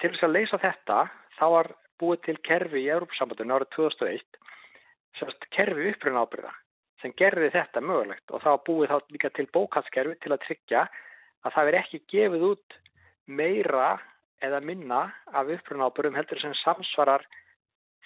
til 0.00 0.10
þess 0.14 0.26
að 0.26 0.36
leysa 0.36 0.60
þetta 0.62 1.00
þá 1.38 1.46
var 1.56 1.70
búið 2.02 2.22
til 2.26 2.36
kerfi 2.46 2.84
í 2.84 2.90
Európa-sambandinu 2.92 3.56
árið 3.58 3.72
2001 3.76 4.38
semst 5.18 5.48
kerfi 5.54 5.90
uppruna 5.92 6.24
ábyrða 6.24 6.52
sem 7.02 7.14
gerði 7.18 7.50
þetta 7.54 7.82
mögulegt 7.84 8.32
og 8.32 8.42
það 8.42 8.62
búið 8.68 8.92
þá 8.92 9.12
líka 9.14 9.30
til 9.36 9.46
bókatskerfi 9.54 10.16
til 10.22 10.32
að 10.32 10.42
tryggja 10.46 10.86
að 11.44 11.56
það 11.56 11.70
er 11.70 11.78
ekki 11.82 12.02
gefið 12.10 12.46
út 12.50 12.78
meira 13.26 13.98
eða 14.44 14.60
minna 14.60 15.02
af 15.32 15.50
upprunáburum 15.56 16.16
heldur 16.18 16.40
sem 16.40 16.54
samsvarar 16.62 17.24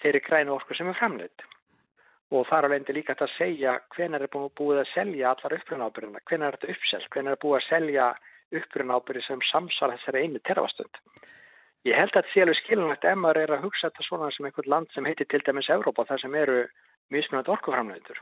þeirri 0.01 0.21
grænu 0.23 0.55
orku 0.55 0.75
sem 0.77 0.87
er 0.87 0.97
framleitt. 0.99 1.45
Og 2.31 2.45
þar 2.47 2.67
alveg 2.67 2.81
endur 2.81 2.97
líka 2.99 3.15
að 3.17 3.31
segja 3.37 3.79
hvenar 3.95 4.21
er 4.21 4.29
búið 4.31 4.83
að 4.83 4.91
selja 4.93 5.31
allar 5.31 5.55
upprunáburina, 5.57 6.21
hvenar 6.29 6.53
er 6.53 6.59
þetta 6.59 6.75
uppselt, 6.75 7.09
hvenar 7.09 7.35
er 7.35 7.41
búið 7.41 7.57
að 7.57 7.67
selja 7.69 8.09
upprunáburi 8.59 9.23
sem 9.25 9.41
samsvarar 9.49 9.97
þessari 9.97 10.23
einu 10.25 10.41
terrafastund. 10.45 11.01
Ég 11.87 11.95
held 11.95 12.11
að 12.11 12.21
þetta 12.21 12.33
sé 12.33 12.43
alveg 12.43 12.59
skilunægt 12.59 13.07
ef 13.07 13.17
maður 13.17 13.41
er 13.41 13.55
að 13.55 13.65
hugsa 13.65 13.89
þetta 13.89 14.05
svona 14.05 14.29
sem 14.35 14.45
einhvern 14.45 14.71
land 14.73 14.93
sem 14.93 15.05
heitir 15.07 15.29
til 15.31 15.41
dæmis 15.45 15.69
Evrópa 15.73 16.05
þar 16.05 16.21
sem 16.21 16.35
eru 16.35 16.57
mismunandi 17.13 17.51
orkuframleitur. 17.53 18.21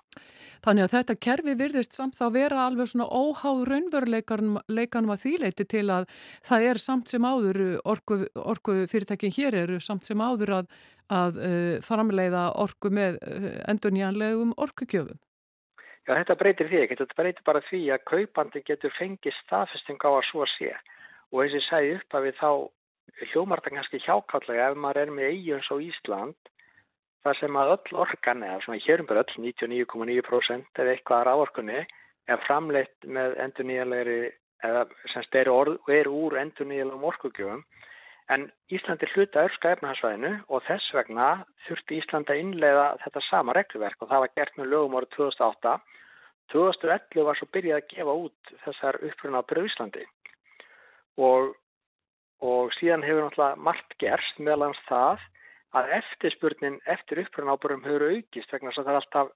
Þannig 0.65 0.87
að 0.87 0.93
þetta 0.95 1.15
kerfi 1.27 1.55
virðist 1.59 1.93
samt 1.97 2.17
þá 2.17 2.25
vera 2.33 2.63
alveg 2.65 2.89
svona 2.89 3.07
óháð 3.11 3.63
raunveruleikanum 3.69 5.11
að 5.13 5.23
þýleiti 5.25 5.67
til 5.69 5.85
að 5.93 6.07
það 6.47 6.67
er 6.71 6.81
samt 6.81 7.13
sem 7.13 7.27
áður 7.27 7.61
orku, 7.85 8.19
orku 8.41 8.79
fyrirtækin 8.89 9.35
hér 9.37 9.59
eru 9.63 9.79
samt 9.83 10.07
sem 10.07 10.21
áður 10.21 10.55
að, 10.61 10.73
að 11.13 11.39
uh, 11.43 11.75
framleiða 11.85 12.49
orku 12.57 12.91
með 12.93 13.21
uh, 13.21 13.47
endurnjánlegum 13.69 14.55
orkukjöfum. 14.57 15.21
Já, 16.07 16.13
þetta 16.15 16.39
breytir 16.39 16.69
því 16.71 16.83
ekki. 16.85 16.99
Þetta 17.03 17.19
breytir 17.19 17.45
bara 17.45 17.61
því 17.67 17.81
að 17.93 18.05
kaupandi 18.07 18.63
getur 18.65 18.93
fengið 18.97 19.35
staðfesting 19.43 19.99
á 20.07 20.09
að 20.09 20.25
svo 20.31 20.47
sé 20.57 20.73
og 21.31 21.43
eins 21.43 21.53
og 21.53 21.59
ég 21.59 21.65
segi 21.67 21.95
upp 21.97 22.15
að 22.15 22.27
við 22.27 22.37
þá 22.39 22.51
hljómarta 23.31 23.73
kannski 23.73 23.99
hjákallega 24.03 24.69
ef 24.71 24.77
maður 24.79 25.01
er 25.01 25.11
með 25.17 25.33
eigin 25.33 25.65
svo 25.65 25.79
Ísland 25.83 26.51
þar 27.27 27.39
sem 27.41 27.59
að 27.59 27.71
öll 27.75 28.01
orkan 28.03 28.43
eða 28.47 28.59
svona 28.63 28.83
hérum 28.85 29.07
bara 29.09 29.23
öll 29.23 29.39
99,9% 29.45 30.81
eða 30.81 30.93
eitthvað 30.93 31.19
af 31.19 31.27
ráorkunni 31.27 31.79
er 32.27 32.43
framleitt 32.45 33.07
með 33.07 33.35
endurnýjanlegri 33.45 34.21
eða 34.67 34.85
semst 35.13 35.35
er, 35.37 35.51
orð, 35.51 35.77
er 35.91 36.09
úr 36.09 36.37
endurnýjanlegum 36.41 37.05
orkugjöfum. 37.11 37.61
En 38.33 38.49
Íslandi 38.73 39.07
hluta 39.13 39.45
örska 39.47 39.75
efnahansvæðinu 39.75 40.33
og 40.51 40.63
þess 40.67 40.89
vegna 40.95 41.27
þurfti 41.67 42.01
Íslandi 42.01 42.33
að 42.33 42.41
innleiða 42.41 42.87
þetta 43.05 43.23
sama 43.29 43.55
regluverk 43.55 44.01
og 44.03 44.11
það 44.11 44.23
var 44.25 44.33
gert 44.35 44.57
með 44.59 44.73
lögum 44.73 44.97
árið 44.99 45.13
2008 45.15 45.77
2011 46.51 47.23
var 47.27 47.39
svo 47.39 47.47
byrjað 47.51 47.81
að 47.81 47.87
gefa 47.93 48.17
út 48.23 48.51
þessar 48.65 48.99
uppruna 49.03 49.41
á 49.43 49.47
Byrju 49.47 49.69
Íslandi. 49.69 50.03
Og, 51.27 51.55
og 52.43 52.75
síðan 52.77 53.03
hefur 53.03 53.25
náttúrulega 53.25 53.63
margt 53.67 53.97
gerst 54.03 54.39
meðlans 54.43 54.79
það 54.87 55.23
að 55.75 55.91
eftirspurnin 55.97 56.79
eftir 56.87 57.23
uppruna 57.23 57.55
ábúrum 57.57 57.83
hefur 57.83 58.07
aukist 58.13 58.51
vegna 58.53 58.71
þess 58.71 58.81
að 58.81 58.87
það 58.87 58.93
er 58.93 58.99
alltaf 59.01 59.31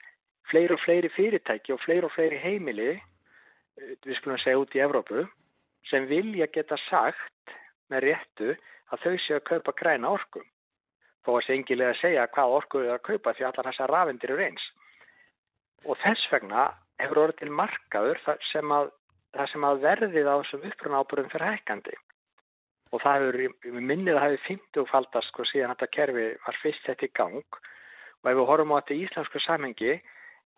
fleiri 0.52 0.76
og 0.76 0.84
fleiri 0.86 1.12
fyrirtæki 1.16 1.74
og 1.76 1.82
fleiri 1.84 2.08
og 2.08 2.14
fleiri 2.16 2.40
heimili 2.40 2.92
eh, 2.96 3.96
við 4.06 4.18
skulum 4.20 4.40
segja 4.42 4.62
út 4.62 4.76
í 4.76 4.84
Evrópu 4.84 5.26
sem 5.90 6.08
vilja 6.08 6.48
geta 6.54 6.78
sagt 6.88 7.56
með 7.92 8.06
réttu 8.08 8.54
að 8.92 9.04
þau 9.04 9.16
séu 9.24 9.38
að 9.40 9.48
kaupa 9.50 9.76
græna 9.76 10.12
orku. 10.12 10.44
Þó 11.26 11.36
að 11.38 11.48
sengilega 11.48 11.94
að 11.94 12.00
segja 12.02 12.30
hvað 12.36 12.56
orku 12.60 12.84
þau 12.86 12.94
að 12.96 13.04
kaupa 13.10 13.34
því 13.36 13.48
allar 13.48 13.70
þessar 13.70 13.94
rafindir 13.96 14.34
eru 14.34 14.46
eins. 14.46 14.70
Og 15.86 16.00
þess 16.04 16.32
vegna 16.32 16.70
hefur 17.02 17.26
orðið 17.26 17.42
til 17.42 17.52
markaður 17.60 18.22
þar 18.26 18.48
sem 18.52 18.74
að, 18.78 18.90
þar 19.36 19.52
sem 19.52 19.68
að 19.68 19.84
verðið 19.86 20.32
á 20.32 20.36
þessum 20.42 20.66
uppruna 20.70 21.04
ábúrum 21.04 21.30
fyrir 21.34 21.50
hækkandi 21.52 22.00
og 22.92 23.00
það 23.00 23.26
hefur, 23.26 23.76
minnið 23.80 24.18
að 24.18 24.20
það 24.20 24.34
hefur 24.34 24.48
50 24.48 24.89
faldast 24.92 25.32
sko 25.32 25.46
síðan 25.48 25.74
þetta 25.74 25.96
kerfi 25.96 26.26
var 26.46 26.58
fyrst 26.62 26.88
þetta 26.89 27.08
í 27.08 27.14
gang. 27.20 27.60
Og 28.22 28.30
ef 28.32 28.38
við 28.38 28.50
horfum 28.50 28.74
á 28.76 28.80
þetta 28.82 28.96
í 28.96 29.04
íslensku 29.06 29.42
samhengi 29.46 29.94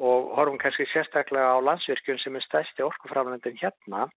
og 0.03 0.31
horfum 0.37 0.59
kannski 0.61 0.87
sérstaklega 0.89 1.53
á 1.53 1.65
landsvirkjun 1.67 2.21
sem 2.23 2.35
er 2.39 2.45
stæsti 2.47 2.85
orkuframlendin 2.85 3.59
hérna 3.61 4.07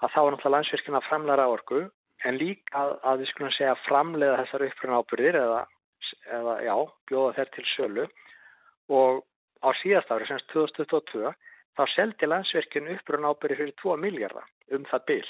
að 0.00 0.12
þá 0.14 0.20
er 0.20 0.32
náttúrulega 0.34 0.54
landsvirkjun 0.56 0.98
að 0.98 1.08
framlæra 1.08 1.46
orku 1.52 1.84
en 2.26 2.40
líka 2.40 2.82
að, 2.82 2.96
að 3.06 3.22
við 3.22 3.30
skulum 3.30 3.54
segja 3.56 3.76
framleiða 3.86 4.40
þessar 4.42 4.66
uppruna 4.66 4.98
ábyrðir 5.00 5.38
eða, 5.40 5.60
eða 6.40 6.56
já, 6.66 6.74
bjóða 7.08 7.36
þeir 7.38 7.52
til 7.54 7.66
sölu. 7.76 8.08
Og 8.90 9.22
á 9.62 9.68
síðast 9.80 10.10
ári, 10.10 10.26
semst 10.26 10.50
2022 10.52 11.30
þá 11.78 11.82
seldi 11.94 12.28
landsvirkjun 12.28 12.92
uppruna 12.96 13.30
ábyrðir 13.30 13.62
fyrir 13.62 13.78
2 13.84 13.96
miljardar 14.02 14.50
um 14.74 14.84
það 14.90 15.06
bil 15.12 15.24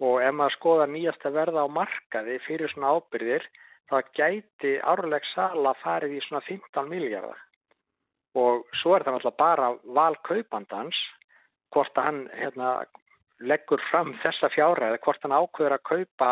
og 0.00 0.22
ef 0.24 0.34
maður 0.34 0.56
skoða 0.56 0.88
nýjasta 0.90 1.32
verða 1.34 1.66
á 1.66 1.68
markaði 1.68 2.38
fyrir 2.46 2.72
svona 2.72 2.94
ábyrðir 2.96 3.46
þá 3.90 3.96
gæti 4.16 4.74
árleg 4.80 5.24
sala 5.34 5.74
farið 5.82 6.18
í 6.18 6.24
svona 6.26 6.42
15 6.46 6.90
miljardar 6.90 7.40
og 8.38 8.66
svo 8.80 8.94
er 8.94 9.04
það 9.04 9.16
náttúrulega 9.16 9.42
bara 9.42 9.70
val 9.98 10.14
kaupandans 10.26 10.98
hvort 11.74 11.98
að 11.98 12.06
hann 12.06 12.20
hérna, 12.34 12.70
leggur 13.40 13.82
fram 13.90 14.14
þessa 14.22 14.50
fjára 14.54 14.90
eða 14.90 15.02
hvort 15.04 15.26
hann 15.26 15.34
ákveður 15.34 15.76
að 15.76 15.86
kaupa 15.90 16.30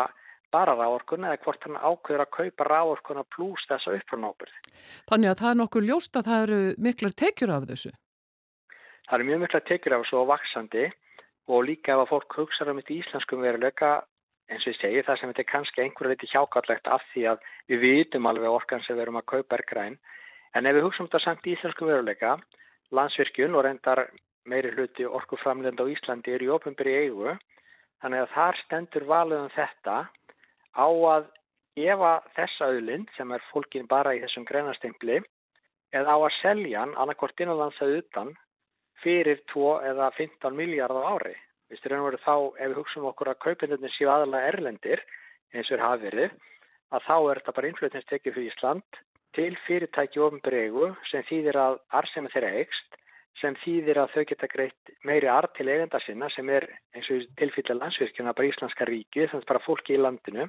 bara 0.53 0.75
ráorkuna 0.79 1.33
eða 1.33 1.43
hvort 1.43 1.67
hann 1.67 1.77
ákveður 1.77 2.23
að 2.23 2.31
kaupa 2.37 2.67
ráorkuna 2.67 3.25
pluss 3.35 3.67
þessa 3.69 3.97
upprunábyrð. 3.99 4.55
Þannig 5.11 5.31
að 5.31 5.41
það 5.41 5.51
er 5.51 5.59
nokkur 5.61 5.85
ljóst 5.89 6.17
að 6.17 6.31
það 6.31 6.45
eru 6.47 6.61
miklar 6.87 7.15
tekjur 7.23 7.53
af 7.53 7.67
þessu. 7.69 7.91
Það 9.09 9.15
eru 9.17 9.29
mjög 9.29 9.43
miklar 9.43 9.65
tekjur 9.67 9.95
af 9.95 10.03
þessu 10.05 10.19
og 10.19 10.27
vaksandi 10.31 10.85
og 10.87 11.08
líka 11.65 11.95
ef 11.95 12.03
að 12.03 12.11
fólk 12.13 12.37
hugsaður 12.37 12.73
um 12.73 12.81
þetta 12.81 12.95
íslenskum 12.99 13.41
veruleika 13.41 13.91
eins 14.49 14.65
og 14.65 14.71
ég 14.73 14.79
segi 14.79 15.03
það 15.05 15.19
sem 15.19 15.31
þetta 15.31 15.43
er 15.43 15.51
kannski 15.51 15.83
einhverju 15.83 16.13
viti 16.13 16.29
hjákallegt 16.31 16.87
af 16.89 17.03
því 17.11 17.25
að 17.31 17.43
við 17.69 17.83
vitum 17.85 18.29
alveg 18.29 18.55
orkan 18.55 18.85
sem 18.85 18.97
við 18.97 19.05
erum 19.05 19.19
að 19.21 19.29
kaupa 19.33 19.57
er 19.57 19.65
græn. 19.69 19.97
En 20.57 20.65
ef 20.65 20.75
við 20.75 20.85
hugsaum 20.87 21.09
þetta 21.09 21.23
samt 21.25 21.49
íslenskum 21.53 21.89
veruleika 21.89 22.37
landsvirkjun 22.97 23.57
og 23.57 23.65
reyndar 23.65 24.05
meiri 24.49 24.71
hluti 24.73 25.05
orkuframlenda 25.05 25.85
á 25.85 25.91
Íslandi 25.93 26.33
er 26.33 26.45
í 26.45 26.49
ofinbyrji 26.53 27.03
eigu. 27.05 27.35
Þannig 28.01 28.23
að 28.23 28.33
þar 28.35 28.61
stendur 28.63 29.05
valið 29.09 29.43
um 29.43 29.51
þetta. 29.53 29.97
Á 30.73 30.87
að 31.13 31.27
gefa 31.77 32.13
þessa 32.35 32.69
auðlind 32.71 33.11
sem 33.17 33.31
er 33.31 33.45
fólkin 33.51 33.87
bara 33.89 34.15
í 34.15 34.21
þessum 34.23 34.47
greinastempli 34.49 35.19
eða 35.95 36.15
á 36.15 36.17
að 36.17 36.37
selja 36.41 36.83
hann 36.83 36.95
annarkort 37.01 37.41
innanlands 37.41 37.81
að 37.81 37.99
utan 38.01 38.33
fyrir 39.03 39.41
2 39.53 39.71
eða 39.91 40.11
15 40.17 40.55
miljardar 40.55 41.05
á 41.05 41.11
ári. 41.15 41.35
Við 41.69 41.81
styrir 41.81 42.01
að 42.01 42.21
þá 42.25 42.35
ef 42.57 42.67
við 42.67 42.77
hugsaum 42.79 43.09
okkur 43.11 43.31
að 43.31 43.41
kaupindunni 43.45 43.91
séu 43.93 44.09
aðalega 44.09 44.53
erlendir 44.53 45.03
eins 45.53 45.69
og 45.69 45.77
er 45.77 45.85
hafi 45.85 46.07
verið 46.09 46.37
að 46.89 47.05
þá 47.05 47.15
er 47.17 47.39
þetta 47.39 47.55
bara 47.57 47.69
innflutningstekið 47.69 48.35
fyrir 48.35 48.51
Ísland 48.51 49.01
til 49.37 49.51
fyrirtæki 49.67 50.21
ofinbregu 50.25 50.93
sem 51.11 51.25
þýðir 51.29 51.59
að 51.61 51.77
arsemi 51.99 52.31
þeirra 52.33 52.53
eigst 52.61 52.97
sem 53.39 53.55
þýðir 53.63 53.99
að 54.01 54.15
þau 54.15 54.23
geta 54.31 54.49
greitt 54.51 54.93
meiri 55.07 55.29
art 55.31 55.53
til 55.55 55.69
eigenda 55.69 56.01
sinna 56.03 56.29
sem 56.33 56.49
er 56.51 56.65
eins 56.97 57.09
og 57.13 57.27
tilfyllir 57.39 57.77
landsvirkjuna 57.77 58.33
bara 58.33 58.49
Íslandska 58.49 58.87
ríki 58.89 59.27
sem 59.29 59.39
er 59.39 59.47
bara 59.47 59.63
fólki 59.63 59.95
í 59.95 60.01
landinu 60.01 60.47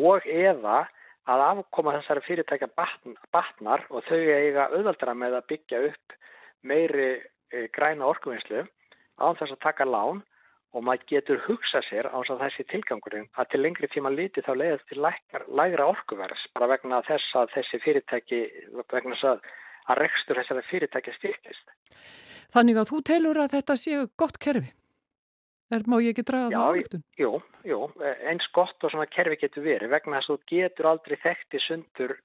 og 0.00 0.26
eða 0.26 0.86
að 1.30 1.44
afkoma 1.46 1.94
þessari 1.98 2.24
fyrirtækja 2.26 2.70
batnar 3.34 3.84
og 3.90 4.06
þau 4.08 4.16
eiga 4.18 4.70
auðvaldra 4.72 5.14
með 5.14 5.36
að 5.38 5.48
byggja 5.52 5.82
upp 5.90 6.16
meiri 6.66 7.10
græna 7.74 8.08
orkuvinslu 8.10 8.64
án 9.20 9.38
þess 9.38 9.54
að 9.54 9.64
taka 9.64 9.86
lán 9.88 10.22
og 10.70 10.84
maður 10.86 11.06
getur 11.10 11.40
hugsa 11.48 11.82
sér 11.88 12.06
á 12.06 12.16
þess 12.20 12.34
að 12.34 12.42
þessi 12.44 12.66
tilgangurinn 12.70 13.28
að 13.34 13.50
til 13.52 13.62
lengri 13.64 13.90
tíma 13.90 14.12
líti 14.14 14.44
þá 14.46 14.52
leiðast 14.54 14.86
til 14.90 15.00
lægra 15.02 15.88
orkuverðs 15.90 16.44
bara 16.54 16.70
vegna 16.70 17.02
þess 17.08 17.38
að 17.40 17.54
þessi 17.56 17.80
fyrirtæki 17.84 18.40
vegna 18.92 19.16
þess 19.16 19.30
að, 19.32 19.48
að 19.90 20.02
rekstur 20.04 20.40
þessari 20.40 20.66
fyrirtæki 20.70 21.16
styrkist. 21.16 21.74
Þannig 22.54 22.80
að 22.80 22.92
þú 22.92 23.00
telur 23.10 23.42
að 23.42 23.56
þetta 23.56 23.78
séu 23.78 24.06
gott 24.18 24.38
kerfi? 24.42 24.70
Er, 25.70 25.84
má 25.86 26.00
ég 26.02 26.14
ekki 26.14 26.26
draga 26.26 26.50
það 26.50 26.64
áluftun? 26.66 27.02
Jú, 27.18 27.32
jú, 27.66 27.84
eins 28.26 28.46
gott 28.54 28.86
og 28.86 28.90
svona 28.90 29.06
kerfi 29.10 29.38
getur 29.38 29.66
verið 29.66 29.92
vegna 29.92 30.18
þess 30.18 30.32
að 30.32 30.38
þú 30.38 30.54
getur 30.54 30.88
aldrei 30.90 31.18
þekkti 31.22 31.62
sundur 31.66 32.16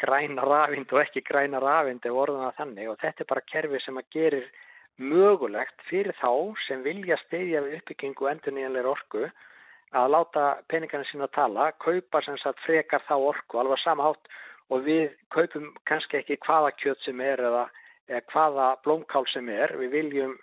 græna 0.00 0.44
rafind 0.46 0.92
og 0.92 1.02
ekki 1.04 1.22
græna 1.26 1.60
rafind 1.62 2.06
ef 2.06 2.18
orðuna 2.24 2.50
þannig. 2.58 2.90
Og 2.90 2.98
þetta 3.02 3.24
er 3.24 3.30
bara 3.32 3.46
kerfi 3.52 3.80
sem 3.84 4.00
að 4.00 4.10
gerir 4.16 4.50
mögulegt 5.00 5.86
fyrir 5.88 6.16
þá 6.20 6.32
sem 6.66 6.82
vilja 6.84 7.16
steyðja 7.24 7.62
við 7.64 7.78
uppbyggingu 7.78 8.28
endur 8.28 8.56
nýjanleir 8.56 8.88
orku 8.90 9.28
að 9.96 10.12
láta 10.14 10.44
peningarna 10.70 11.08
sína 11.08 11.26
að 11.26 11.34
tala, 11.38 11.70
kaupa 11.82 12.20
sem 12.22 12.36
sagt 12.38 12.60
frekar 12.66 13.02
þá 13.08 13.16
orku 13.16 13.58
alveg 13.58 13.80
samahátt 13.82 14.28
og 14.70 14.84
við 14.86 15.08
kaupum 15.34 15.72
kannski 15.88 16.20
ekki 16.20 16.38
hvaða 16.46 16.70
kjöt 16.78 17.02
sem 17.04 17.20
er 17.24 17.42
eða, 17.48 17.64
eða 18.08 18.22
hvaða 18.32 18.68
blómkál 18.84 19.26
sem 19.32 19.48
er, 19.50 19.74
við 19.80 19.96
viljum 19.96 20.36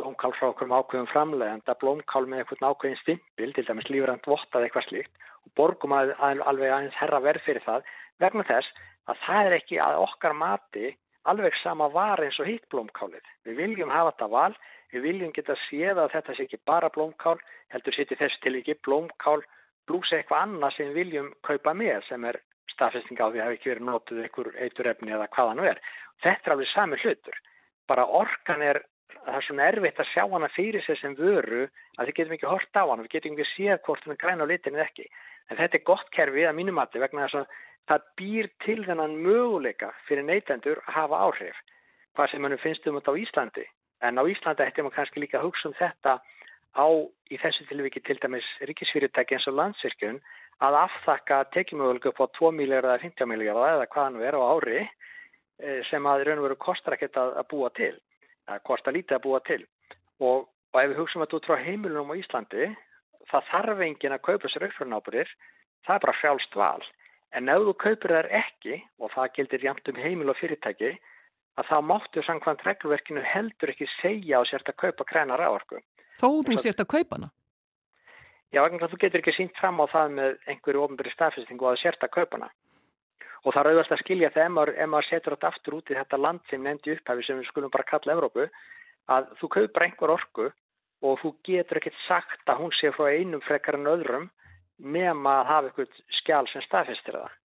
blómkál 0.00 0.32
frá 0.38 0.48
okkur 0.48 0.70
með 0.70 0.82
ákveðum 0.82 1.10
framlegenda, 1.12 1.76
blómkál 1.80 2.24
með 2.26 2.42
eitthvað 2.42 2.70
ákveðin 2.70 3.00
stimpil, 3.02 3.50
til 3.54 3.66
dæmis 3.68 3.90
lífrand 3.92 4.26
vottað 4.26 4.66
eitthvað 4.66 4.88
slíkt 4.88 5.28
og 5.46 5.52
borgum 5.56 5.94
að, 5.96 6.14
að, 6.18 6.42
alveg 6.50 6.74
aðeins 6.74 6.98
herra 7.00 7.20
verð 7.24 7.44
fyrir 7.44 7.64
það 7.66 7.86
vegna 8.20 8.44
þess 8.48 8.82
að 9.10 9.22
það 9.26 9.46
er 9.46 9.56
ekki 9.60 9.78
að 9.84 10.00
okkar 10.00 10.36
mati 10.36 10.90
alveg 11.30 11.56
sama 11.60 11.88
var 11.92 12.20
eins 12.24 12.38
og 12.40 12.48
hitt 12.48 12.66
blómkálið. 12.72 13.24
Við 13.44 13.58
viljum 13.60 13.92
hafa 13.92 14.14
þetta 14.14 14.28
val, 14.32 14.52
við 14.92 15.06
viljum 15.06 15.32
geta 15.36 15.56
séð 15.68 16.00
að 16.00 16.12
þetta 16.16 16.36
sé 16.36 16.46
ekki 16.46 16.60
bara 16.68 16.92
blómkál, 16.94 17.36
heldur 17.72 17.96
sétti 17.96 18.18
þess 18.20 18.40
til 18.44 18.56
ekki 18.60 18.78
blómkál 18.84 19.42
blús 19.88 20.12
eitthvað 20.14 20.46
annað 20.46 20.76
sem 20.76 20.94
viljum 20.96 21.32
kaupa 21.46 21.74
með 21.76 22.00
sem 22.08 22.24
er 22.28 22.40
staðfesting 22.74 23.20
á 23.20 23.26
því 23.28 23.40
að 23.40 23.46
hafi 23.46 23.58
ekki 23.58 23.72
verið 23.72 23.86
nótuð 23.88 24.22
einhver 24.24 24.50
eiturefni 24.64 25.14
eða 25.16 25.28
hvaða 25.34 25.56
nú 25.58 25.66
er. 25.68 25.80
Þetta 26.24 26.48
er 26.48 26.54
alveg 26.54 26.70
sami 26.72 27.00
hlutur. 27.02 27.40
Bara 27.90 28.06
orkan 28.06 28.62
er, 28.62 28.82
það 29.24 29.36
er 29.38 29.46
svona 29.46 29.66
erfitt 29.70 30.00
að 30.00 30.10
sjá 30.12 30.22
hana 30.32 30.48
fyrir 30.54 30.84
sig 30.84 30.98
sem 31.00 31.16
vöru 31.18 31.66
að 31.98 32.10
við 32.10 32.16
getum 32.18 32.36
ekki 32.36 32.48
hort 32.50 32.78
á 32.78 32.84
hana, 32.84 33.04
við 33.04 33.14
getum 33.16 33.36
ekki 33.36 33.48
séð 33.54 33.82
hvort 33.86 34.06
hún 34.06 34.14
er 34.14 34.20
græn 34.22 34.44
á 34.44 34.46
litin 34.50 34.78
eða 34.78 34.86
ekki. 34.86 35.06
En 35.50 35.58
þetta 35.58 35.78
er 35.78 35.86
gott 35.90 36.10
kerfi 36.14 36.46
að 36.46 36.56
mínumati 36.58 37.02
vegna 37.02 37.26
þess 37.26 37.40
að 37.40 37.54
það 37.90 38.08
býr 38.20 38.50
til 38.64 38.78
þennan 38.86 39.16
möguleika 39.24 39.92
fyrir 40.08 40.26
neytendur 40.26 40.82
að 40.86 40.96
hafa 40.98 41.22
áhrif. 41.26 41.62
Hvað 42.14 42.30
sem 42.30 42.44
mannum 42.44 42.62
finnst 42.62 42.86
um 42.86 42.98
þetta 42.98 43.14
á 43.14 43.20
Íslandi. 43.24 43.66
En 44.06 44.20
á 44.20 44.22
Íslandi 44.24 44.66
ættum 44.66 44.88
við 44.88 44.96
kannski 44.98 45.24
líka 45.24 45.40
að 45.40 45.48
hugsa 45.48 45.70
um 45.70 45.78
þetta 45.78 46.20
á 46.76 46.86
í 47.30 47.38
þessu 47.40 47.66
tilviki 47.66 48.02
til 48.06 48.18
dæmis 48.22 48.46
ríkisfyrirtæki 48.68 49.36
eins 49.36 49.48
og 49.50 49.58
landsvirkjun 49.58 50.20
að 50.62 50.76
aftakka 50.84 51.42
tekjumöguleika 51.54 52.12
upp 52.12 52.22
á 52.22 52.26
2 52.38 52.52
miljardar 52.54 52.94
eða 52.94 53.08
50 53.08 53.30
miljardar 53.30 53.74
eða 53.74 53.88
hvaðan 53.90 54.18
við 54.20 54.28
erum 54.30 54.44
á 54.44 54.50
ári 54.54 54.82
sem 55.90 56.06
að 56.06 56.24
raun 56.26 56.40
og 56.40 56.46
veru 56.48 56.58
kostar 56.60 56.96
ekkert 56.96 57.18
að, 57.20 57.34
að 57.40 57.48
búa 57.50 57.70
til, 57.76 57.94
að 58.50 58.64
kostar 58.68 58.96
lítið 58.96 59.16
að 59.16 59.24
búa 59.26 59.40
til. 59.46 59.60
Og, 60.20 60.48
og 60.74 60.80
ef 60.80 60.90
við 60.92 61.00
hugsaum 61.00 61.24
að 61.24 61.34
þú 61.34 61.42
trá 61.44 61.56
heimilunum 61.64 62.12
á 62.12 62.20
Íslandi, 62.20 62.70
það 63.30 63.48
þarf 63.52 63.84
engin 63.86 64.16
að 64.16 64.24
kaupa 64.26 64.50
sér 64.50 64.66
aukfjörnábúrir, 64.68 65.30
það 65.86 65.96
er 65.96 66.04
bara 66.04 66.18
frjálst 66.20 66.58
val. 66.58 66.82
En 67.36 67.48
ef 67.48 67.64
þú 67.68 67.74
kaupir 67.84 68.16
þær 68.16 68.30
ekki, 68.40 68.80
og 68.98 69.12
það 69.14 69.34
gildir 69.36 69.66
jæmt 69.68 69.90
um 69.92 70.00
heimil 70.02 70.32
og 70.32 70.38
fyrirtæki, 70.40 70.94
að 71.58 71.68
þá 71.70 71.76
máttu 71.86 72.22
samkvæmt 72.26 72.64
reglverkinu 72.66 73.22
heldur 73.26 73.72
ekki 73.72 73.88
segja 73.98 74.40
á 74.40 74.42
sért 74.48 74.70
að 74.70 74.80
kaupa 74.84 75.06
kræna 75.06 75.38
ráorku. 75.38 75.82
Þó 76.18 76.42
þú 76.46 76.58
sért 76.58 76.82
að 76.82 76.90
kaupa 76.94 77.18
hana? 77.18 77.30
Já, 78.50 78.64
þú 78.66 78.98
getur 78.98 79.22
ekki 79.22 79.36
sínt 79.36 79.58
fram 79.60 79.78
á 79.78 79.86
það 79.90 80.16
með 80.16 80.32
einhverju 80.50 80.82
ofnbyrri 80.82 81.12
staðfestingu 81.14 81.68
að 81.70 81.82
sért 81.84 82.02
að 82.02 82.14
kaupa 82.18 82.38
hana. 82.38 82.50
Og 83.44 83.54
það 83.54 83.60
er 83.60 83.70
auðvitað 83.70 83.96
að 83.96 84.02
skilja 84.04 84.32
það 84.34 84.44
ef 84.44 84.54
maður, 84.56 84.72
ef 84.76 84.90
maður 84.92 85.08
setur 85.08 85.36
þetta 85.36 85.50
aftur 85.50 85.76
út 85.78 85.90
í 85.92 85.98
þetta 85.98 86.20
land 86.20 86.42
sem 86.50 86.64
nefndi 86.64 86.94
upphafi 86.96 87.26
sem 87.26 87.40
við 87.40 87.48
skulum 87.50 87.72
bara 87.74 87.88
kalla 87.90 88.16
Evrópu 88.16 88.46
að 89.10 89.30
þú 89.40 89.50
kaupir 89.56 89.86
einhver 89.86 90.14
orku 90.16 90.48
og 91.00 91.20
þú 91.22 91.32
getur 91.48 91.80
ekkert 91.80 92.00
sagt 92.06 92.52
að 92.52 92.62
hún 92.62 92.74
sé 92.76 92.92
frá 92.96 93.08
einum 93.10 93.44
frekar 93.46 93.78
en 93.80 93.90
öðrum 93.90 94.30
nema 94.80 95.40
að 95.40 95.52
hafa 95.52 95.70
eitthvað 95.70 96.00
skjál 96.20 96.46
sem 96.52 96.64
staðfestir 96.64 97.20
það. 97.20 97.36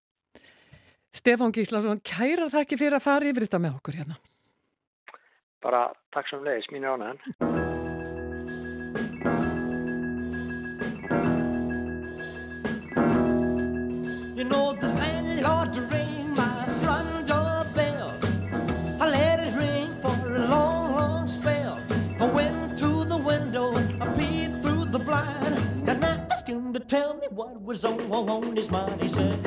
Stefán 1.15 1.55
Gíslason, 1.55 2.01
kærar 2.03 2.51
það 2.51 2.65
ekki 2.65 2.79
fyrir 2.79 2.99
að 2.99 3.07
fara 3.07 3.29
yfir 3.29 3.47
þetta 3.47 3.61
með 3.63 3.77
okkur 3.79 3.99
hérna? 4.01 4.17
Bara 5.63 5.85
takk 6.13 6.27
sem 6.29 6.43
leiðis, 6.43 6.67
mín 6.75 6.83
er 6.83 7.64
to 26.75 26.81
tell 26.81 27.13
me 27.13 27.25
what 27.29 27.61
was 27.61 27.85
on, 27.85 28.11
on 28.11 28.53
his 28.53 28.69
mind. 28.69 29.01
He 29.01 29.07
said, 29.07 29.41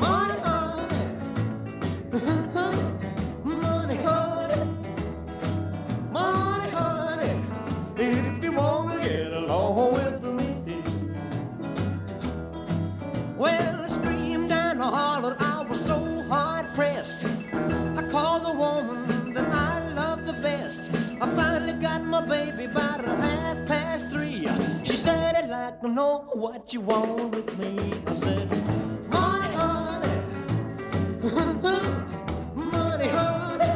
Money, 0.00 0.40
honey, 0.40 0.96
money, 3.44 3.96
honey, 3.96 4.64
money, 6.10 6.70
honey. 6.70 7.44
If 7.98 8.42
you 8.42 8.52
wanna 8.52 9.02
get 9.02 9.34
along 9.34 9.92
with 9.92 10.24
me. 10.24 10.82
Well, 13.36 13.84
I 13.84 13.88
screamed 13.88 14.50
and 14.50 14.82
I 14.82 14.88
hollered, 14.88 15.36
I 15.40 15.66
was 15.68 15.84
so 15.84 15.98
hard 16.30 16.72
pressed. 16.74 17.22
I 17.22 18.08
called 18.10 18.46
the 18.46 18.52
woman 18.52 19.34
that 19.34 19.44
I 19.44 19.92
love 19.92 20.24
the 20.24 20.32
best. 20.40 20.80
I 21.20 21.28
finally 21.36 21.74
got 21.74 22.02
my 22.02 22.22
baby 22.24 22.66
by 22.66 22.96
a 22.96 23.16
half 23.20 23.68
past 23.68 23.81
like 25.62 25.80
to 25.80 25.88
know 25.88 26.28
what 26.32 26.72
you 26.72 26.80
want 26.80 27.36
with 27.36 27.56
me. 27.56 27.94
I 28.08 28.16
said, 28.16 28.50
Money, 29.12 29.54
honey, 29.54 30.16
money, 32.56 33.08
honey, 33.08 33.70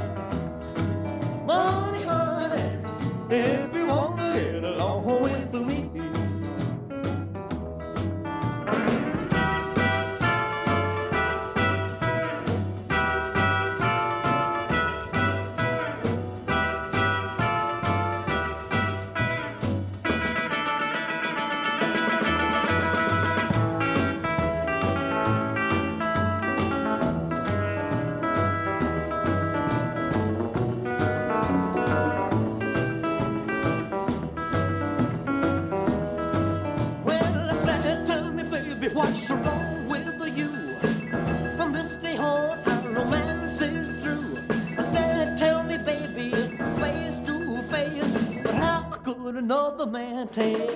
take 50.37 50.76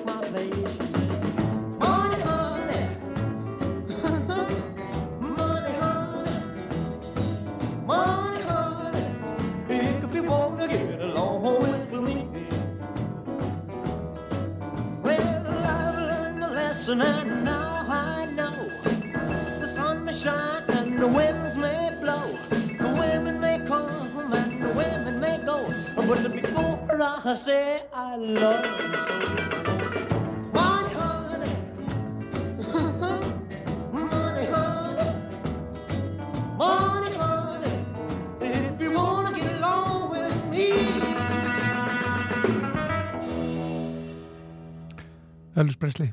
Presley 45.91 46.12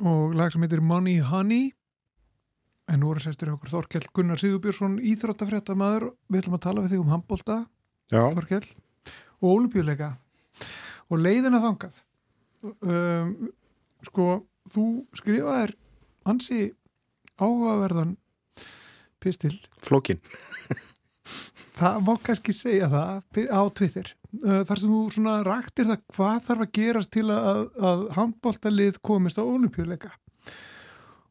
og 0.00 0.32
lag 0.32 0.48
sem 0.48 0.62
heitir 0.64 0.80
Money 0.80 1.18
Honey. 1.20 1.74
En 2.88 3.02
nú 3.02 3.10
er 3.12 3.20
sestur 3.20 3.50
okkur 3.52 3.68
Þorkell 3.68 4.06
Gunnar 4.16 4.40
Sigurbjörnsson 4.40 4.94
íþróttafréttamaður. 5.10 6.06
Við 6.32 6.40
ætlum 6.40 6.56
að 6.56 6.62
tala 6.64 6.84
við 6.86 6.94
þig 6.94 7.02
um 7.02 7.12
handbólta 7.12 7.58
Já, 8.08 8.22
Þorkell 8.32 8.64
og 9.42 9.50
olimpíuleika 9.50 10.08
og 11.12 11.20
leiðina 11.20 11.60
þangað. 11.60 12.00
Um, 12.80 13.50
sko 14.08 14.30
þú 14.72 14.86
skrifaðir 15.20 15.76
ansi 16.24 16.70
áhugaverðan 17.36 18.16
pistil. 19.20 19.58
Flókin. 19.84 20.24
Það 21.80 22.02
má 22.06 22.12
kannski 22.24 22.54
segja 22.56 22.88
það 22.92 23.46
á 23.50 23.62
Twitter. 23.76 24.12
Uh, 24.40 24.60
þar 24.68 24.82
sem 24.82 24.92
þú 24.94 25.00
svona 25.16 25.36
raktir 25.46 25.88
það 25.88 26.04
hvað 26.14 26.42
þarf 26.46 26.66
að 26.66 26.74
gerast 26.78 27.12
til 27.16 27.26
að, 27.34 27.62
að 27.90 28.04
handbóltalið 28.18 29.00
komist 29.02 29.40
á 29.40 29.44
olimpíuleika 29.44 30.12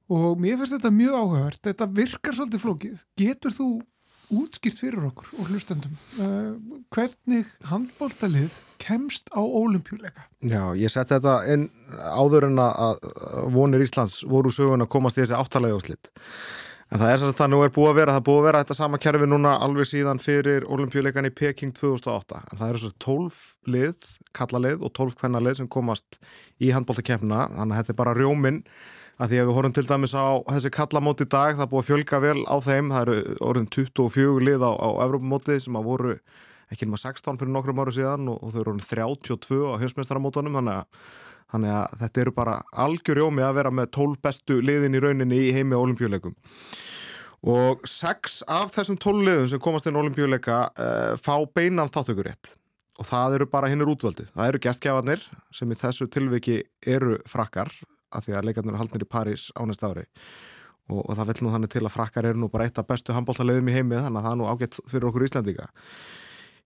og 0.09 0.41
mér 0.41 0.57
finnst 0.57 0.73
þetta 0.73 0.89
mjög 0.89 1.15
áhugavert. 1.15 1.61
Þetta 1.67 1.87
virkar 1.93 2.35
svolítið 2.35 2.63
flókið. 2.63 3.01
Getur 3.19 3.53
þú 3.53 3.69
útskýrt 4.29 4.77
fyrir 4.77 5.05
okkur 5.09 5.29
og 5.39 5.49
hlustendum 5.49 5.93
uh, 6.21 6.53
hvernig 6.93 7.49
handbóltalið 7.69 8.53
kemst 8.81 9.29
á 9.33 9.41
olimpíuleika 9.41 10.27
Já, 10.45 10.75
ég 10.77 10.91
sett 10.93 11.09
þetta 11.09 11.39
inn 11.49 11.67
áður 11.97 12.49
en 12.51 12.61
að 12.61 13.01
vonir 13.55 13.83
Íslands 13.83 14.21
voru 14.29 14.53
sögun 14.53 14.85
að 14.85 14.91
komast 14.93 15.17
í 15.17 15.23
þessi 15.23 15.35
áttalega 15.35 15.79
úrslit. 15.79 16.11
En 16.89 16.97
það 16.97 17.11
er 17.11 17.19
sem 17.21 17.29
sagt 17.29 17.37
það 17.37 17.49
nú 17.53 17.57
er 17.61 17.73
búið 17.73 17.89
að 17.91 17.97
vera, 17.99 18.13
það 18.15 18.19
er 18.19 18.25
búið 18.25 18.39
að 18.39 18.45
vera 18.47 18.61
þetta 18.63 18.75
sama 18.79 18.99
kerfi 19.01 19.27
núna 19.29 19.51
alveg 19.61 19.85
síðan 19.85 20.21
fyrir 20.23 20.63
olimpíuleikan 20.73 21.27
í 21.29 21.33
Peking 21.37 21.75
2008. 21.77 22.39
En 22.49 22.57
það 22.57 22.71
eru 22.71 22.81
svo 22.81 22.89
12 23.05 23.37
lið, 23.75 24.07
kallalið 24.39 24.81
og 24.87 24.93
12 24.97 25.19
kvennalið 25.19 25.59
sem 25.59 25.69
komast 25.69 26.17
í 26.57 26.71
handbóltakefna. 26.73 27.43
Þannig 27.53 27.75
að 27.75 27.83
þetta 27.83 27.93
er 27.93 27.99
bara 28.01 28.15
rjóminn 28.17 28.63
að 29.19 29.29
því 29.29 29.41
að 29.43 29.49
við 29.51 29.57
horfum 29.59 29.75
til 29.77 29.85
dæmis 29.85 30.17
á 30.17 30.27
þessi 30.49 30.73
kallamóti 30.79 31.27
í 31.27 31.29
dag, 31.29 31.55
það 31.59 31.65
er 31.67 31.71
búið 31.75 31.83
að 31.83 31.89
fjölga 31.91 32.21
vel 32.25 32.41
á 32.49 32.55
þeim. 32.65 32.91
Það 32.95 33.01
eru 33.05 33.37
orðin 33.51 33.71
24 33.77 34.45
lið 34.49 34.65
á, 34.65 34.71
á 34.73 34.89
Evrópamóti 35.05 35.61
sem 35.61 35.77
að 35.77 35.89
voru 35.91 36.19
ekki 36.73 36.89
nema 36.89 37.01
16 37.01 37.37
fyrir 37.37 37.53
nokkrum 37.53 37.81
áru 37.83 37.93
síðan 37.93 38.29
og, 38.33 38.41
og 38.41 38.53
þau 38.53 38.61
eru 38.63 38.73
orðin 38.73 38.85
32 38.89 39.61
á 39.77 39.79
heimsmeistaramótunum 39.83 40.57
þannig 40.57 40.81
að, 40.81 41.05
þannig 41.53 41.75
að 41.75 41.97
þetta 42.03 42.23
eru 42.23 42.35
bara 42.37 42.55
algjörjómi 42.85 43.45
að 43.45 43.57
vera 43.59 43.73
með 43.73 43.91
12 43.97 44.21
bestu 44.27 44.59
liðin 44.61 44.97
í 44.97 45.03
rauninni 45.03 45.41
í 45.47 45.51
heimi 45.55 45.77
á 45.77 45.83
olimpíuleikum 45.83 46.35
og 47.49 47.85
6 47.87 48.41
af 48.51 48.73
þessum 48.75 48.97
12 48.99 49.27
liðum 49.27 49.51
sem 49.51 49.63
komast 49.63 49.87
inn 49.87 49.97
á 49.97 50.03
olimpíuleika 50.03 50.63
uh, 50.71 51.13
fá 51.19 51.35
beinan 51.55 51.91
þáttökurétt 51.91 52.55
og 52.99 53.07
það 53.07 53.39
eru 53.39 53.47
bara 53.51 53.69
hinnur 53.71 53.93
útvöldi 53.93 54.27
það 54.33 54.51
eru 54.51 54.63
gestgjafarnir 54.65 55.23
sem 55.55 55.71
í 55.71 55.79
þessu 55.79 56.09
tilviki 56.11 56.61
eru 56.85 57.17
frakkar 57.29 57.71
af 58.15 58.25
því 58.25 58.37
að 58.37 58.47
leikarnir 58.47 58.73
eru 58.73 58.81
haldnir 58.81 59.05
í 59.05 59.09
París 59.09 59.49
á 59.53 59.61
næsta 59.67 59.91
ári. 59.91 60.05
Og, 60.89 61.03
og 61.03 61.11
það 61.17 61.29
vil 61.29 61.43
nú 61.45 61.53
þannig 61.53 61.73
til 61.73 61.83
að 61.83 61.93
frakkar 61.93 62.29
eru 62.31 62.41
nú 62.41 62.49
bara 62.51 62.65
eitt 62.65 62.79
af 62.81 62.87
bestu 62.89 63.13
handbóltaleðum 63.13 63.69
í 63.69 63.75
heimi 63.75 63.99
þannig 63.99 64.21
að 64.21 64.25
það 64.25 64.31
er 64.31 64.39
nú 64.39 64.49
ágætt 64.49 64.79
fyrir 64.89 65.09
okkur 65.09 65.25
Íslandíka 65.27 65.67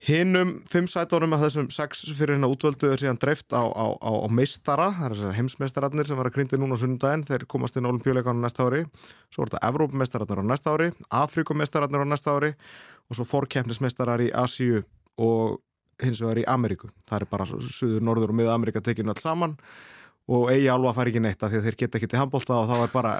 Hinnum 0.03 0.57
fimm 0.67 0.83
sætónum 0.91 1.31
af 1.31 1.45
þessum 1.45 1.69
sex 1.71 2.01
fyrir 2.11 2.35
hérna 2.35 2.49
útvöldu 2.51 2.89
er 2.91 2.99
síðan 2.99 3.19
dreift 3.21 3.53
á, 3.55 3.63
á, 3.63 3.85
á, 3.95 4.11
á 4.11 4.27
meistara, 4.27 4.89
það 4.91 5.05
er 5.05 5.13
þessar 5.15 5.37
heimsmeistararnir 5.37 6.09
sem 6.09 6.17
var 6.19 6.27
að 6.27 6.33
grindi 6.35 6.57
núna 6.59 6.75
á 6.75 6.81
sunnudaginn, 6.81 7.23
þeir 7.29 7.45
komast 7.47 7.77
inn 7.79 7.87
á 7.87 7.91
olimpíuleikanum 7.93 8.43
næsta 8.43 8.65
ári, 8.67 8.81
svo 9.31 9.45
er 9.45 9.53
þetta 9.53 9.61
Evrópumeistararnir 9.69 10.41
á 10.43 10.45
næsta 10.49 10.73
ári, 10.75 10.89
Afrikumeistararnir 11.07 12.03
á 12.03 12.07
næsta 12.11 12.33
ári 12.35 12.49
og 13.07 13.15
svo 13.15 13.25
fórkeppnismeistarar 13.29 14.25
í 14.25 14.27
Asíu 14.35 14.81
og 15.23 15.61
hins 16.03 16.19
vegar 16.19 16.41
í 16.41 16.43
Ameríku, 16.51 16.89
það 17.07 17.23
er 17.23 17.25
bara 17.31 17.47
Suður, 17.47 18.03
Norður 18.03 18.33
og 18.33 18.37
Miða 18.41 18.57
Ameríka 18.57 18.81
tekinu 18.83 19.13
alls 19.13 19.23
saman 19.23 19.55
og 20.27 20.51
eigi 20.51 20.67
alveg 20.71 20.91
að 20.91 20.97
fara 20.99 21.13
ekki 21.13 21.21
neitt 21.23 21.43
af 21.43 21.53
því 21.53 21.61
að 21.61 21.69
þeir 21.69 21.77
geta 21.79 21.99
ekki 22.01 22.09
til 22.11 22.19
handbólta 22.19 22.57
og 22.59 22.67
þá 22.67 22.75
er 22.81 22.91
bara 22.91 23.15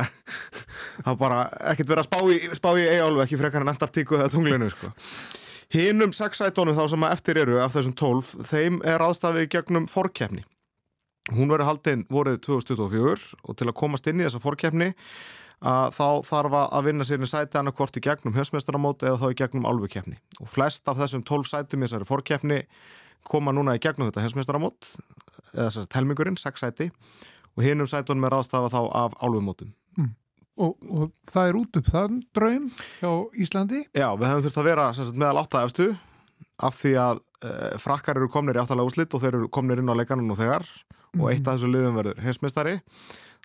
bara 1.24 1.40
ekkert 1.72 1.96
verið 1.96 2.04
að 2.04 2.10
spá 2.10 2.20
í, 2.28 2.42
spá 2.60 2.70
í 2.76 2.84
eigi 2.90 3.06
alveg 3.08 3.24
ekki 3.28 3.40
frekar 3.40 3.64
en 3.64 3.72
Antartíku 3.72 4.20
eða 4.20 4.32
tunglinu 4.36 4.68
sko. 4.72 4.92
Hinnum 5.74 6.12
sex 6.14 6.38
sætónum 6.38 6.76
þá 6.78 6.84
sem 6.92 7.04
að 7.08 7.14
eftir 7.16 7.38
eru 7.42 7.56
af 7.64 7.72
þessum 7.74 7.96
tólf, 7.98 8.28
þeim 8.46 8.76
er 8.86 9.02
aðstafið 9.02 9.48
gegnum 9.56 9.88
fórkeppni. 9.90 10.44
Hún 11.34 11.50
verið 11.50 11.66
haldinn 11.66 12.04
vorið 12.14 12.38
2024 12.46 13.40
og 13.42 13.58
til 13.58 13.68
að 13.72 13.78
komast 13.80 14.06
inn 14.12 14.22
í 14.22 14.28
þessa 14.28 14.44
að 15.64 15.96
þá 15.96 16.08
þarf 16.28 16.60
að 16.62 16.86
vinna 16.86 17.08
sér 17.10 17.26
í 17.26 17.32
sæti 17.32 17.58
annarkvort 17.58 17.98
í 17.98 18.06
gegnum 18.06 18.38
höfsmeistaramót 18.38 19.02
eða 19.02 19.18
þá 19.24 19.28
í 19.32 19.40
gegnum 19.42 19.66
álfukeppni. 19.66 20.20
Og 20.44 20.52
flest 20.52 20.86
af 20.92 21.00
þessum 21.02 21.26
tólf 21.26 21.50
sætum 21.50 21.82
í 21.82 21.88
þessari 21.88 22.06
fórkeppni 22.12 22.62
koma 23.26 23.56
núna 23.56 23.74
í 23.74 23.82
gegnum 23.82 24.12
þetta 24.12 24.28
höfsmeistaramót 24.28 24.92
eða 25.56 25.72
þess 25.72 25.86
að 25.88 25.94
telmingurinn, 25.96 26.38
sex 26.38 26.62
sæti 26.62 26.92
og 27.56 27.66
hinnum 27.66 27.90
sætunum 27.90 28.30
er 28.30 28.38
aðstafa 28.38 28.70
þá 28.70 28.82
af 29.08 29.18
álfumótum. 29.24 29.74
Og, 30.62 30.76
og 30.86 31.14
það 31.30 31.50
er 31.50 31.58
út 31.58 31.78
upp 31.80 31.88
þann 31.90 32.20
draum 32.36 32.68
hjá 33.00 33.12
Íslandi. 33.42 33.80
Já, 33.90 34.10
við 34.14 34.28
hefum 34.30 34.44
þurft 34.46 34.60
að 34.62 34.68
vera 34.70 34.90
sagt, 34.94 35.18
meðal 35.18 35.42
átta 35.42 35.64
efstu 35.66 35.88
af 36.64 36.78
því 36.78 36.94
að 37.02 37.22
e, 37.42 37.54
frakkar 37.82 38.20
eru 38.22 38.30
komnir 38.30 38.60
í 38.60 38.62
áttalega 38.62 38.92
úslit 38.92 39.16
og 39.18 39.24
þeir 39.24 39.40
eru 39.40 39.50
komnir 39.54 39.82
inn 39.82 39.90
á 39.90 39.98
leikanum 39.98 40.30
nú 40.30 40.38
þegar. 40.38 40.68
Og 41.18 41.28
eitt 41.32 41.46
af 41.48 41.58
þessu 41.58 41.72
liðum 41.74 41.98
verður 41.98 42.22
heimsmeistari. 42.26 42.78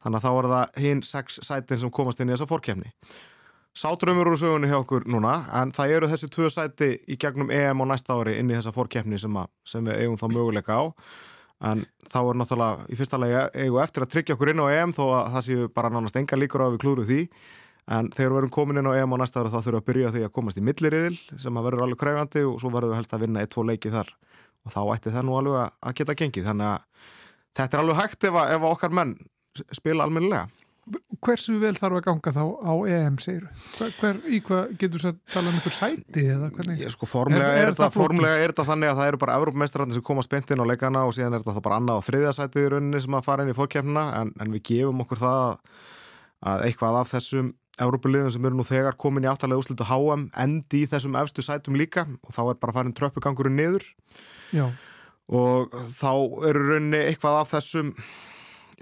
Þannig 0.02 0.20
að 0.20 0.26
þá 0.26 0.30
er 0.30 0.48
það 0.52 0.84
hinn 0.84 1.02
sex 1.04 1.40
sætin 1.44 1.80
sem 1.80 1.92
komast 1.92 2.20
inn 2.20 2.30
í 2.30 2.36
þessa 2.36 2.48
fórkefni 2.48 2.92
Sátrömmur 3.78 4.26
úr 4.26 4.38
sögunni 4.38 4.66
hjá 4.66 4.80
okkur 4.80 5.04
núna 5.06 5.44
en 5.54 5.70
það 5.70 5.92
eru 5.94 6.06
þessi 6.10 6.28
tvö 6.34 6.48
sæti 6.50 6.88
í 7.06 7.16
gegnum 7.20 7.50
EM 7.54 7.78
á 7.78 7.84
næsta 7.86 8.16
ári 8.18 8.34
inn 8.40 8.50
í 8.50 8.56
þessa 8.56 8.72
fórkefni 8.74 9.20
sem, 9.22 9.36
sem 9.62 9.84
við 9.86 10.00
eigum 10.02 10.16
þá 10.18 10.24
möguleika 10.32 10.78
á 10.82 10.84
en 11.64 11.84
þá 12.06 12.18
er 12.22 12.38
náttúrulega 12.38 12.86
í 12.88 12.98
fyrsta 12.98 13.18
lagi 13.18 13.38
eigum 13.58 13.80
eftir 13.82 14.04
að 14.04 14.12
tryggja 14.12 14.36
okkur 14.36 14.52
inn 14.52 14.62
á 14.62 14.66
EM 14.74 14.92
þó 14.94 15.04
að 15.06 15.30
það 15.34 15.46
séu 15.48 15.70
bara 15.74 15.90
nánast 15.92 16.18
enga 16.20 16.38
líkur 16.38 16.62
á 16.62 16.66
að 16.68 16.76
við 16.76 16.82
klúru 16.84 17.06
því. 17.08 17.20
En 17.88 18.10
þegar 18.12 18.30
við 18.30 18.38
verum 18.38 18.52
komin 18.52 18.80
inn 18.80 18.90
á 18.90 18.98
EM 19.00 19.16
á 19.16 19.20
næsta 19.22 19.42
ári 19.42 19.52
þá 19.52 19.58
þurfum 19.58 19.72
við 19.72 19.80
að 19.80 19.88
byrja 19.88 20.12
því 20.14 20.24
að 20.26 20.34
komast 20.36 20.60
í 20.60 20.64
milliriðil 20.64 21.18
sem 21.40 21.58
að 21.58 21.68
verður 21.68 21.84
alveg 21.86 22.02
kræfandi 22.02 22.44
og 22.44 22.58
svo 22.60 22.72
verður 22.74 22.92
við 22.92 23.00
helst 23.00 23.14
að 23.16 23.24
vinna 23.24 23.42
eitt, 23.42 23.52
tvo 23.54 23.64
leiki 23.64 23.92
þar. 23.94 24.12
Og 24.66 24.74
þá 24.74 24.80
ætti 24.94 25.14
það 25.14 25.26
nú 25.26 25.38
alveg 25.38 25.72
að 25.80 25.96
geta 25.98 26.16
gengið. 26.20 26.48
Þannig 26.50 26.68
að 26.68 27.08
þetta 27.58 27.78
er 27.78 27.82
alveg 27.82 28.00
hægt 28.02 28.28
ef, 28.28 28.40
ef 28.44 28.68
okkar 28.68 28.94
menn 29.00 29.16
spila 29.74 30.04
almennilega 30.04 30.46
Hversu 31.24 31.56
vel 31.58 31.72
þarf 31.74 31.96
að 31.98 32.04
ganga 32.06 32.32
þá 32.36 32.42
á 32.62 32.72
EM, 32.94 33.16
segir 33.18 33.46
hver, 33.78 33.92
hver, 33.98 34.18
í 34.30 34.38
hvað 34.46 34.68
getur 34.78 35.02
þú 35.02 35.08
að 35.10 35.16
tala 35.34 35.50
um 35.50 35.56
einhver 35.58 35.74
sæti 35.74 36.22
eða 36.30 36.50
hvernig? 36.54 36.78
Ég, 36.84 36.92
sko, 36.94 37.08
formlega, 37.10 37.48
Er- 37.48 37.58
er, 37.64 37.70
er 37.72 37.78
það 37.80 37.94
formlega 37.96 38.36
er 38.44 38.52
þetta 38.52 38.66
þannig 38.68 38.92
að 38.92 39.00
það 39.00 39.10
eru 39.12 39.20
bara 39.24 39.38
Evrópmestrarnir 39.40 39.98
sem 39.98 40.04
koma 40.06 40.22
spennt 40.26 40.52
inn 40.54 40.62
á 40.62 40.70
leikana 40.70 41.02
og 41.08 41.14
síðan 41.16 41.34
er 41.40 41.46
þá 41.46 41.58
bara 41.64 41.78
annað 41.82 42.00
og 42.02 42.06
þriðja 42.06 42.34
sætið 42.38 42.66
í 42.68 42.70
rauninni 42.76 43.00
sem 43.02 43.16
að 43.18 43.26
fara 43.26 43.42
inn 43.46 43.50
í 43.50 43.56
fórkjörnuna 43.58 44.04
en, 44.20 44.30
en 44.38 44.54
við 44.54 44.62
gefum 44.70 45.02
okkur 45.06 45.22
það 45.24 45.40
að, 45.48 45.58
að 46.54 46.66
eitthvað 46.68 47.00
af 47.02 47.12
þessum 47.16 47.50
Evrópuliðum 47.78 48.32
sem 48.34 48.46
eru 48.48 48.56
nú 48.58 48.64
þegar 48.66 48.96
komin 48.98 49.22
í 49.26 49.28
áttalega 49.30 49.60
úslit 49.62 49.82
á 49.82 49.86
HM 49.90 50.24
endi 50.42 50.80
í 50.82 50.88
þessum 50.90 51.14
efstu 51.20 51.44
sætum 51.46 51.76
líka 51.78 52.06
og 52.26 52.32
þá 52.34 52.40
er 52.50 52.56
bara 52.62 52.74
farin 52.74 52.94
tröppugangurinn 52.98 53.54
niður. 53.58 53.84
Já, 54.50 54.64
og 55.30 55.74
þá 55.94 56.10
eru 56.48 56.64
rauninni 56.72 57.04
eitthvað 57.10 57.36
af 57.44 57.52
þessum 57.52 57.92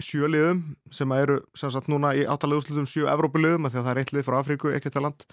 sjöliðum 0.02 0.62
sem 0.94 1.12
eru 1.16 1.40
sem 1.56 1.72
sagt 1.72 1.90
núna 1.92 2.14
í 2.16 2.24
áttalega 2.28 2.62
úrslutum 2.62 2.88
sjö 2.88 3.08
Evrópuliðum 3.12 3.66
af 3.66 3.74
því 3.74 3.80
að 3.80 3.86
það 3.88 3.92
er 3.94 4.02
eitt 4.02 4.14
lið 4.16 4.26
frá 4.28 4.38
Afríku, 4.40 4.72
ekkert 4.76 4.98
að 5.00 5.06
land 5.08 5.26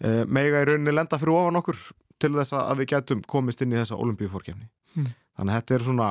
e, 0.00 0.24
mega 0.26 0.62
í 0.62 0.70
rauninni 0.70 0.94
lenda 0.94 1.20
fyrir 1.20 1.36
ofan 1.38 1.60
okkur 1.62 1.82
til 2.22 2.32
þess 2.36 2.56
að 2.56 2.80
við 2.82 2.90
getum 2.94 3.22
komist 3.26 3.62
inn 3.64 3.74
í 3.74 3.80
þessa 3.80 4.00
olimpíufórkefni 4.00 4.70
Mm. 4.94 5.10
þannig 5.34 5.50
að 5.50 5.56
þetta 5.58 5.74
er 5.74 5.84
svona 5.88 6.08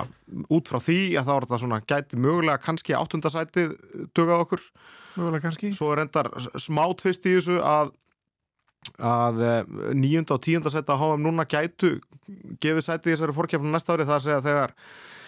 út 0.52 0.68
frá 0.68 0.80
því 0.84 0.98
að 1.16 1.28
þá 1.28 1.34
er 1.34 1.46
þetta 1.46 1.60
svona 1.62 1.78
gæti 1.88 2.18
mögulega 2.20 2.60
kannski 2.60 2.96
áttundasætið 2.98 3.70
tugað 4.12 4.42
okkur 4.44 4.64
mögulega 5.16 5.44
kannski. 5.46 5.70
svo 5.72 5.94
er 5.94 6.02
endar 6.04 6.28
smá 6.60 6.84
tvist 7.00 7.24
í 7.24 7.38
þessu 7.38 7.62
að 7.64 7.94
að 9.04 9.42
eh, 9.48 9.74
níunda 9.98 10.36
og 10.38 10.44
tíunda 10.46 10.70
á 10.70 10.96
HM 11.00 11.24
núna 11.26 11.46
gætu 11.50 11.96
gefið 12.62 12.86
sæti 12.86 13.12
þessari 13.14 13.36
fórkefni 13.36 13.74
næsta 13.74 13.96
ári 13.96 14.08
það 14.08 14.18
að 14.20 14.26
segja 14.28 14.42
þegar 14.48 14.74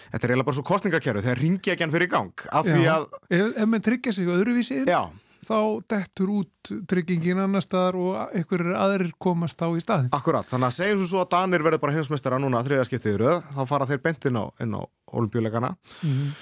þetta 0.06 0.22
er 0.22 0.30
eiginlega 0.30 0.48
bara 0.48 0.56
svo 0.58 0.66
kostningakerfi 0.70 1.24
þegar 1.26 1.40
ringi 1.42 1.72
ekki 1.74 1.84
hann 1.86 1.94
fyrir 1.94 2.10
gang 2.12 2.44
af 2.52 2.66
því 2.68 2.84
að, 2.92 3.06
Ef, 3.30 3.46
ef 3.56 3.70
menn 3.72 3.84
tryggja 3.84 4.12
sig 4.14 4.28
öðruvísi 4.30 4.78
já, 4.86 5.00
þá 5.46 5.58
dettur 5.90 6.32
út 6.40 6.70
tryggingin 6.90 7.42
annar 7.42 7.62
staðar 7.64 7.98
og 8.02 8.16
einhverjir 8.34 8.74
aðrir 8.78 9.12
komast 9.22 9.62
á 9.62 9.68
í 9.70 9.82
staðin. 9.82 10.08
akkurat, 10.14 10.46
þannig 10.50 10.70
að 10.70 10.76
segjum 10.78 11.06
svo 11.10 11.22
að 11.22 11.30
Danir 11.36 11.62
verður 11.66 11.82
bara 11.84 11.96
hinsmestara 11.98 12.40
núna 12.42 12.62
þriða 12.66 12.86
skiptið 12.88 13.14
í 13.14 13.20
röð, 13.22 13.42
þá 13.54 13.62
fara 13.70 13.86
þeir 13.90 14.02
bent 14.06 14.26
inn 14.30 14.40
á, 14.42 14.44
á 14.46 14.82
olimpíuleikana 15.14 15.74
Mm. 16.02 16.32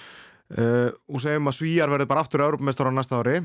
uh, 0.60 0.88
og 1.08 1.20
segjum 1.24 1.48
að 1.50 1.56
Svíjar 1.58 1.92
verður 1.92 2.10
bara 2.10 2.24
aftur 2.24 2.44
Europamestara 2.44 2.92
á 2.92 2.96
næsta 2.96 3.20
ári 3.20 3.38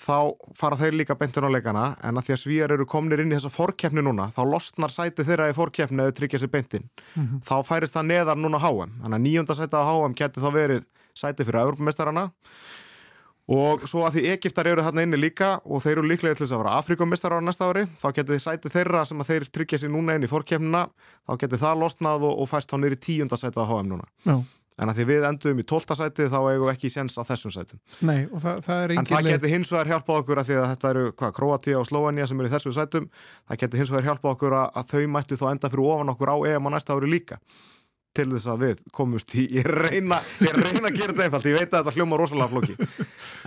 þá 0.00 0.32
fara 0.56 0.76
þeir 0.80 0.94
líka 0.96 1.14
bentin 1.20 1.44
á 1.44 1.50
leikana 1.52 1.96
en 2.02 2.16
að 2.16 2.24
því 2.28 2.32
að 2.34 2.40
Svíjar 2.42 2.72
eru 2.72 2.86
komnir 2.88 3.20
inn 3.20 3.32
í 3.32 3.36
þessa 3.36 3.50
fórkeppni 3.52 4.00
núna 4.06 4.30
þá 4.32 4.40
losnar 4.48 4.88
sæti 4.94 5.24
þeirra 5.28 5.50
í 5.52 5.56
fórkeppni 5.56 6.00
eða 6.06 6.14
tryggja 6.16 6.38
sér 6.40 6.48
bentin 6.54 6.88
Mhm. 7.16 7.42
þá 7.44 7.54
færist 7.66 7.92
það 7.96 8.06
neðar 8.08 8.38
núna 8.40 8.58
HM 8.62 8.94
þannig 9.02 9.18
að 9.18 9.26
níunda 9.26 9.54
sæti 9.58 9.76
á 9.76 9.82
HM 9.84 10.14
geti 10.16 10.40
þá 10.40 10.48
verið 10.54 10.84
sæti 11.14 11.44
fyrir 11.44 11.60
Europamestarana 11.66 12.30
og 13.52 13.82
svo 13.90 14.04
að 14.06 14.14
því 14.16 14.22
Egiptar 14.32 14.68
eru 14.70 14.82
þarna 14.86 15.02
inni 15.04 15.18
líka 15.18 15.48
og 15.66 15.82
þeir 15.82 15.98
eru 15.98 16.08
líklega 16.08 16.36
til 16.38 16.46
þess 16.46 16.54
að 16.54 16.60
vera 16.62 16.76
Afrikumestara 16.78 17.36
á 17.36 17.42
næsta 17.44 17.68
ári 17.68 17.82
þá 17.98 18.06
geti 18.14 18.32
þið 18.32 18.42
sæti 18.46 18.70
þeirra 18.72 19.04
sem 19.04 19.18
að 19.20 19.28
þeir 19.32 19.48
tryggja 19.52 19.78
sér 19.82 19.90
núna 19.92 20.14
inn 20.16 20.24
í 20.24 20.30
fórkeppnina 20.30 20.84
þá 21.26 21.32
geti 21.42 21.58
það 21.60 21.80
losnað 21.82 22.22
og, 22.30 22.38
og 22.38 22.48
fæst 22.48 22.70
þá 22.70 22.78
nýri 22.80 22.96
tíunda 23.02 23.36
sæti 23.36 23.58
á 23.60 23.66
HM 23.66 23.90
núna. 23.92 24.06
Já, 24.24 24.38
en 24.80 24.90
að 24.90 25.00
því 25.00 25.06
við 25.10 25.26
endum 25.28 25.60
í 25.60 25.66
tólta 25.68 25.96
sæti 25.98 26.28
þá 26.32 26.38
eigum 26.40 26.64
við 26.66 26.72
ekki 26.72 26.90
séns 26.92 27.18
á 27.20 27.22
þessum 27.28 27.52
sætum. 27.54 27.80
Nei, 28.08 28.24
og 28.30 28.40
það, 28.42 28.62
það 28.66 28.84
er 28.84 28.94
en 28.94 29.02
engin 29.02 29.12
það 29.12 29.28
geti 29.28 29.52
hins 29.52 29.74
vegar 29.74 29.92
hjálpað 29.92 30.22
okkur 30.22 30.42
að 30.42 30.48
því 30.48 30.56
að 30.60 30.70
þetta 30.72 30.94
eru 30.94 31.04
hvað, 31.12 31.34
Kroatia 31.38 31.82
og 31.82 31.90
Slovenia 31.90 32.30
sem 32.30 32.40
eru 32.40 32.50
í 32.50 32.54
þessu 32.54 32.72
sætum. 32.76 33.10
Það 33.50 33.62
geti 33.64 33.82
hins 33.82 33.92
vegar 33.92 34.08
hjálpað 34.10 34.34
okkur 34.36 34.58
að, 34.62 34.72
að 34.80 34.94
þau 34.94 35.12
mættu 35.18 35.38
þá 35.40 35.46
enda 35.52 35.72
fyrir 35.72 35.92
ofan 35.92 36.14
okkur 36.14 36.32
á 36.32 36.36
EM 36.52 36.66
á 36.66 36.70
næsta 36.76 36.96
ári 36.96 37.12
líka. 37.12 37.38
Til 38.12 38.26
þess 38.28 38.48
að 38.52 38.58
við 38.60 38.80
komumst 38.92 39.32
í 39.40 39.46
ég 39.56 39.64
reyna, 39.64 40.18
ég 40.44 40.52
reyna 40.52 40.90
að 40.90 40.96
gera 40.98 41.14
þetta 41.14 41.22
einfalt. 41.24 41.46
Ég 41.48 41.54
veit 41.56 41.70
að 41.70 41.78
þetta 41.78 41.94
hljóma 41.96 42.18
rosalega 42.20 42.50
flóki. 42.52 42.74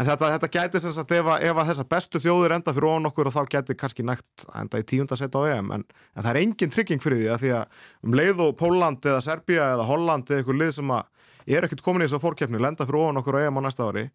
En 0.01 0.07
þetta, 0.07 0.30
þetta 0.34 0.49
gæti 0.55 0.80
sem 0.82 0.95
sagt 0.95 1.13
ef 1.13 1.28
að, 1.30 1.43
ef 1.45 1.59
að 1.61 1.69
þessar 1.69 1.88
bestu 1.93 2.21
þjóður 2.23 2.55
enda 2.55 2.73
fyrir 2.73 2.88
ofan 2.89 3.09
okkur 3.11 3.30
og 3.30 3.36
þá 3.36 3.51
gæti 3.53 3.76
kannski 3.78 4.05
nægt 4.09 4.47
að 4.47 4.63
enda 4.63 4.82
í 4.82 4.88
tíunda 4.89 5.19
set 5.21 5.38
á 5.38 5.41
EM. 5.51 5.69
En, 5.76 5.86
en 5.86 6.26
það 6.26 6.32
er 6.32 6.39
engin 6.41 6.73
trygging 6.73 7.03
fyrir 7.03 7.21
því 7.21 7.30
að 7.36 7.43
því 7.43 7.53
að 7.59 7.86
um 8.09 8.17
leið 8.17 8.41
og 8.47 8.57
Póland 8.57 9.05
eða 9.05 9.21
Serbia 9.28 9.69
eða 9.76 9.86
Holland 9.91 10.34
eða 10.34 10.41
eitthvað 10.41 10.59
lið 10.63 10.73
sem 10.80 10.95
að 10.97 11.05
er 11.48 11.68
ekkert 11.68 11.84
komin 11.86 12.04
í 12.04 12.08
þess 12.08 12.20
að 12.20 12.26
fórkeppni 12.26 12.62
lenda 12.62 12.88
fyrir 12.88 13.02
ofan 13.04 13.22
okkur 13.22 13.39
á 13.39 13.46
EM 13.46 13.60
á 13.60 13.66
næsta 13.66 13.89
ári 13.89 14.08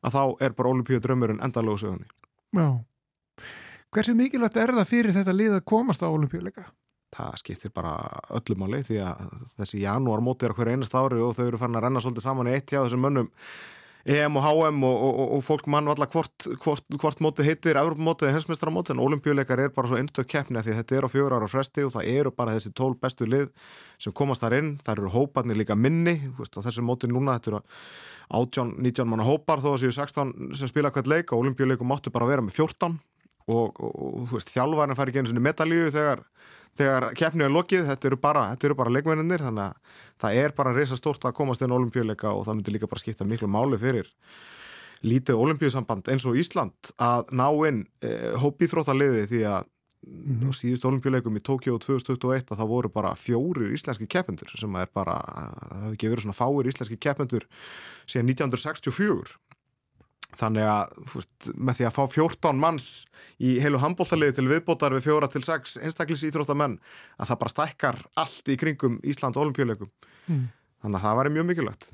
að 0.00 0.16
þá 0.16 0.22
er 0.46 0.54
bara 0.58 0.72
olimpíu 0.74 1.00
drömmurinn 1.02 1.42
endalögu 1.44 1.82
sögunni 1.84 2.08
Já. 2.56 2.68
Hversu 3.90 4.14
mikilvægt 4.14 4.58
er 4.60 4.72
það 4.74 4.86
fyrir 4.90 5.14
þetta 5.16 5.34
lið 5.34 5.56
að 5.58 5.66
komast 5.66 6.02
á 6.02 6.08
olimpíuleika? 6.10 6.70
það 7.14 7.36
skiptir 7.40 7.72
bara 7.74 7.94
öllu 8.38 8.56
máli 8.58 8.82
því 8.86 9.00
að 9.02 9.34
þessi 9.58 9.82
janúar 9.82 10.22
móti 10.24 10.46
er 10.46 10.54
hverju 10.54 10.76
einast 10.76 10.94
ári 10.94 11.20
og 11.22 11.34
þau 11.36 11.46
eru 11.48 11.60
farin 11.60 11.78
að 11.78 11.86
renna 11.86 12.02
svolítið 12.04 12.26
saman 12.26 12.50
í 12.50 12.54
eitt 12.54 12.70
hjá 12.70 12.80
þessum 12.84 13.02
mönnum 13.04 13.30
EM 14.04 14.36
og 14.40 14.44
HM 14.46 14.84
og, 14.86 14.94
og, 14.94 15.10
og, 15.12 15.32
og 15.36 15.42
fólk 15.44 15.66
mann 15.72 15.88
valla 15.90 16.06
hvort, 16.08 16.46
hvort, 16.62 16.84
hvort 17.02 17.20
móti 17.20 17.44
heitir 17.44 17.76
Evropamóti 17.76 18.24
eða 18.24 18.38
hensmestramóti 18.38 18.94
en 18.94 19.02
olimpíuleikar 19.04 19.60
er 19.60 19.74
bara 19.74 19.90
svo 19.90 19.98
einstök 20.00 20.30
keppni 20.30 20.60
að 20.60 20.68
því 20.68 20.74
að 20.74 20.80
þetta 20.80 20.96
er 20.96 21.06
á 21.06 21.12
fjögur 21.12 21.36
ára 21.36 21.50
fresti 21.50 21.84
og 21.84 21.92
það 21.96 22.08
eru 22.14 22.32
bara 22.36 22.56
þessi 22.56 22.72
tól 22.76 22.94
bestu 23.00 23.28
lið 23.28 23.50
sem 24.00 24.14
komast 24.16 24.40
þar 24.44 24.56
inn, 24.60 24.72
þar 24.86 25.02
eru 25.02 25.12
hóparnir 25.12 25.60
líka 25.60 25.76
minni 25.76 26.16
veist, 26.38 26.56
á 26.56 26.64
þessu 26.64 26.84
móti 26.86 27.10
núna 27.10 27.36
þetta 27.36 27.52
eru 27.52 27.62
18, 28.40 28.74
19 28.78 29.10
manna 29.10 29.26
hópar 29.26 29.60
þó 29.60 29.74
að 29.74 29.84
séu 29.84 29.94
16 29.98 30.56
sem 30.56 30.70
spila 30.70 30.92
hvert 30.94 31.10
leik 31.10 31.32
og 31.34 31.44
olimpíuleikum 31.44 31.88
máttu 31.90 32.12
bara 32.14 32.28
vera 32.30 32.44
með 32.46 32.56
14 32.62 32.96
og, 33.50 33.80
og, 33.80 33.96
og 34.20 34.28
þú 34.30 34.38
veist, 34.38 34.52
þjálfarinn 34.54 34.98
fær 34.98 35.12
ekki 35.12 35.22
einu 35.22 35.32
sinni 35.32 35.44
medalíu 35.44 35.90
þegar, 35.94 36.22
þegar 36.78 37.08
keppnið 37.18 37.48
er 37.48 37.56
lokið, 37.56 37.88
þetta 37.90 38.10
eru 38.10 38.20
bara, 38.22 38.46
bara 38.78 38.94
leikmennir, 38.94 39.44
þannig 39.46 39.66
að 39.66 39.98
það 40.24 40.40
er 40.44 40.56
bara 40.56 40.76
reysa 40.76 40.98
stórt 40.98 41.26
að 41.26 41.36
komast 41.40 41.64
inn 41.64 41.74
á 41.74 41.78
olimpíuleika 41.78 42.32
og 42.32 42.46
það 42.46 42.60
myndi 42.60 42.76
líka 42.76 42.90
bara 42.90 43.04
skipta 43.04 43.28
miklu 43.28 43.50
máli 43.50 43.80
fyrir 43.80 44.08
lítið 45.06 45.40
olimpíusamband 45.40 46.08
eins 46.12 46.26
og 46.28 46.36
Ísland 46.36 46.92
að 47.00 47.30
ná 47.32 47.46
inn 47.68 47.84
e, 48.04 48.10
hópíþróttaliði 48.40 49.26
því 49.30 49.44
að 49.48 49.68
mm 50.06 50.40
-hmm. 50.40 50.52
síðust 50.52 50.84
olimpíuleikum 50.84 51.36
í 51.36 51.40
Tókjó 51.40 51.78
2021 51.78 52.50
að 52.50 52.58
það 52.58 52.68
voru 52.68 52.88
bara 52.88 53.14
fjórir 53.14 53.72
íslenski 53.72 54.06
keppendur 54.06 54.48
sem 54.48 54.76
er 54.76 54.88
bara, 54.94 55.16
það 55.20 55.82
hefur 55.82 55.94
ekki 55.94 56.08
verið 56.08 56.22
svona 56.22 56.40
fáir 56.40 56.68
íslenski 56.68 56.96
keppendur 56.96 57.46
síðan 58.06 58.28
1964 58.28 59.38
þannig 60.38 60.66
að 60.70 60.92
veist, 61.14 61.48
með 61.56 61.78
því 61.80 61.86
að 61.88 61.96
fá 61.96 62.02
14 62.14 62.60
manns 62.60 62.88
í 63.42 63.56
heilu 63.62 63.80
handbóltaliði 63.82 64.36
til 64.38 64.46
viðbótar 64.50 64.94
við 64.94 65.08
fjóra 65.08 65.28
til 65.32 65.42
sex 65.46 65.78
einstaklis 65.80 66.22
íþróttamenn 66.28 66.78
að 67.18 67.32
það 67.32 67.40
bara 67.42 67.54
stækkar 67.56 67.98
allt 68.20 68.52
í 68.54 68.56
kringum 68.60 69.00
Ísland 69.04 69.36
og 69.36 69.48
olimpíuleikum 69.48 69.90
Mm. 70.30 70.44
þannig 70.84 71.00
að 71.00 71.04
það 71.08 71.16
væri 71.18 71.30
mjög 71.34 71.46
mikilvægt 71.50 71.88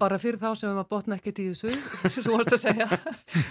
Bara 0.00 0.16
fyrir 0.22 0.38
þá 0.40 0.54
sem 0.56 0.70
við 0.72 0.86
botna 0.88 1.16
ekkert 1.18 1.38
í 1.42 1.44
þessu, 1.50 1.70
svo 2.24 2.36
vorst 2.38 2.54
að 2.54 2.60
segja. 2.62 2.86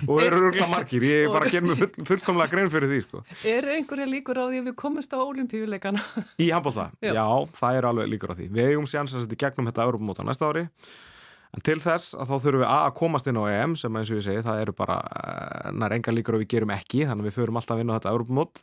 og 0.08 0.22
eru 0.24 0.38
örgulega 0.40 0.70
margir, 0.72 1.04
ég 1.06 1.26
er 1.28 1.34
bara 1.34 1.46
að 1.46 1.52
gera 1.54 1.68
mig 1.68 1.78
full, 1.78 2.06
fullkomlega 2.08 2.50
grein 2.54 2.72
fyrir 2.74 2.90
því 2.90 3.00
sko. 3.04 3.22
Er 3.46 3.68
einhverja 3.76 4.08
líkur 4.10 4.40
á 4.40 4.48
því 4.48 4.62
að 4.64 4.70
við 4.72 4.76
komumst 4.80 5.14
á 5.14 5.20
olimpíuleikana? 5.20 6.02
í 6.42 6.48
handbólta, 6.50 6.88
Já. 7.04 7.12
já. 7.20 7.26
það 7.60 7.78
er 7.82 7.88
alveg 7.92 8.10
líkur 8.16 8.34
á 8.34 8.36
því 8.40 8.48
við 8.56 8.70
eigum 8.72 8.88
séans 8.90 9.14
að 9.14 9.26
setja 9.28 9.38
í 9.38 9.42
gegnum 9.46 9.70
þetta 9.70 9.86
Europamóta 9.92 10.26
næsta 10.26 10.50
ári 10.50 10.66
En 11.56 11.64
til 11.66 11.80
þess 11.82 12.14
að 12.14 12.30
þá 12.30 12.36
þurfum 12.44 12.62
við 12.62 12.72
að 12.72 12.90
komast 13.00 13.30
inn 13.30 13.40
á 13.42 13.44
EM 13.50 13.72
sem 13.80 13.96
eins 13.98 14.12
og 14.12 14.20
ég 14.20 14.26
segi, 14.28 14.44
það 14.46 14.60
eru 14.64 14.76
bara 14.78 15.00
eh, 15.02 15.72
nær 15.74 15.96
enga 15.96 16.14
líkur 16.14 16.38
og 16.38 16.44
við 16.44 16.52
gerum 16.54 16.74
ekki, 16.76 17.08
þannig 17.10 17.26
að 17.26 17.30
við 17.30 17.38
förum 17.40 17.58
alltaf 17.58 17.76
að 17.76 17.82
vinna 17.82 17.98
þetta 17.98 18.14
Europamót. 18.14 18.62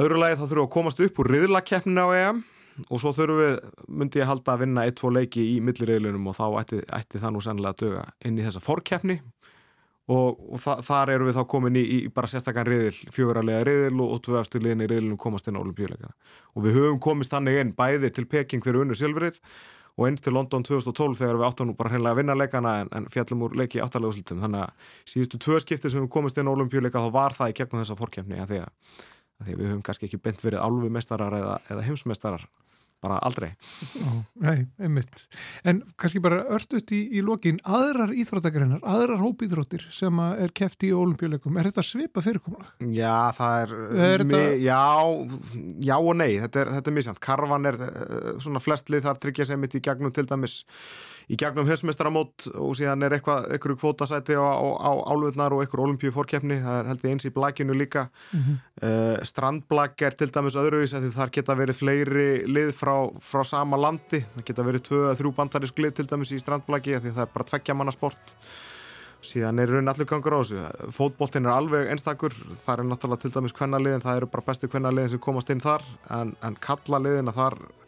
Öðru 0.00 0.22
lagi 0.22 0.38
þá 0.38 0.44
þurfum 0.46 0.62
við 0.62 0.64
að 0.64 0.72
komast 0.78 1.04
upp 1.04 1.20
úr 1.20 1.30
riðlakeppninu 1.34 2.06
á 2.06 2.10
EM 2.22 2.40
og 2.88 3.02
svo 3.02 3.12
þurfum 3.16 3.42
við, 3.42 3.60
myndi 4.00 4.22
ég 4.22 4.30
halda 4.30 4.54
að 4.54 4.64
vinna 4.64 4.86
1-2 4.88 5.12
leiki 5.18 5.44
í 5.52 5.60
milliriðlunum 5.64 6.32
og 6.32 6.38
þá 6.38 6.44
ætti, 6.62 6.80
ætti 6.88 7.20
það 7.20 7.34
nú 7.34 7.44
sennilega 7.44 7.76
að 7.76 7.84
döga 7.84 8.04
inn 8.24 8.38
í 8.40 8.46
þessa 8.46 8.64
forkeppni 8.64 9.18
og, 10.10 10.40
og 10.54 10.62
þa 10.62 10.78
þar 10.86 11.12
eru 11.14 11.28
við 11.28 11.36
þá 11.36 11.42
komin 11.52 11.76
í, 11.78 11.82
í 11.84 11.98
bara 12.14 12.30
sérstakann 12.30 12.68
riðil, 12.68 12.94
fjögurarlega 13.14 13.66
riðil 13.68 14.00
og, 14.02 14.16
og 14.16 14.56
í 14.56 14.88
riðilunum 14.88 15.20
komast 15.20 15.48
inn 15.48 15.58
á 15.58 15.62
olimpíuleikana. 15.62 16.16
Og 16.56 16.66
við 16.66 16.80
höfum 16.80 17.02
komist 17.02 17.34
þannig 17.34 17.60
inn 17.60 17.76
bæði 17.76 18.12
til 18.16 18.26
Peking 18.30 18.64
þegar 18.64 18.80
og 19.98 20.06
eins 20.08 20.24
til 20.24 20.32
London 20.32 20.64
2012 20.64 21.18
þegar 21.20 21.38
við 21.40 21.46
áttum 21.48 21.68
nú 21.68 21.76
bara 21.76 21.92
hreinlega 21.92 22.16
að 22.16 22.20
vinna 22.22 22.36
leikana 22.38 22.74
en, 22.82 22.90
en 22.96 23.08
fjallum 23.12 23.44
úr 23.46 23.56
leiki 23.60 23.82
áttalega 23.84 24.12
úrslitum. 24.12 24.40
Þannig 24.44 24.64
að 24.64 24.92
síðustu 25.12 25.40
tvö 25.42 25.60
skipti 25.60 25.92
sem 25.92 26.04
við 26.04 26.12
komist 26.14 26.40
inn 26.40 26.48
á 26.48 26.54
olimpíuleika 26.54 27.02
þá 27.04 27.10
var 27.12 27.36
það 27.36 27.52
í 27.52 27.56
gegnum 27.60 27.82
þessa 27.82 27.98
forkeppni 27.98 28.40
að 28.40 28.54
því 28.54 28.60
að, 28.62 28.72
að 29.42 29.46
því 29.46 29.56
að 29.56 29.62
við 29.62 29.70
höfum 29.72 29.86
kannski 29.88 30.08
ekki 30.08 30.22
bent 30.24 30.44
verið 30.44 30.64
álfumestarar 30.64 31.36
eða, 31.40 31.58
eða 31.68 31.86
heimsmestarar 31.90 32.46
bara 33.02 33.18
aldrei. 33.26 33.50
Nei, 34.42 34.66
einmitt. 34.78 35.24
En 35.66 35.80
kannski 35.98 36.20
bara 36.22 36.42
örstuðt 36.54 36.92
í, 36.94 37.00
í 37.18 37.22
lokin, 37.26 37.58
aðrar 37.66 38.12
íþróttagreinar, 38.14 38.82
aðrar 38.86 39.18
hópíþróttir 39.24 39.88
sem 39.94 40.20
er 40.38 40.52
keft 40.54 40.86
í 40.86 40.92
olimpíuleikum, 40.94 41.58
er 41.58 41.70
þetta 41.70 41.84
svipa 41.86 42.22
fyrirkomulag? 42.24 42.70
Já, 42.94 43.16
það 43.36 43.56
er, 43.64 43.74
Er 44.12 44.24
mi, 44.24 44.34
þetta- 44.38 44.60
já, 44.62 44.82
já 45.90 45.96
og 45.98 46.14
nei 46.22 46.30
þetta 46.44 46.62
er, 46.64 46.72
er 46.82 46.96
misjant, 46.98 47.20
karvan 47.22 47.66
er 47.72 47.80
uh, 47.82 48.36
svona 48.42 48.62
flestlið 48.62 49.08
þar 49.08 49.18
tryggja 49.26 49.48
sig 49.50 49.58
mitt 49.58 49.74
í 49.78 49.82
gegnum 49.82 50.14
til 50.14 50.26
dæmis 50.30 50.60
í 51.30 51.38
gegnum 51.38 51.68
heimsmeistaramót 51.68 52.48
og 52.54 52.74
síðan 52.78 53.06
er 53.06 53.18
eitthvað, 53.18 53.50
kvótasæti 53.62 54.34
á, 54.34 54.42
á, 54.42 54.68
á 54.82 54.92
álfurnar 55.12 55.54
og 55.54 55.62
eitthvað 55.62 55.86
olimpíu 55.86 56.14
fórkeppni 56.14 56.60
það 56.62 56.80
er 56.80 56.90
held 56.92 57.06
ég 57.06 57.16
eins 57.16 57.28
í 57.28 57.34
blækinu 57.34 57.78
líka. 57.78 58.08
Mm 58.32 58.60
strandblæk 59.22 60.02
er 60.02 60.16
til 60.18 60.30
dæmis 60.34 60.56
öðruvís 60.58 60.94
af 60.96 61.04
því 61.04 61.10
þar 61.14 61.30
geta 61.36 61.54
verið 61.54 61.78
fleiri 61.78 62.26
lið 62.50 62.72
frá, 62.74 62.94
frá 63.22 63.44
sama 63.46 63.78
landi, 63.78 64.24
það 64.34 64.46
geta 64.48 64.66
verið 64.66 64.84
tvö 64.88 65.00
að 65.10 65.18
þrjú 65.20 65.32
bandarisk 65.36 65.78
lið 65.78 65.94
til 65.98 66.06
dæmis 66.10 66.32
í 66.34 66.40
strandblæki 66.42 66.98
því 66.98 67.12
það 67.12 67.24
er 67.26 67.32
bara 67.34 67.48
tveggja 67.50 67.76
manna 67.78 67.94
sport. 67.94 68.34
Síðan 69.22 69.60
er 69.62 69.70
í 69.70 69.76
raunin 69.76 69.90
allur 69.92 70.08
gangur 70.10 70.34
á 70.34 70.40
þessu. 70.42 70.62
Fótboltinn 70.96 71.46
er 71.46 71.54
alveg 71.54 71.92
einstakur. 71.92 72.34
Það 72.64 72.72
er 72.74 72.88
náttúrulega 72.88 73.22
til 73.22 73.30
dæmis 73.36 73.54
kvennaliðin 73.54 74.02
það 74.02 74.18
eru 74.18 74.30
bara 74.32 74.46
bestu 74.48 74.70
kvennaliðin 74.72 75.12
sem 75.12 75.22
komast 75.22 75.52
inn 75.54 75.62
þar 75.62 75.84
en, 76.10 76.34
en 76.42 76.58
kallaliðin 76.58 77.30
að 77.30 77.38
þar 77.38 77.58
eh, 77.62 77.81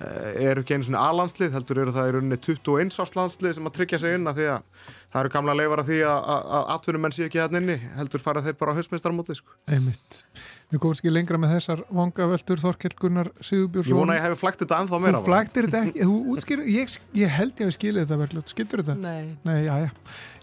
eru 0.00 0.62
ekki 0.62 0.76
einu 0.76 0.86
svona 0.86 1.04
A-landslið 1.10 1.56
heldur 1.56 1.82
eru 1.82 1.92
það 1.94 2.08
í 2.08 2.12
rauninni 2.16 2.38
21 2.40 3.00
árs 3.04 3.14
landslið 3.18 3.56
sem 3.58 3.68
að 3.68 3.74
tryggja 3.76 4.00
sig 4.00 4.16
inn 4.16 4.30
að 4.30 4.38
því 4.40 4.46
að 4.54 4.86
það 5.12 5.20
eru 5.22 5.32
gamla 5.36 5.54
leifar 5.58 5.82
að 5.82 5.90
því 5.92 5.98
að, 6.08 6.18
að, 6.34 6.42
að 6.58 6.70
atvinnumenn 6.76 7.12
sé 7.16 7.26
ekki 7.28 7.40
hérna 7.42 7.60
inni 7.62 7.76
heldur 7.98 8.22
fara 8.24 8.42
þeir 8.44 8.56
bara 8.60 8.72
á 8.72 8.78
hausmeistarmóti 8.78 9.36
sko. 9.36 9.54
Einmitt. 9.68 10.22
Við 10.72 10.80
komumst 10.80 11.02
ekki 11.02 11.12
lengra 11.12 11.36
með 11.36 11.50
þessar 11.58 11.82
vangaveltur 11.92 12.60
Þorkell 12.62 12.94
Gunnar 12.96 13.28
Sigurbjörnsson. 13.44 13.92
ég 13.92 13.98
vona 13.98 14.14
að 14.14 14.18
ég 14.18 14.24
hefði 14.24 14.38
flækt 14.40 14.62
þetta 14.62 14.78
ennþá 14.80 15.00
meira 15.04 15.18
Þú 15.20 15.26
flagtir 15.26 15.66
þetta 15.68 15.82
ekki, 15.90 16.06
þú 16.08 16.14
útskýr, 16.32 16.62
ég, 16.72 16.94
ég 17.20 17.34
held 17.36 17.52
ég 17.52 17.66
að 17.66 17.68
við 17.68 17.76
skilja 17.76 18.04
þetta 18.06 18.18
verðljótt, 18.22 18.52
skildur 18.54 18.82
þetta? 18.82 18.94
Nei, 19.02 19.34
Nei, 19.44 19.58
já, 19.66 19.74
já. 19.84 19.90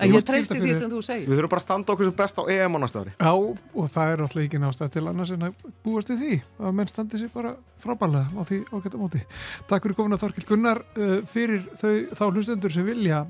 ég 0.05 0.27
treysti 0.29 0.53
útskýrst 0.53 0.67
því 0.67 0.75
sem 0.83 0.93
þú 0.93 1.01
segir. 1.07 1.25
við 1.25 1.39
þurfum 1.39 1.53
bara 1.55 1.63
að 1.63 1.65
standa 1.65 1.95
okkur 1.95 2.09
sem 2.11 2.17
best 2.21 2.37
á 2.37 2.43
EM 2.53 2.77
á 2.77 2.79
næsta 2.85 3.01
ári 3.01 3.15
Já, 3.17 3.33
og 3.33 3.89
það 3.89 4.13
er 4.13 4.23
alltaf 4.27 4.43
ekki 4.45 4.61
nástæð 4.61 4.93
til 4.99 5.05
annars 5.09 5.33
en 5.33 5.49
að 5.49 5.67
búast 5.89 6.13
við 6.13 6.21
því 6.21 6.39
að 6.61 6.77
menn 6.77 6.93
standi 6.93 7.23
sér 7.23 7.33
bara 7.33 7.55
frábælega 7.81 8.29
á 8.37 8.41
því 8.45 8.61
ágæta 8.69 9.01
móti. 9.01 9.25
Takk 9.65 9.85
fyrir 9.87 9.97
komin 9.97 10.13
að 10.13 10.27
Þorkell 10.27 10.47
Gunnar 10.53 10.83
uh, 10.93 11.19
fyrir 11.25 11.65
þau, 11.79 11.93
þá 12.13 12.23
hlustendur 12.29 12.73
sem 12.75 12.85
vilja 12.85 13.23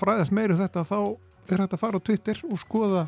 fræðast 0.00 0.34
meiru 0.36 0.56
þetta 0.58 0.84
þá 0.88 0.98
er 1.48 1.62
hægt 1.64 1.74
að 1.76 1.82
fara 1.82 2.00
á 2.00 2.06
Twitter 2.06 2.40
og 2.48 2.60
skoða 2.60 3.06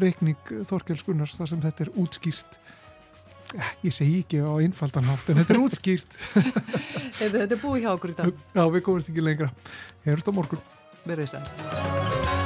reikning 0.00 0.52
Þorkels 0.68 1.04
Gunnars 1.06 1.38
þar 1.38 1.50
sem 1.52 1.64
þetta 1.64 1.86
er 1.86 1.92
útskýrt 2.02 2.60
Ja, 3.50 3.66
ég 3.82 3.94
segi 3.94 4.20
ekki 4.22 4.38
á 4.46 4.52
einfaldan 4.62 5.08
hátt 5.10 5.32
en 5.32 5.40
þetta 5.40 5.56
er 5.56 5.62
útskýrt 5.64 6.18
Þetta 7.18 7.32
þetta 7.34 7.56
er 7.56 7.62
búið 7.62 7.82
hjá 7.84 7.90
okkur 7.96 8.12
í 8.12 8.18
dag. 8.20 8.44
Já, 8.54 8.62
við 8.70 8.84
komumst 8.86 9.10
ekki 9.12 9.24
lengra. 9.26 9.50
Herust 10.06 10.30
á 10.30 10.32
morgun. 10.32 10.62
Verðið 11.04 11.34
sæl. 11.34 12.39